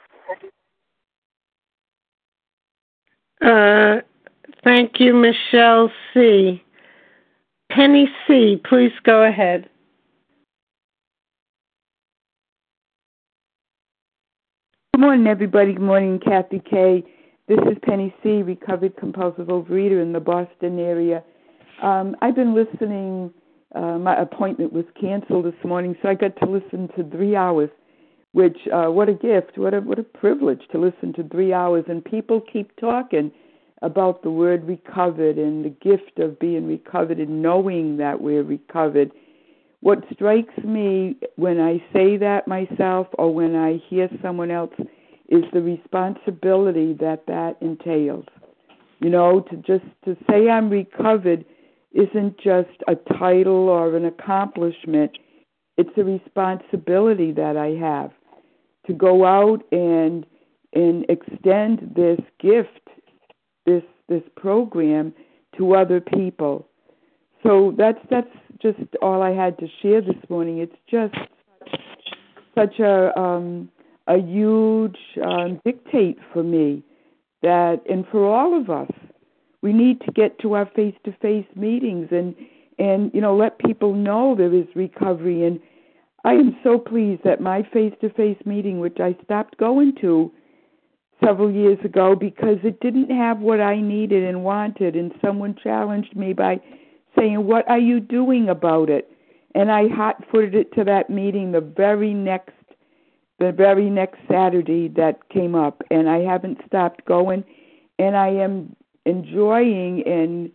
Uh, 3.42 4.00
thank 4.64 5.00
you, 5.00 5.14
Michelle 5.14 5.90
C. 6.12 6.62
Penny 7.70 8.08
C., 8.26 8.60
please 8.68 8.92
go 9.04 9.22
ahead. 9.22 9.68
Good 14.94 15.00
morning, 15.00 15.26
everybody. 15.26 15.72
Good 15.72 15.82
morning, 15.82 16.20
Kathy 16.20 16.60
K. 16.68 17.02
This 17.48 17.58
is 17.70 17.78
Penny 17.82 18.14
C., 18.22 18.42
recovered 18.42 18.96
compulsive 18.96 19.46
overeater 19.46 20.02
in 20.02 20.12
the 20.12 20.20
Boston 20.20 20.78
area. 20.78 21.24
Um, 21.82 22.14
I've 22.20 22.34
been 22.34 22.54
listening 22.54 23.32
uh, 23.74 23.98
my 23.98 24.20
appointment 24.20 24.72
was 24.72 24.84
canceled 25.00 25.46
this 25.46 25.64
morning, 25.64 25.96
so 26.02 26.08
I 26.08 26.14
got 26.14 26.36
to 26.36 26.46
listen 26.46 26.88
to 26.96 27.08
three 27.10 27.36
hours. 27.36 27.70
Which 28.32 28.56
uh, 28.72 28.86
what 28.86 29.08
a 29.08 29.14
gift! 29.14 29.58
What 29.58 29.74
a 29.74 29.80
what 29.80 29.98
a 29.98 30.02
privilege 30.02 30.62
to 30.72 30.78
listen 30.78 31.12
to 31.14 31.28
three 31.28 31.52
hours. 31.52 31.84
And 31.88 32.02
people 32.02 32.40
keep 32.40 32.74
talking 32.76 33.30
about 33.82 34.22
the 34.22 34.30
word 34.30 34.66
recovered 34.66 35.36
and 35.38 35.64
the 35.64 35.70
gift 35.70 36.18
of 36.18 36.38
being 36.38 36.66
recovered 36.66 37.18
and 37.18 37.42
knowing 37.42 37.96
that 37.98 38.20
we're 38.20 38.42
recovered. 38.42 39.10
What 39.80 40.04
strikes 40.12 40.56
me 40.64 41.16
when 41.36 41.60
I 41.60 41.78
say 41.92 42.16
that 42.18 42.46
myself 42.46 43.08
or 43.18 43.34
when 43.34 43.56
I 43.56 43.80
hear 43.88 44.08
someone 44.22 44.50
else 44.50 44.74
is 45.28 45.44
the 45.52 45.60
responsibility 45.60 46.94
that 47.00 47.26
that 47.26 47.56
entails. 47.60 48.26
You 49.00 49.10
know, 49.10 49.40
to 49.50 49.56
just 49.56 49.84
to 50.04 50.16
say 50.30 50.48
I'm 50.48 50.70
recovered 50.70 51.44
isn't 51.92 52.38
just 52.38 52.70
a 52.86 52.94
title 53.18 53.68
or 53.68 53.96
an 53.96 54.04
accomplishment, 54.04 55.18
it's 55.76 55.90
a 55.96 56.04
responsibility 56.04 57.32
that 57.32 57.56
I 57.56 57.70
have 57.84 58.12
to 58.86 58.92
go 58.92 59.24
out 59.24 59.64
and 59.72 60.24
and 60.74 61.04
extend 61.08 61.92
this 61.94 62.20
gift, 62.40 62.88
this 63.66 63.82
this 64.08 64.22
program 64.36 65.14
to 65.56 65.74
other 65.74 66.00
people. 66.00 66.66
So 67.42 67.74
that's 67.76 67.98
that's 68.10 68.30
just 68.60 68.78
all 69.00 69.22
I 69.22 69.30
had 69.30 69.58
to 69.58 69.66
share 69.80 70.00
this 70.00 70.16
morning. 70.28 70.58
It's 70.58 70.76
just 70.90 71.14
such 72.54 72.78
a 72.78 73.18
um, 73.18 73.68
a 74.06 74.18
huge 74.18 74.98
um, 75.24 75.60
dictate 75.64 76.18
for 76.32 76.42
me 76.42 76.82
that, 77.42 77.80
and 77.88 78.06
for 78.10 78.24
all 78.24 78.58
of 78.58 78.70
us, 78.70 78.90
we 79.62 79.72
need 79.72 80.00
to 80.02 80.12
get 80.12 80.38
to 80.40 80.54
our 80.54 80.66
face 80.66 80.94
to 81.04 81.12
face 81.20 81.46
meetings 81.54 82.08
and 82.10 82.34
and 82.78 83.10
you 83.14 83.20
know 83.20 83.36
let 83.36 83.58
people 83.58 83.94
know 83.94 84.34
there 84.36 84.54
is 84.54 84.66
recovery 84.74 85.44
and 85.44 85.60
I 86.24 86.34
am 86.34 86.56
so 86.62 86.78
pleased 86.78 87.22
that 87.24 87.40
my 87.40 87.62
face 87.72 87.94
to 88.00 88.10
face 88.10 88.38
meeting 88.44 88.78
which 88.78 88.98
I 89.00 89.16
stopped 89.24 89.56
going 89.58 89.94
to 90.00 90.32
several 91.24 91.50
years 91.50 91.78
ago 91.84 92.14
because 92.14 92.58
it 92.62 92.80
didn't 92.80 93.10
have 93.10 93.38
what 93.40 93.60
I 93.60 93.80
needed 93.80 94.24
and 94.24 94.44
wanted. 94.44 94.96
And 94.96 95.12
someone 95.20 95.56
challenged 95.62 96.16
me 96.16 96.32
by 96.32 96.60
saying 97.18 97.46
what 97.46 97.68
are 97.68 97.78
you 97.78 98.00
doing 98.00 98.48
about 98.48 98.90
it? 98.90 99.10
And 99.54 99.70
I 99.70 99.88
hot 99.88 100.22
footed 100.30 100.54
it 100.54 100.72
to 100.74 100.84
that 100.84 101.10
meeting 101.10 101.52
the 101.52 101.60
very 101.60 102.14
next 102.14 102.52
the 103.38 103.52
very 103.52 103.90
next 103.90 104.18
Saturday 104.30 104.88
that 104.88 105.28
came 105.28 105.54
up. 105.54 105.82
And 105.90 106.08
I 106.08 106.18
haven't 106.20 106.58
stopped 106.66 107.04
going. 107.04 107.44
And 107.98 108.16
I 108.16 108.28
am 108.28 108.74
enjoying 109.04 110.06
and 110.06 110.50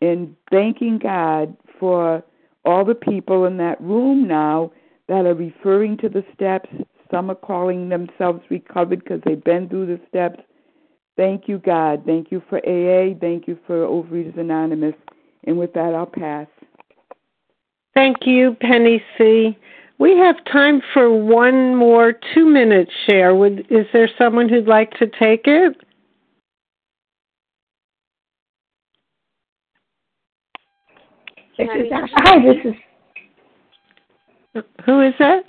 and 0.00 0.36
thanking 0.50 0.98
God 0.98 1.56
for 1.78 2.22
all 2.64 2.84
the 2.84 2.94
people 2.94 3.44
in 3.44 3.56
that 3.58 3.80
room 3.80 4.26
now 4.26 4.72
that 5.08 5.26
are 5.26 5.34
referring 5.34 5.96
to 5.98 6.08
the 6.08 6.24
steps. 6.34 6.68
Some 7.12 7.30
are 7.30 7.36
calling 7.36 7.90
themselves 7.90 8.40
recovered 8.48 9.04
because 9.04 9.20
they've 9.24 9.44
been 9.44 9.68
through 9.68 9.86
the 9.86 10.00
steps. 10.08 10.40
Thank 11.16 11.46
you, 11.46 11.58
God. 11.58 12.04
Thank 12.06 12.32
you 12.32 12.42
for 12.48 12.56
AA. 12.58 13.14
Thank 13.20 13.46
you 13.46 13.58
for 13.66 13.84
Overeaters 13.84 14.38
Anonymous. 14.38 14.94
And 15.44 15.58
with 15.58 15.74
that, 15.74 15.94
I'll 15.94 16.06
pass. 16.06 16.46
Thank 17.92 18.18
you, 18.22 18.56
Penny 18.62 19.02
C. 19.18 19.58
We 19.98 20.16
have 20.16 20.42
time 20.50 20.80
for 20.94 21.14
one 21.14 21.76
more 21.76 22.14
two 22.34 22.46
minute 22.46 22.88
share. 23.06 23.34
Would, 23.34 23.66
is 23.70 23.84
there 23.92 24.08
someone 24.16 24.48
who'd 24.48 24.66
like 24.66 24.92
to 24.92 25.06
take 25.06 25.42
it? 25.44 25.76
This 31.58 31.68
is 31.76 31.92
Hi, 31.92 32.42
this 32.42 32.56
is. 32.64 32.72
Who 34.86 35.02
is 35.02 35.12
that? 35.18 35.44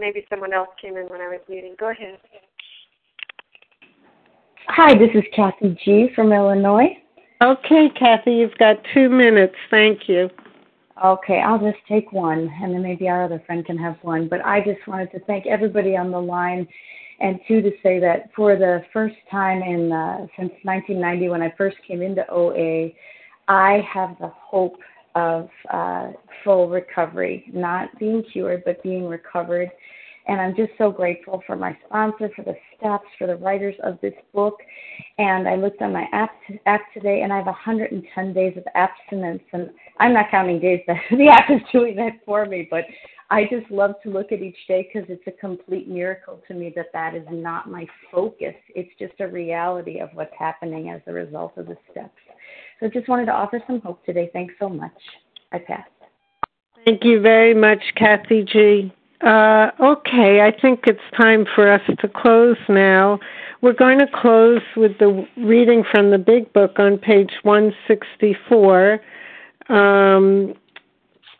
Maybe 0.00 0.24
someone 0.30 0.54
else 0.54 0.70
came 0.80 0.96
in 0.96 1.06
when 1.08 1.20
I 1.20 1.28
was 1.28 1.40
muting. 1.46 1.76
Go 1.78 1.90
ahead. 1.90 2.18
Hi, 4.68 4.94
this 4.94 5.10
is 5.14 5.24
Kathy 5.36 5.78
G. 5.84 6.08
from 6.14 6.32
Illinois. 6.32 6.96
Okay, 7.42 7.90
Kathy, 7.98 8.32
you've 8.32 8.56
got 8.58 8.76
two 8.94 9.10
minutes. 9.10 9.54
Thank 9.70 10.08
you. 10.08 10.30
Okay, 11.04 11.40
I'll 11.40 11.58
just 11.58 11.78
take 11.86 12.12
one, 12.12 12.50
and 12.62 12.74
then 12.74 12.82
maybe 12.82 13.08
our 13.08 13.24
other 13.24 13.42
friend 13.46 13.64
can 13.64 13.76
have 13.76 13.96
one. 14.00 14.26
But 14.26 14.44
I 14.44 14.60
just 14.60 14.86
wanted 14.86 15.10
to 15.12 15.20
thank 15.20 15.46
everybody 15.46 15.96
on 15.96 16.10
the 16.10 16.20
line 16.20 16.66
and 17.20 17.38
two 17.46 17.60
to 17.60 17.70
say 17.82 18.00
that 18.00 18.30
for 18.34 18.56
the 18.56 18.82
first 18.94 19.16
time 19.30 19.62
in 19.62 19.92
uh, 19.92 20.26
since 20.38 20.52
1990 20.62 21.28
when 21.28 21.42
I 21.42 21.52
first 21.58 21.76
came 21.86 22.00
into 22.00 22.24
OA, 22.30 22.90
I 23.48 23.86
have 23.92 24.16
the 24.18 24.28
hope 24.28 24.78
of 25.14 25.48
uh, 25.72 26.12
full 26.44 26.68
recovery, 26.68 27.44
not 27.52 27.96
being 27.98 28.22
cured, 28.32 28.62
but 28.64 28.82
being 28.82 29.06
recovered. 29.06 29.70
And 30.26 30.40
I'm 30.40 30.54
just 30.54 30.70
so 30.78 30.90
grateful 30.90 31.42
for 31.46 31.56
my 31.56 31.76
sponsor, 31.86 32.30
for 32.36 32.42
the 32.42 32.54
steps, 32.76 33.06
for 33.18 33.26
the 33.26 33.36
writers 33.36 33.74
of 33.82 33.98
this 34.00 34.14
book. 34.32 34.58
And 35.18 35.48
I 35.48 35.56
looked 35.56 35.82
on 35.82 35.92
my 35.92 36.06
app, 36.12 36.30
app 36.66 36.82
today, 36.94 37.22
and 37.22 37.32
I 37.32 37.38
have 37.38 37.46
110 37.46 38.32
days 38.32 38.56
of 38.56 38.64
abstinence. 38.74 39.42
And 39.52 39.70
I'm 39.98 40.12
not 40.12 40.30
counting 40.30 40.60
days 40.60 40.80
that 40.86 41.00
the 41.10 41.28
app 41.28 41.50
is 41.50 41.60
doing 41.72 41.96
that 41.96 42.20
for 42.24 42.46
me, 42.46 42.68
but 42.70 42.84
I 43.32 43.44
just 43.44 43.70
love 43.70 43.94
to 44.02 44.10
look 44.10 44.32
at 44.32 44.42
each 44.42 44.56
day 44.66 44.88
because 44.92 45.08
it's 45.08 45.26
a 45.26 45.40
complete 45.40 45.88
miracle 45.88 46.42
to 46.48 46.54
me 46.54 46.72
that 46.74 46.92
that 46.92 47.14
is 47.14 47.26
not 47.30 47.70
my 47.70 47.86
focus. 48.10 48.54
It's 48.74 48.90
just 48.98 49.14
a 49.20 49.28
reality 49.28 50.00
of 50.00 50.10
what's 50.14 50.34
happening 50.36 50.90
as 50.90 51.00
a 51.06 51.12
result 51.12 51.56
of 51.56 51.66
the 51.66 51.76
steps. 51.90 52.10
So 52.80 52.88
just 52.88 53.08
wanted 53.08 53.26
to 53.26 53.32
offer 53.32 53.62
some 53.66 53.80
hope 53.80 54.04
today. 54.04 54.30
Thanks 54.32 54.54
so 54.58 54.68
much. 54.68 54.92
I 55.52 55.58
pass. 55.58 55.86
Thank 56.84 57.04
you 57.04 57.20
very 57.20 57.54
much, 57.54 57.82
Kathy 57.96 58.44
G. 58.44 58.92
Uh, 59.20 59.70
okay, 59.80 60.40
I 60.40 60.50
think 60.62 60.84
it's 60.86 60.98
time 61.14 61.44
for 61.54 61.70
us 61.70 61.82
to 61.86 62.08
close 62.08 62.56
now. 62.70 63.18
We're 63.60 63.74
going 63.74 63.98
to 63.98 64.06
close 64.06 64.62
with 64.76 64.92
the 64.98 65.26
reading 65.36 65.84
from 65.90 66.10
the 66.10 66.16
Big 66.16 66.50
Book 66.54 66.78
on 66.78 66.96
page 66.96 67.32
164. 67.42 69.00
Um, 69.68 70.54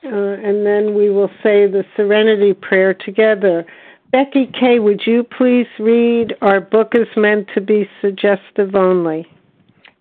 uh, 0.05 0.09
and 0.09 0.67
then 0.67 0.95
we 0.95 1.09
will 1.09 1.31
say 1.43 1.67
the 1.67 1.85
Serenity 1.97 2.53
Prayer 2.53 2.93
together. 2.93 3.65
Becky 4.13 4.51
K., 4.59 4.79
would 4.79 5.03
you 5.07 5.25
please 5.25 5.67
read 5.79 6.35
Our 6.43 6.61
Book 6.61 6.93
is 6.95 7.09
Meant 7.17 7.49
to 7.55 7.61
Be 7.63 7.89
Suggestive 8.03 8.75
Only? 8.75 9.27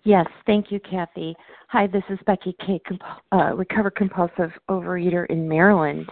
Yes, 0.04 0.26
thank 0.46 0.72
you, 0.72 0.80
Kathy. 0.80 1.36
Hi, 1.68 1.86
this 1.86 2.02
is 2.08 2.18
Becky 2.24 2.56
K., 2.64 2.80
uh, 3.32 3.54
recovered 3.54 3.96
compulsive 3.96 4.50
overeater 4.70 5.26
in 5.28 5.46
Maryland. 5.46 6.10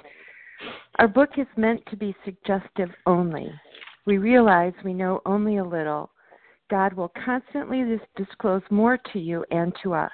Our 0.99 1.09
book 1.09 1.31
is 1.39 1.47
meant 1.57 1.81
to 1.87 1.97
be 1.97 2.15
suggestive 2.25 2.91
only. 3.07 3.51
We 4.05 4.19
realize 4.19 4.75
we 4.85 4.93
know 4.93 5.23
only 5.25 5.57
a 5.57 5.65
little. 5.65 6.11
God 6.71 6.93
will 6.93 7.13
constantly 7.25 7.99
disclose 8.15 8.63
more 8.71 8.99
to 9.13 9.19
you 9.19 9.45
and 9.51 9.73
to 9.83 9.95
us. 9.95 10.11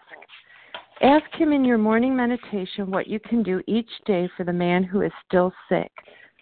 Ask 1.02 1.26
Him 1.36 1.52
in 1.52 1.64
your 1.64 1.78
morning 1.78 2.14
meditation 2.14 2.92
what 2.92 3.08
you 3.08 3.18
can 3.18 3.42
do 3.42 3.60
each 3.66 3.90
day 4.06 4.28
for 4.36 4.44
the 4.44 4.52
man 4.52 4.84
who 4.84 5.00
is 5.00 5.12
still 5.26 5.52
sick. 5.68 5.90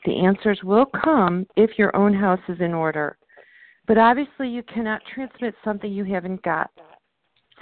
The 0.05 0.19
answers 0.27 0.61
will 0.63 0.87
come 1.03 1.47
if 1.57 1.79
your 1.79 1.97
own 1.97 2.13
house 2.13 2.41
is 2.49 2.61
in 2.61 2.75
order. 2.75 3.17
But 3.87 3.97
obviously, 3.97 4.49
you 4.49 4.63
cannot 4.65 5.01
transmit 5.15 5.55
something 5.65 5.91
you 5.91 6.05
haven't 6.05 6.43
got. 6.43 6.71